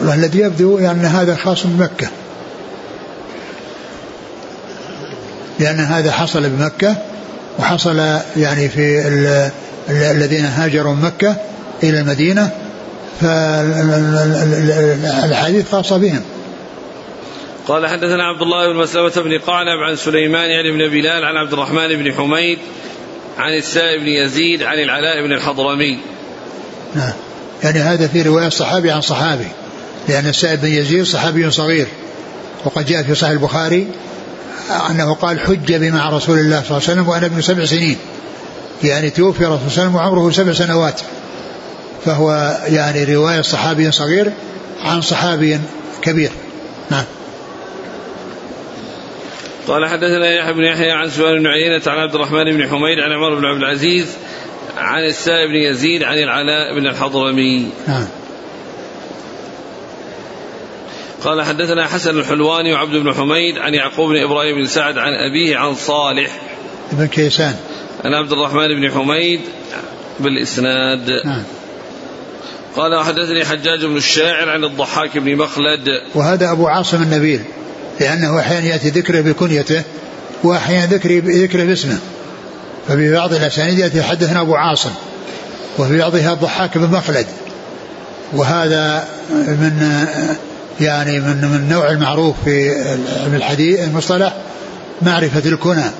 والله 0.00 0.14
الذي 0.14 0.38
يبدو 0.38 0.78
يعني 0.78 1.00
أن 1.00 1.04
هذا 1.06 1.34
خاص 1.34 1.66
بمكة. 1.66 2.08
لأن 5.58 5.80
هذا 5.80 6.12
حصل 6.12 6.50
بمكة 6.50 6.96
وحصل 7.58 7.98
يعني 8.36 8.68
في 8.68 9.08
الذين 9.90 10.44
هاجروا 10.44 10.94
من 10.94 11.02
مكة 11.02 11.36
إلى 11.82 12.00
المدينة 12.00 12.50
فالحديث 13.20 13.70
خاصة 15.70 15.96
بهم. 15.96 16.22
قال 17.68 17.86
حدثنا 17.86 18.24
عبد 18.24 18.42
الله 18.42 18.72
بن 18.72 18.76
مسلمة 18.76 19.12
بن 19.16 19.38
قعنب 19.38 19.82
عن 19.82 19.96
سليمان 19.96 20.50
يعني 20.50 20.72
بن 20.72 20.88
بلال 20.88 21.24
عن 21.24 21.36
عبد 21.36 21.52
الرحمن 21.52 21.88
بن 21.88 22.12
حميد 22.12 22.58
عن 23.38 23.54
السائب 23.54 24.00
بن 24.00 24.08
يزيد 24.08 24.62
عن 24.62 24.78
العلاء 24.78 25.22
بن 25.22 25.32
الحضرمي 25.32 25.98
نعم. 26.94 27.12
يعني 27.64 27.78
هذا 27.78 28.06
في 28.06 28.22
رواية 28.22 28.48
صحابي 28.48 28.90
عن 28.90 29.00
صحابي. 29.00 29.48
لأن 30.08 30.26
السائب 30.26 30.60
بن 30.60 30.68
يزيد 30.68 31.02
صحابي 31.02 31.50
صغير. 31.50 31.86
وقد 32.64 32.86
جاء 32.86 33.02
في 33.02 33.14
صحيح 33.14 33.30
البخاري 33.30 33.86
أنه 34.90 35.14
قال 35.14 35.40
حج 35.40 35.74
بي 35.74 35.90
مع 35.90 36.10
رسول 36.10 36.38
الله 36.38 36.62
صلى 36.62 36.70
الله 36.70 36.82
عليه 36.82 36.92
وسلم 36.92 37.08
وأنا 37.08 37.26
ابن 37.26 37.40
سبع 37.40 37.64
سنين. 37.64 37.96
يعني 38.82 39.10
توفي 39.10 39.44
رسول 39.44 39.56
الله 39.56 39.68
صلى 39.68 39.86
الله 39.86 40.00
عليه 40.00 40.10
وسلم 40.10 40.16
وعمره 40.16 40.32
سبع 40.32 40.52
سنوات. 40.52 41.00
فهو 42.04 42.58
يعني 42.66 43.14
رواية 43.14 43.40
صحابي 43.40 43.90
صغير 43.90 44.32
عن 44.82 45.02
صحابي 45.02 45.60
كبير. 46.02 46.30
نعم. 46.90 47.04
قال 49.68 49.86
حدثنا 49.86 50.34
يحيى 50.34 50.52
بن 50.52 50.64
يحيى 50.64 50.90
عن 50.90 51.10
سؤال 51.10 51.38
بن 51.38 51.46
عيينة 51.46 51.82
عن 51.86 51.98
عبد 51.98 52.14
الرحمن 52.14 52.44
بن 52.44 52.68
حميد 52.68 52.98
عن 52.98 53.12
عمر 53.12 53.34
بن 53.34 53.44
عبد 53.44 53.58
العزيز 53.58 54.16
عن 54.76 55.04
السائب 55.04 55.48
بن 55.48 55.56
يزيد 55.56 56.02
عن 56.02 56.18
العلاء 56.18 56.74
بن 56.74 56.86
الحضرمي. 56.86 57.68
نعم. 57.88 58.06
قال 61.24 61.42
حدثنا 61.42 61.86
حسن 61.86 62.18
الحلواني 62.18 62.72
وعبد 62.72 62.96
بن 62.96 63.14
حميد 63.14 63.58
عن 63.58 63.74
يعقوب 63.74 64.10
بن 64.10 64.22
إبراهيم 64.22 64.56
بن 64.56 64.66
سعد 64.66 64.98
عن 64.98 65.12
أبيه 65.12 65.56
عن 65.56 65.74
صالح 65.74 66.40
بن 66.92 67.06
كيسان. 67.06 67.54
عن 68.04 68.14
عبد 68.14 68.32
الرحمن 68.32 68.68
بن 68.68 68.90
حميد 68.90 69.40
بالإسناد. 70.20 71.10
نعم. 71.24 71.42
قال 72.76 72.94
وحدثني 72.94 73.44
حجاج 73.44 73.84
بن 73.84 73.96
الشاعر 73.96 74.48
عن 74.48 74.64
الضحاك 74.64 75.18
بن 75.18 75.36
مخلد. 75.36 75.88
وهذا 76.14 76.52
أبو 76.52 76.66
عاصم 76.66 77.02
النبيل. 77.02 77.40
لأنه 78.00 78.40
أحيانا 78.40 78.66
يأتي 78.66 78.88
ذكره 78.88 79.20
بكنيته 79.20 79.82
وأحيانا 80.44 80.86
ذكره 80.86 81.22
ذكره 81.24 81.64
باسمه. 81.64 81.98
ففي 82.88 83.12
بعض 83.12 83.32
الأسانيد 83.32 83.78
يأتي 83.78 84.02
حدثنا 84.02 84.40
أبو 84.40 84.54
عاصم 84.54 84.90
وفي 85.78 85.98
بعضها 85.98 86.32
الضحاك 86.32 86.78
بن 86.78 86.90
مخلد. 86.90 87.26
وهذا 88.32 89.08
من 89.30 90.06
يعني 90.80 91.20
من 91.20 91.36
من 91.36 91.56
النوع 91.56 91.90
المعروف 91.90 92.36
في 92.44 93.36
الحديث 93.36 93.80
المصطلح 93.80 94.32
معرفة 95.02 95.48
الكنى. 95.50 95.90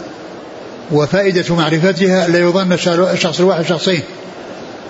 وفائدة 0.92 1.55
معرفتها 1.55 2.28
لا 2.28 2.38
يظن 2.38 2.72
الشخص 3.12 3.40
الواحد 3.40 3.64
شخصين. 3.64 4.03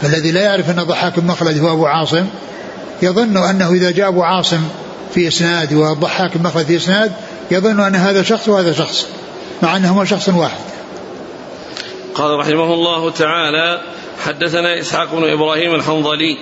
فالذي 0.03 0.31
لا 0.31 0.41
يعرف 0.41 0.71
أن 0.71 0.83
ضحاك 0.83 1.21
بن 1.21 1.27
مخلد 1.27 1.59
هو 1.59 1.73
أبو 1.73 1.87
عاصم 1.87 2.27
يظن 3.03 3.37
أنه 3.37 3.73
إذا 3.73 3.91
جاء 3.91 4.09
أبو 4.09 4.23
عاصم 4.23 4.61
في 5.15 5.29
إسناد 5.29 5.73
والضحاك 5.73 6.37
المخرج 6.37 6.65
في 6.65 6.77
إسناد 6.77 7.13
يظن 7.51 7.81
أن 7.81 7.95
هذا 7.95 8.23
شخص 8.23 8.49
وهذا 8.49 8.73
شخص 8.73 9.07
مع 9.63 9.77
أنهما 9.77 10.05
شخص 10.05 10.29
واحد. 10.29 10.65
قال 12.15 12.39
رحمه 12.39 12.75
الله 12.75 13.11
تعالى 13.11 13.81
حدثنا 14.25 14.81
إسحاق 14.81 15.15
بن 15.15 15.33
إبراهيم 15.33 15.75
الحنظلي 15.75 16.39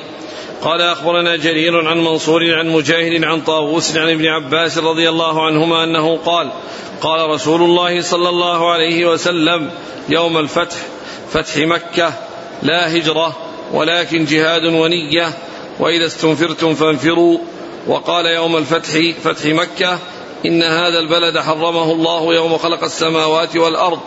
قال 0.62 0.80
أخبرنا 0.80 1.36
جرير 1.36 1.88
عن 1.88 1.98
منصور 1.98 2.54
عن 2.54 2.68
مجاهد 2.68 3.24
عن 3.24 3.40
طاووس 3.40 3.96
عن 3.96 4.10
ابن 4.10 4.26
عباس 4.26 4.78
رضي 4.78 5.08
الله 5.08 5.46
عنهما 5.46 5.84
أنه 5.84 6.16
قال 6.16 6.50
قال 7.00 7.30
رسول 7.30 7.62
الله 7.62 8.02
صلى 8.02 8.28
الله 8.28 8.72
عليه 8.72 9.06
وسلم 9.06 9.70
يوم 10.08 10.38
الفتح 10.38 10.76
فتح 11.30 11.56
مكة 11.56 12.12
لا 12.62 12.96
هجرة 12.96 13.36
ولكن 13.72 14.24
جهاد 14.24 14.64
ونية 14.64 15.32
وإذا 15.80 16.06
استنفرتم 16.06 16.74
فانفروا. 16.74 17.38
وقال 17.86 18.26
يوم 18.26 18.56
الفتح 18.56 19.20
فتح 19.24 19.46
مكة 19.46 19.98
إن 20.46 20.62
هذا 20.62 20.98
البلد 20.98 21.38
حرمه 21.38 21.92
الله 21.92 22.34
يوم 22.34 22.58
خلق 22.58 22.84
السماوات 22.84 23.56
والأرض 23.56 24.00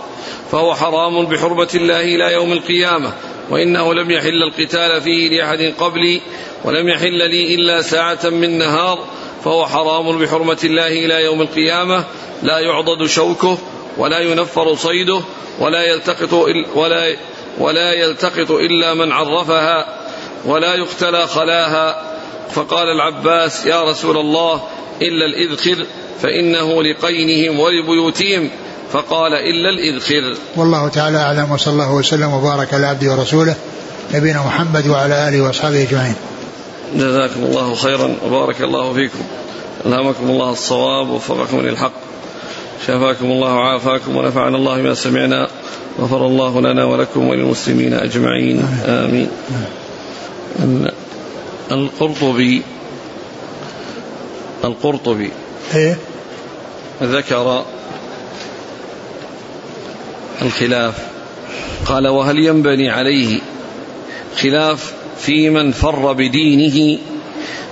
فهو 0.51 0.75
حرام 0.75 1.25
بحرمة 1.25 1.69
الله 1.75 2.01
إلى 2.01 2.33
يوم 2.33 2.53
القيامة 2.53 3.13
وإنه 3.49 3.93
لم 3.93 4.11
يحل 4.11 4.43
القتال 4.43 5.01
فيه 5.01 5.29
لأحد 5.29 5.73
قبلي 5.79 6.21
ولم 6.63 6.89
يحل 6.89 7.29
لي 7.29 7.55
إلا 7.55 7.81
ساعة 7.81 8.19
من 8.23 8.57
نهار 8.57 8.99
فهو 9.43 9.67
حرام 9.67 10.19
بحرمة 10.19 10.57
الله 10.63 10.87
إلى 10.87 11.23
يوم 11.23 11.41
القيامة 11.41 12.05
لا 12.43 12.59
يعضد 12.59 13.05
شوكه 13.05 13.57
ولا 13.97 14.19
ينفر 14.19 14.75
صيده 14.75 15.21
ولا 15.59 15.83
يلتقط 15.83 16.33
ولا 16.75 17.15
ولا 17.59 17.93
يلتقط 17.93 18.51
إلا 18.51 18.93
من 18.93 19.11
عرفها 19.11 19.99
ولا 20.45 20.75
يقتلى 20.75 21.27
خلاها. 21.27 22.14
فقال 22.53 22.87
العباس 22.87 23.65
يا 23.65 23.83
رسول 23.83 24.17
الله 24.17 24.61
إلا 25.01 25.25
الإذخر 25.25 25.85
فإنه 26.21 26.83
لقينهم 26.83 27.59
ولبيوتهم. 27.59 28.49
فقال 28.91 29.33
إلا 29.33 29.69
الإذخر. 29.69 30.35
والله 30.55 30.87
تعالى 30.87 31.17
أعلم 31.17 31.51
وصلى 31.51 31.73
الله 31.73 31.93
وسلم 31.93 32.33
وبارك 32.33 32.73
على 32.73 32.87
عبده 32.87 33.11
ورسوله 33.11 33.55
نبينا 34.13 34.39
محمد 34.45 34.87
وعلى 34.87 35.29
آله 35.29 35.41
وأصحابه 35.41 35.81
أجمعين. 35.81 36.15
جزاكم 36.95 37.43
الله 37.43 37.75
خيرا 37.75 38.15
وبارك 38.25 38.61
الله 38.61 38.93
فيكم. 38.93 39.19
ألهمكم 39.85 40.29
الله 40.29 40.51
الصواب 40.51 41.09
ووفقكم 41.09 41.59
للحق. 41.59 41.93
شفاكم 42.87 43.25
الله 43.25 43.53
وعافاكم 43.53 44.15
ونفعنا 44.15 44.57
الله 44.57 44.75
ما 44.75 44.93
سمعنا. 44.93 45.47
غفر 45.99 46.25
الله 46.25 46.61
لنا 46.61 46.85
ولكم 46.85 47.27
وللمسلمين 47.27 47.93
أجمعين. 47.93 48.67
آمين. 48.85 49.29
القرطبي 51.71 52.61
القرطبي. 54.63 55.29
إيه؟ 55.75 55.97
ذكر 57.03 57.65
الخلاف. 60.41 60.95
قال 61.85 62.07
وهل 62.07 62.39
ينبني 62.39 62.89
عليه 62.89 63.39
خلاف 64.37 64.93
في 65.19 65.49
من 65.49 65.71
فر 65.71 66.13
بدينه 66.13 66.99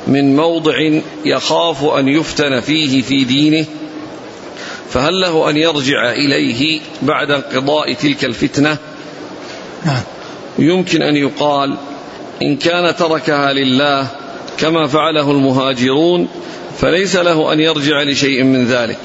من 0.08 0.36
موضع 0.36 1.00
يخاف 1.26 1.84
أن 1.84 2.08
يفتن 2.08 2.60
فيه 2.60 3.02
في 3.02 3.24
دينه؟ 3.24 3.66
فهل 4.90 5.22
له 5.22 5.50
أن 5.50 5.58
يرجع 5.58 6.12
إليه 6.12 6.82
بعد 7.02 7.32
انقضاء 7.32 7.94
تلك 7.94 8.26
الفتنة؟ 8.26 8.78
نعم. 9.86 10.02
يمكن 10.60 11.02
أن 11.02 11.16
يقال 11.16 11.78
إن 12.44 12.56
كان 12.56 12.96
تركها 12.96 13.54
لله 13.54 14.08
كما 14.58 14.88
فعله 14.88 15.32
المهاجرون 15.32 16.28
فليس 16.78 17.16
له 17.16 17.54
أن 17.54 17.60
يرجع 17.60 18.02
لشيء 18.04 18.44
من 18.44 18.66
ذلك. 18.66 19.00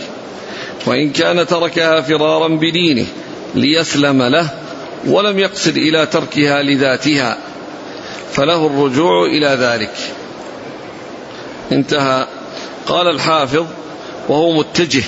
وإن 0.87 1.11
كان 1.11 1.47
تركها 1.47 2.01
فرارا 2.01 2.49
بدينه 2.49 3.07
ليسلم 3.55 4.23
له 4.23 4.51
ولم 5.07 5.39
يقصد 5.39 5.77
إلى 5.77 6.07
تركها 6.07 6.63
لذاتها 6.63 7.39
فله 8.33 8.67
الرجوع 8.67 9.27
إلى 9.27 9.47
ذلك. 9.47 9.95
انتهى. 11.73 12.27
قال 12.87 13.09
الحافظ 13.09 13.67
وهو 14.29 14.53
متجه 14.53 15.05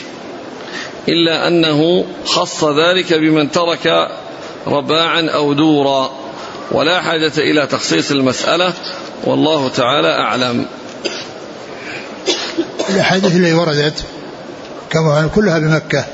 إلا 1.08 1.48
أنه 1.48 2.04
خص 2.24 2.64
ذلك 2.64 3.14
بمن 3.14 3.50
ترك 3.50 4.08
رباعا 4.66 5.30
أو 5.34 5.52
دورا. 5.52 6.19
ولا 6.72 7.00
حاجة 7.00 7.32
إلى 7.38 7.66
تخصيص 7.66 8.10
المسألة 8.10 8.72
والله 9.24 9.68
تعالى 9.68 10.08
أعلم. 10.08 10.66
الاحاديث 12.90 13.32
اللي 13.36 13.52
وردت 13.52 14.04
كما 14.90 15.30
كلها 15.34 15.58
بمكة 15.58 16.04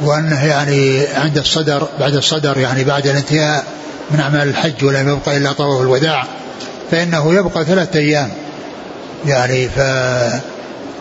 وانه 0.00 0.44
يعني 0.46 1.06
عند 1.06 1.38
الصدر 1.38 1.88
بعد 2.00 2.14
الصدر 2.14 2.58
يعني 2.58 2.84
بعد 2.84 3.06
الانتهاء 3.06 3.64
من 4.10 4.20
أعمال 4.20 4.48
الحج 4.48 4.84
ولم 4.84 5.08
يبقى 5.08 5.36
إلا 5.36 5.52
طواف 5.52 5.82
الوداع 5.82 6.24
فإنه 6.90 7.34
يبقى 7.34 7.64
ثلاثة 7.64 7.98
أيام. 7.98 8.30
يعني 9.26 9.68
ف 9.68 9.78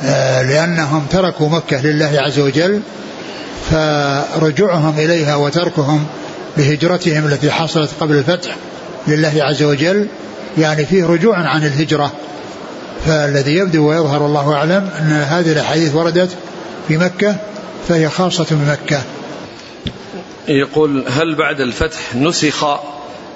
آه، 0.03 0.41
لأنهم 0.41 1.05
تركوا 1.11 1.49
مكة 1.49 1.81
لله 1.81 2.21
عز 2.21 2.39
وجل 2.39 2.81
فرجوعهم 3.71 4.99
إليها 4.99 5.35
وتركهم 5.35 6.05
لهجرتهم 6.57 7.25
التي 7.25 7.51
حصلت 7.51 7.89
قبل 7.99 8.15
الفتح 8.15 8.55
لله 9.07 9.33
عز 9.43 9.63
وجل 9.63 10.07
يعني 10.57 10.85
فيه 10.85 11.05
رجوع 11.05 11.37
عن 11.37 11.65
الهجرة. 11.65 12.11
فالذي 13.05 13.55
يبدو 13.55 13.89
ويظهر 13.89 14.25
الله 14.25 14.53
أعلم 14.53 14.89
أن 14.99 15.11
هذه 15.11 15.51
الأحاديث 15.51 15.95
وردت 15.95 16.29
في 16.87 16.97
مكة 16.97 17.35
فهي 17.87 18.09
خاصة 18.09 18.45
بمكة. 18.51 19.01
يقول 20.47 21.05
هل 21.07 21.35
بعد 21.35 21.59
الفتح 21.59 22.15
نسخ 22.15 22.65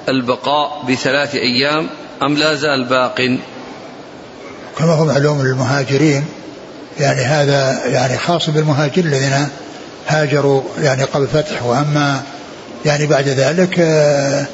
البقاء 0.09 0.85
بثلاث 0.89 1.35
أيام 1.35 1.89
أم 2.23 2.37
لا 2.37 2.55
زال 2.55 2.85
باق؟ 2.85 3.37
كما 4.77 4.93
هو 4.93 5.05
معلوم 5.05 5.41
للمهاجرين 5.41 6.25
يعني 6.99 7.21
هذا 7.21 7.85
يعني 7.85 8.17
خاص 8.17 8.49
بالمهاجرين 8.49 9.13
الذين 9.13 9.47
هاجروا 10.07 10.61
يعني 10.81 11.03
قبل 11.03 11.23
الفتح 11.23 11.63
وأما 11.63 12.21
يعني 12.85 13.05
بعد 13.05 13.27
ذلك 13.27 13.79
آه، 13.79 14.45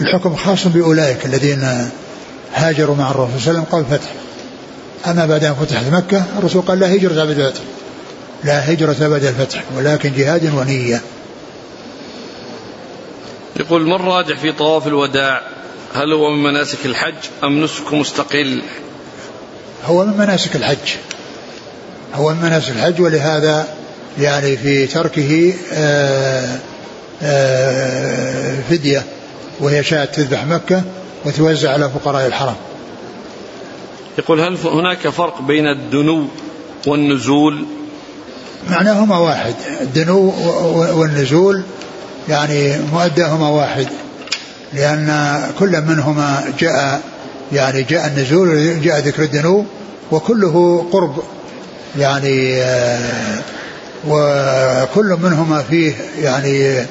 الحكم 0.00 0.36
خاص 0.36 0.66
بأولئك 0.66 1.26
الذين 1.26 1.90
هاجروا 2.54 2.96
مع 2.96 3.10
الرسول 3.10 3.40
صلى 3.40 3.50
الله 3.50 3.60
عليه 3.60 3.60
وسلم 3.60 3.84
قبل 3.84 3.94
الفتح 3.94 4.10
أما 5.06 5.26
بعد 5.26 5.44
أن 5.44 5.54
فتحت 5.54 5.84
مكة 5.92 6.24
الرسول 6.38 6.62
قال 6.62 6.78
لا 6.80 6.94
هجرة 6.94 7.14
بعد 7.14 7.38
الفتح. 7.38 7.60
لا 8.44 8.72
هجرة 8.72 9.08
بعد 9.08 9.24
الفتح 9.24 9.62
ولكن 9.76 10.12
جهاد 10.16 10.54
ونية. 10.54 11.00
يقول 13.56 13.86
من 13.86 13.92
راجح 13.92 14.38
في 14.38 14.52
طواف 14.52 14.86
الوداع؟ 14.86 15.40
هل 15.94 16.12
هو 16.12 16.30
من 16.30 16.42
مناسك 16.42 16.86
الحج 16.86 17.14
أم 17.44 17.64
نسك 17.64 17.92
مستقل؟ 17.92 18.62
هو 19.84 20.04
من 20.04 20.16
مناسك 20.16 20.56
الحج. 20.56 20.96
هو 22.14 22.34
من 22.34 22.42
مناسك 22.42 22.70
الحج 22.70 23.00
ولهذا 23.00 23.68
يعني 24.18 24.56
في 24.56 24.86
تركه 24.86 25.54
آآ 25.72 26.44
آه، 26.44 26.58
آآ 27.22 28.52
آه، 28.52 28.60
فدية. 28.70 29.04
وهي 29.60 29.84
شاة 29.84 30.04
تذبح 30.04 30.44
مكة 30.44 30.82
وتوزع 31.24 31.72
على 31.72 31.90
فقراء 31.90 32.26
الحرم. 32.26 32.54
يقول 34.18 34.40
هل 34.40 34.56
هناك 34.64 35.08
فرق 35.08 35.42
بين 35.42 35.66
الدنو 35.66 36.26
والنزول؟ 36.86 37.64
معناهما 38.70 39.18
واحد. 39.18 39.54
الدنو 39.80 40.32
والنزول 40.94 41.62
يعني 42.28 42.76
مؤداهما 42.92 43.48
واحد. 43.48 43.86
لأن 44.72 45.40
كل 45.58 45.80
منهما 45.80 46.52
جاء 46.58 47.00
يعني 47.52 47.82
جاء 47.82 48.06
النزول 48.06 48.80
جاء 48.82 49.00
ذكر 49.00 49.22
الدنو 49.22 49.64
وكله 50.12 50.86
قرب. 50.92 51.22
يعني 51.98 52.62
آه، 52.62 53.38
وكل 54.08 55.16
منهما 55.22 55.62
فيه 55.62 55.94
يعني 56.22 56.68
آه، 56.68 56.86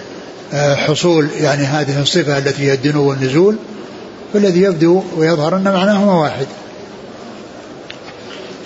حصول 0.53 1.29
يعني 1.35 1.63
هذه 1.63 2.01
الصفة 2.01 2.37
التي 2.37 2.63
هي 2.63 2.73
الدنو 2.73 3.09
والنزول 3.09 3.57
فالذي 4.33 4.61
يبدو 4.61 5.03
ويظهر 5.17 5.55
أن 5.55 5.63
معناهما 5.63 6.21
واحد. 6.21 6.47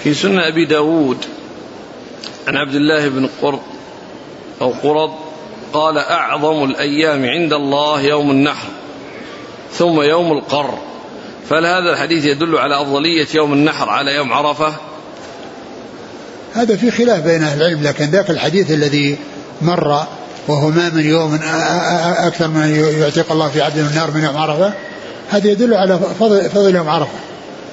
في 0.04 0.14
سنة 0.14 0.48
أبي 0.48 0.66
داود 0.66 1.18
عن 2.48 2.56
عبد 2.56 2.76
الله 2.76 3.08
بن 3.10 3.30
قرط 3.42 3.60
أو 4.62 4.70
قرض 4.70 5.12
قال 5.74 5.98
أعظم 5.98 6.64
الأيام 6.64 7.26
عند 7.26 7.54
الله 7.54 8.02
يوم 8.02 8.32
النحر 8.32 8.68
ثم 9.74 10.02
يوم 10.02 10.32
القر. 10.32 10.78
فهل 11.50 11.66
هذا 11.66 11.94
الحديث 11.94 12.26
يدل 12.26 12.58
على 12.58 12.82
أفضلية 12.82 13.28
يوم 13.36 13.54
النحر 13.54 13.90
على 13.90 14.16
يوم 14.16 14.34
عرفة؟ 14.34 14.74
هذا 16.54 16.76
في 16.76 16.92
خلاف 16.92 17.24
بين 17.24 17.44
أهل 17.44 17.62
العلم 17.62 17.84
لكن 17.84 18.06
ذاك 18.06 18.30
الحديث 18.30 18.72
الذي 18.72 19.18
مر 19.62 20.08
وهو 20.48 20.70
ما 20.70 20.90
من 20.90 21.06
يوم 21.06 21.40
أكثر 22.18 22.48
من 22.48 22.96
يعتق 23.00 23.32
الله 23.32 23.50
في 23.50 23.62
عبد 23.62 23.78
النار 23.78 24.12
من 24.12 24.24
يوم 24.24 24.38
عرفة. 24.38 24.74
هذا 25.30 25.48
يدل 25.48 25.74
على 25.74 26.00
فضل, 26.20 26.50
فضل 26.50 26.76
يوم 26.76 26.90
عرفة. 26.90 27.12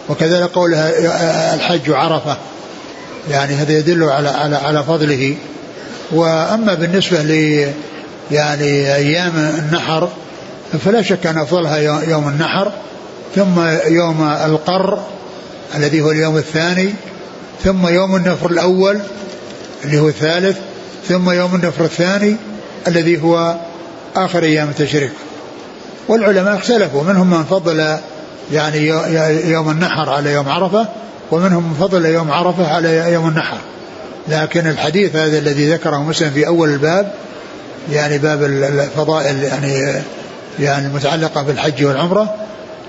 وكذلك 0.09 0.51
قولها 0.51 1.55
الحج 1.55 1.91
عرفة. 1.91 2.37
يعني 3.31 3.55
هذا 3.55 3.73
يدل 3.73 4.05
على 4.05 4.29
على 4.29 4.57
على 4.57 4.83
فضله. 4.83 5.37
وأما 6.13 6.75
بالنسبة 6.75 7.23
ل 7.23 7.73
يعني 8.31 8.95
أيام 8.95 9.33
النحر 9.59 10.09
فلا 10.85 11.03
شك 11.03 11.27
أن 11.27 11.39
أفضلها 11.39 11.77
يوم 12.03 12.29
النحر 12.29 12.73
ثم 13.37 13.61
يوم 13.87 14.23
القر 14.23 14.99
الذي 15.75 16.01
هو 16.01 16.11
اليوم 16.11 16.37
الثاني 16.37 16.95
ثم 17.65 17.87
يوم 17.89 18.17
النفر 18.17 18.51
الأول 18.51 19.01
اللي 19.85 19.99
هو 19.99 20.09
الثالث 20.09 20.59
ثم 21.09 21.31
يوم 21.31 21.55
النفر 21.55 21.85
الثاني 21.85 22.37
الذي 22.89 23.23
هو 23.23 23.57
آخر 24.17 24.43
أيام 24.43 24.69
التشريق. 24.69 25.13
والعلماء 26.09 26.57
اختلفوا 26.57 27.03
منهم 27.03 27.31
من 27.31 27.45
فضل 27.45 27.97
يعني 28.53 28.87
يوم 29.51 29.71
النحر 29.71 30.11
على 30.11 30.33
يوم 30.33 30.49
عرفة 30.49 30.89
ومنهم 31.31 31.63
من 31.63 31.75
فضل 31.75 32.07
يوم 32.07 32.31
عرفة 32.31 32.75
على 32.75 33.13
يوم 33.13 33.29
النحر. 33.29 33.59
لكن 34.29 34.67
الحديث 34.67 35.17
هذا 35.17 35.39
الذي 35.39 35.73
ذكره 35.73 36.03
مسلم 36.03 36.31
في 36.31 36.47
أول 36.47 36.69
الباب 36.69 37.13
يعني 37.93 38.19
باب 38.19 38.43
الفضائل 38.43 39.43
يعني 39.43 40.03
يعني 40.59 40.87
المتعلقة 40.87 41.43
بالحج 41.43 41.85
والعمرة 41.85 42.35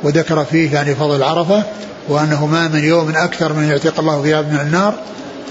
وذكر 0.04 0.46
فيه 0.46 0.74
يعني 0.74 0.96
فضل 0.96 1.24
عرفة 1.24 1.64
وأنه 2.08 2.46
ما 2.46 2.68
من 2.68 2.84
يوم 2.84 3.16
أكثر 3.16 3.54
من 3.54 3.70
يعتق 3.70 4.00
الله 4.00 4.22
فيها 4.22 4.42
من 4.42 4.60
النار 4.60 4.94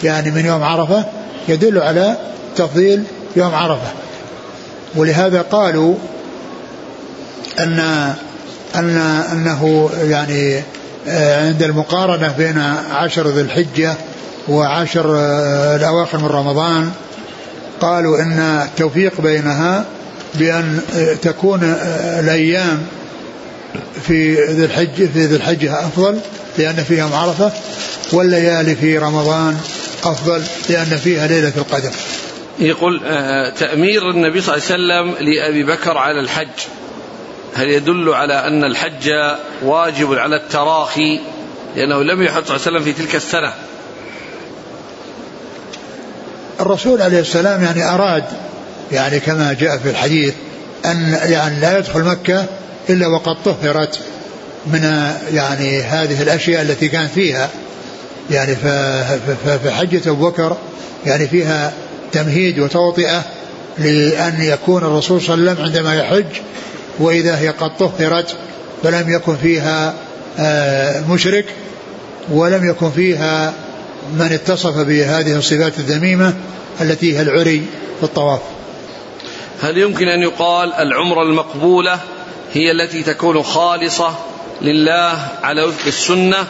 يعني 0.05 0.31
من 0.31 0.47
يوم 0.47 0.63
عرفة 0.63 1.05
يدل 1.49 1.79
على 1.79 2.17
تفضيل 2.57 3.05
يوم 3.37 3.55
عرفة. 3.55 4.04
ولهذا 4.97 5.43
قالوا 5.43 5.95
أن 7.61 7.79
أن 8.75 8.97
أنه 9.33 9.91
يعني 10.03 10.63
آه، 11.09 11.47
عند 11.49 11.63
المقارنة 11.63 12.35
بين 12.39 12.59
عشر 12.91 13.29
ذي 13.29 13.41
الحجة 13.41 13.95
وعشر 14.49 15.17
آه، 15.17 15.77
الأواخر 15.77 16.19
من 16.19 16.27
رمضان 16.27 16.91
قالوا 17.81 18.23
أن 18.23 18.41
التوفيق 18.41 19.21
بينها 19.21 19.85
بأن 20.35 20.81
آه، 20.97 21.15
تكون 21.15 21.61
الأيام 22.21 22.83
في 24.03 24.35
ذي 24.35 24.65
الحج 24.65 24.95
في 24.95 25.27
ذي 25.27 25.37
الحجة 25.37 25.79
أفضل 25.79 26.19
لأن 26.59 26.75
فيها 26.75 26.99
يوم 26.99 27.13
عرفة 27.13 27.53
والليالي 28.13 28.77
في 28.77 28.99
رمضان 28.99 29.57
أفضل 30.05 30.43
لأن 30.69 30.97
فيها 30.97 31.27
ليلة 31.27 31.53
القدر. 31.57 31.91
يقول 32.59 33.01
تأمير 33.59 34.11
النبي 34.11 34.41
صلى 34.41 34.55
الله 34.55 34.65
عليه 34.67 34.75
وسلم 34.75 35.29
لأبي 35.29 35.63
بكر 35.65 35.99
على 35.99 36.21
الحج. 36.21 36.49
هل 37.55 37.69
يدل 37.69 38.15
على 38.15 38.35
أن 38.35 38.65
الحج 38.65 39.11
واجب 39.63 40.15
على 40.15 40.37
التراخي؟ 40.37 41.21
لأنه 41.77 42.03
لم 42.03 42.23
يحج 42.23 42.45
صلى 42.45 42.57
الله 42.57 42.67
عليه 42.67 42.79
وسلم 42.79 42.83
في 42.83 42.93
تلك 42.93 43.15
السنة. 43.15 43.53
الرسول 46.61 47.03
عليه 47.03 47.21
السلام 47.21 47.63
يعني 47.63 47.95
أراد 47.95 48.25
يعني 48.93 49.21
كما 49.21 49.53
جاء 49.61 49.79
في 49.79 49.91
الحديث 49.91 50.35
أن 50.85 51.19
يعني 51.25 51.61
لا 51.61 51.79
يدخل 51.79 52.05
مكة 52.05 52.47
إلا 52.91 53.07
وقد 53.07 53.37
طهرت 53.45 53.99
من 54.67 55.13
يعني 55.33 55.83
هذه 55.83 56.23
الأشياء 56.23 56.63
التي 56.63 56.89
كان 56.89 57.07
فيها. 57.07 57.51
يعني 58.31 58.57
ففي 59.45 59.71
حجة 59.71 60.11
أبو 60.11 60.31
بكر 60.31 60.57
يعني 61.07 61.29
فيها 61.29 61.73
تمهيد 62.15 62.59
وتوطئة 62.59 63.23
لأن 63.79 64.43
يكون 64.43 64.83
الرسول 64.83 65.23
صلى 65.23 65.35
الله 65.35 65.51
عليه 65.51 65.63
وسلم 65.63 65.65
عندما 65.65 65.95
يحج 65.95 66.41
وإذا 66.99 67.39
هي 67.39 67.49
قد 67.49 67.77
طهرت 67.77 68.37
فلم 68.83 69.15
يكن 69.15 69.37
فيها 69.37 69.95
آه، 70.39 71.01
مشرك 71.11 71.45
ولم 72.31 72.71
يكن 72.71 72.91
فيها 72.91 73.55
من 74.13 74.33
اتصف 74.33 74.79
بهذه 74.79 75.37
الصفات 75.37 75.79
الذميمة 75.79 76.35
التي 76.81 77.19
هي 77.19 77.23
العري 77.23 77.63
في 77.99 78.03
الطواف 78.03 78.41
هل 79.63 79.79
يمكن 79.79 80.09
أن 80.09 80.23
يقال 80.23 80.73
العمرة 80.73 81.23
المقبولة 81.23 82.01
هي 82.53 82.71
التي 82.71 83.03
تكون 83.03 83.43
خالصة 83.43 84.15
لله 84.63 85.29
على 85.43 85.63
وفق 85.63 85.87
السنة 85.87 86.47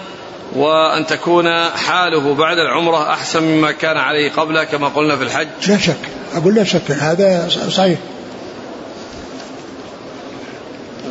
وأن 0.57 1.07
تكون 1.07 1.69
حاله 1.69 2.35
بعد 2.35 2.59
العمرة 2.59 3.13
أحسن 3.13 3.43
مما 3.43 3.73
كان 3.73 3.97
عليه 3.97 4.33
قبله 4.33 4.65
كما 4.65 4.89
قلنا 4.89 5.17
في 5.17 5.23
الحج. 5.23 5.49
لا 5.69 5.79
شك. 5.79 5.97
أقول 6.35 6.55
لا 6.55 6.65
شك. 6.65 6.91
هذا 6.91 7.49
صحيح. 7.71 7.99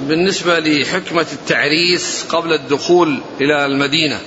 بالنسبة 0.07 0.59
لحكمة 0.59 1.25
التعريس 1.33 2.25
قبل 2.29 2.53
الدخول 2.53 3.21
إلى 3.41 3.65
المدينة 3.65 4.19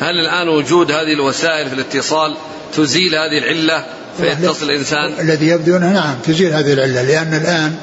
هل 0.00 0.20
الآن 0.20 0.48
وجود 0.48 0.92
هذه 0.92 1.12
الوسائل 1.12 1.68
في 1.68 1.74
الاتصال 1.74 2.34
تزيل 2.76 3.14
هذه 3.14 3.38
العلة 3.38 3.84
فيتصل 4.20 4.70
الإنسان؟ 4.70 5.12
الذي 5.20 5.46
يبدو 5.48 5.76
أنه 5.76 5.92
نعم 5.92 6.14
تزيل 6.24 6.52
هذه 6.52 6.72
العلة 6.72 7.02
لأن 7.02 7.34
الآن 7.34 7.76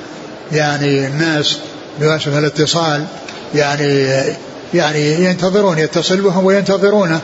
يعني 0.51 1.07
الناس 1.07 1.57
بواسطة 1.99 2.39
الاتصال 2.39 3.05
يعني 3.55 4.07
يعني 4.73 5.25
ينتظرون 5.25 5.79
يتصل 5.79 6.21
بهم 6.21 6.45
وينتظرونه 6.45 7.19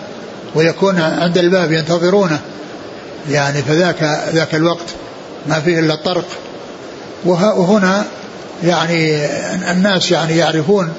ويكون 0.56 1.00
عند 1.00 1.38
الباب 1.38 1.72
ينتظرونه. 1.72 2.40
يعني 3.30 3.62
فذاك 3.62 4.20
ذاك 4.34 4.56
الوقت 4.56 4.86
ما 5.48 5.60
فيه 5.60 5.80
إلا 5.80 5.94
الطرق. 5.94 6.26
وهنا 7.26 8.06
يعني 8.64 9.26
الناس 9.72 10.12
يعني 10.12 10.38
يعرفون 10.38 10.90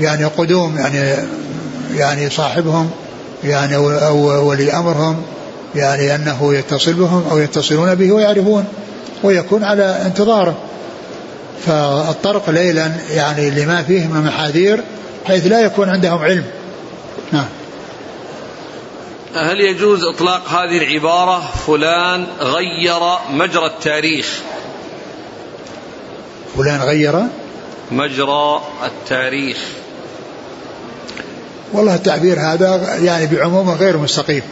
يعني 0.00 0.24
قدوم 0.24 0.78
يعني 0.78 1.14
يعني 1.94 2.30
صاحبهم 2.30 2.90
يعني 3.44 3.76
أو 3.76 4.48
ولي 4.48 4.72
أمرهم 4.72 5.22
يعني 5.74 6.14
أنه 6.14 6.54
يتصل 6.54 6.92
بهم 6.92 7.24
أو 7.30 7.38
يتصلون 7.38 7.94
به 7.94 8.12
ويعرفون 8.12 8.64
ويكون 9.22 9.64
على 9.64 10.02
انتظاره. 10.06 10.56
فالطرق 11.66 12.50
ليلا 12.50 12.92
يعني 13.14 13.50
لما 13.50 13.82
فيه 13.82 14.06
من 14.06 14.24
محاذير 14.24 14.80
حيث 15.28 15.46
لا 15.46 15.60
يكون 15.60 15.88
عندهم 15.88 16.18
علم. 16.18 16.44
نعم. 17.32 17.48
هل 19.34 19.60
يجوز 19.60 20.04
إطلاق 20.04 20.48
هذه 20.48 20.78
العبارة 20.78 21.52
فلان 21.66 22.26
غير 22.40 23.00
مجرى 23.30 23.66
التاريخ؟ 23.66 24.40
فلان 26.56 26.80
غير 26.80 27.22
مجرى 27.90 28.62
التاريخ. 28.84 29.58
والله 31.72 31.94
التعبير 31.94 32.40
هذا 32.40 32.96
يعني 32.96 33.26
بعمومه 33.26 33.74
غير 33.74 33.96
مستقيم. 33.96 34.42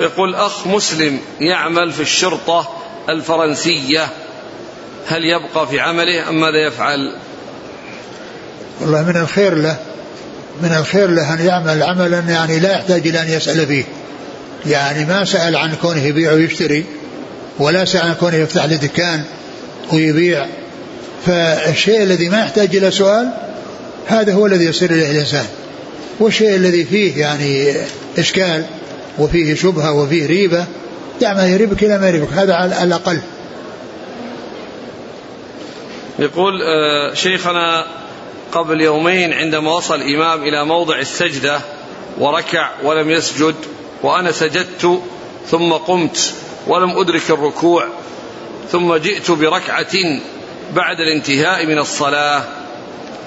يقول 0.00 0.34
أخ 0.34 0.66
مسلم 0.66 1.20
يعمل 1.40 1.92
في 1.92 2.02
الشرطة 2.02 2.68
الفرنسية. 3.08 4.08
هل 5.06 5.24
يبقى 5.24 5.68
في 5.68 5.80
عمله 5.80 6.28
أم 6.28 6.40
ماذا 6.40 6.66
يفعل؟ 6.66 7.16
والله 8.80 9.02
من 9.02 9.16
الخير 9.16 9.54
له 9.54 9.76
من 10.62 10.72
الخير 10.78 11.10
له 11.10 11.34
أن 11.34 11.46
يعمل 11.46 11.82
عملا 11.82 12.18
يعني 12.18 12.58
لا 12.58 12.72
يحتاج 12.72 13.06
إلى 13.06 13.22
أن 13.22 13.28
يسأل 13.28 13.66
فيه. 13.66 13.84
يعني 14.66 15.04
ما 15.04 15.24
سأل 15.24 15.56
عن 15.56 15.74
كونه 15.82 16.02
يبيع 16.02 16.32
ويشتري 16.32 16.84
ولا 17.58 17.84
سأل 17.84 18.02
عن 18.02 18.14
كونه 18.14 18.36
يفتح 18.36 18.64
له 18.64 18.76
دكان 18.76 19.22
ويبيع. 19.92 20.46
فالشيء 21.26 22.02
الذي 22.02 22.28
ما 22.28 22.40
يحتاج 22.40 22.76
إلى 22.76 22.90
سؤال 22.90 23.30
هذا 24.06 24.32
هو 24.32 24.46
الذي 24.46 24.64
يصير 24.64 24.90
إليه 24.90 25.10
الإنسان. 25.10 25.46
والشيء 26.20 26.56
الذي 26.56 26.84
فيه 26.84 27.20
يعني 27.20 27.74
إشكال 28.18 28.64
وفيه 29.18 29.54
شبهة 29.54 29.92
وفيه 29.92 30.26
ريبة 30.26 30.64
دع 31.20 31.34
ما 31.34 31.46
يريبك 31.46 31.82
إلى 31.82 31.98
ما 31.98 32.08
يريبك. 32.08 32.32
هذا 32.32 32.54
على 32.54 32.82
الأقل. 32.82 33.18
يقول 36.18 36.62
آه، 36.62 37.14
شيخنا 37.14 37.86
قبل 38.52 38.80
يومين 38.80 39.32
عندما 39.32 39.72
وصل 39.72 39.94
الإمام 39.94 40.42
إلى 40.42 40.64
موضع 40.64 40.98
السجدة 40.98 41.60
وركع 42.18 42.70
ولم 42.82 43.10
يسجد 43.10 43.54
وأنا 44.02 44.32
سجدت 44.32 45.00
ثم 45.50 45.72
قمت 45.72 46.34
ولم 46.66 46.98
أدرك 46.98 47.30
الركوع 47.30 47.88
ثم 48.72 48.96
جئت 48.96 49.30
بركعة 49.30 50.20
بعد 50.74 51.00
الانتهاء 51.00 51.66
من 51.66 51.78
الصلاة 51.78 52.44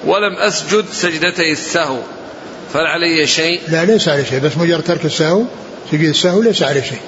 ولم 0.06 0.34
أسجد 0.36 0.84
سجدتي 0.92 1.52
السهو 1.52 1.98
فهل 2.72 2.86
علي 2.86 3.26
شيء؟ 3.26 3.60
لا 3.68 3.84
ليس 3.84 4.08
علي 4.08 4.24
شيء 4.24 4.40
بس 4.40 4.56
مجرد 4.56 4.82
ترك 4.82 5.04
السهو 5.04 5.44
سجد 5.90 6.08
السهو 6.08 6.42
ليس 6.42 6.62
علي 6.62 6.82
شيء 6.82 7.00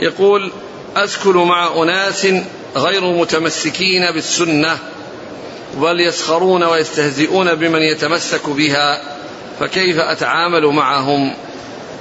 يقول 0.00 0.50
أسكن 0.96 1.36
مع 1.36 1.82
أناس 1.82 2.26
غير 2.76 3.12
متمسكين 3.12 4.12
بالسنة 4.14 4.78
بل 5.76 6.00
يسخرون 6.00 6.62
ويستهزئون 6.62 7.54
بمن 7.54 7.82
يتمسك 7.82 8.48
بها 8.48 9.02
فكيف 9.60 9.98
أتعامل 9.98 10.66
معهم؟ 10.66 11.32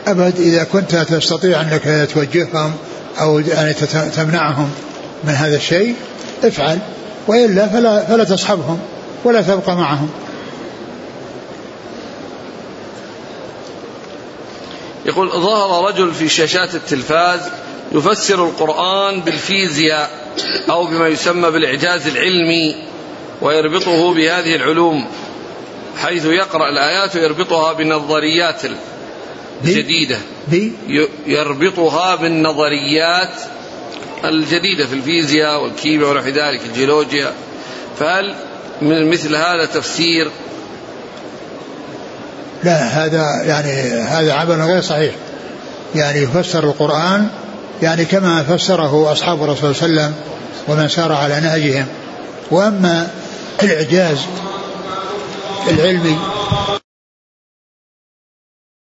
أبد 0.08 0.40
إذا 0.40 0.64
كنت 0.64 0.96
تستطيع 0.96 1.62
أنك 1.62 2.10
توجههم 2.14 2.74
أو 3.22 3.40
يعني 3.40 3.74
تمنعهم 4.16 4.72
من 5.24 5.34
هذا 5.34 5.56
الشيء 5.56 5.96
افعل 6.44 6.80
وإلا 7.28 7.68
فلا, 7.68 8.06
فلا 8.06 8.24
تصحبهم 8.24 8.80
ولا 9.24 9.42
تبقى 9.42 9.76
معهم. 9.76 10.10
يقول 15.06 15.30
ظهر 15.30 15.88
رجل 15.88 16.14
في 16.14 16.30
شاشات 16.30 16.76
التلفاز 16.76 17.40
يفسر 17.92 18.46
القرآن 18.46 19.22
بالفيزياء 19.22 20.10
أو 20.70 20.86
بما 20.86 21.08
يسمى 21.08 21.52
بالإعجاز 21.52 22.08
العلمي 22.08 22.76
ويربطه 23.42 24.14
بهذه 24.14 24.56
العلوم 24.56 25.06
حيث 25.98 26.26
يقرأ 26.26 26.70
الآيات 26.70 27.16
ويربطها 27.16 27.74
بالنظريات 27.74 28.62
الجديدة. 29.64 30.18
يربطها 31.28 32.16
بالنظريات 32.16 33.34
الجديدة 34.26 34.86
في 34.86 34.94
الفيزياء 34.94 35.64
والكيمياء 35.64 36.10
ونحو 36.10 36.28
ذلك 36.28 36.62
الجيولوجيا. 36.66 37.34
فهل 38.00 38.36
من 38.82 39.10
مثل 39.10 39.36
هذا 39.36 39.66
تفسير؟ 39.66 40.32
لا 42.64 42.84
هذا 42.84 43.44
يعني 43.44 43.72
هذا 44.02 44.34
عمل 44.34 44.62
غير 44.62 44.82
صحيح. 44.82 45.16
يعني 45.96 46.20
يفسر 46.20 46.64
القرآن 46.64 47.30
يعني 47.82 48.06
كما 48.06 48.44
فسره 48.44 49.12
أصحاب 49.12 49.44
الرسول 49.44 49.76
صلى 49.76 49.86
الله 49.86 50.02
عليه 50.02 50.12
وسلم 50.12 50.16
ومن 50.68 50.88
سار 50.90 51.12
على 51.12 51.40
نهجهم. 51.40 51.86
وأما 52.52 53.08
الإعجاز 53.64 54.18
العلمي 55.70 56.18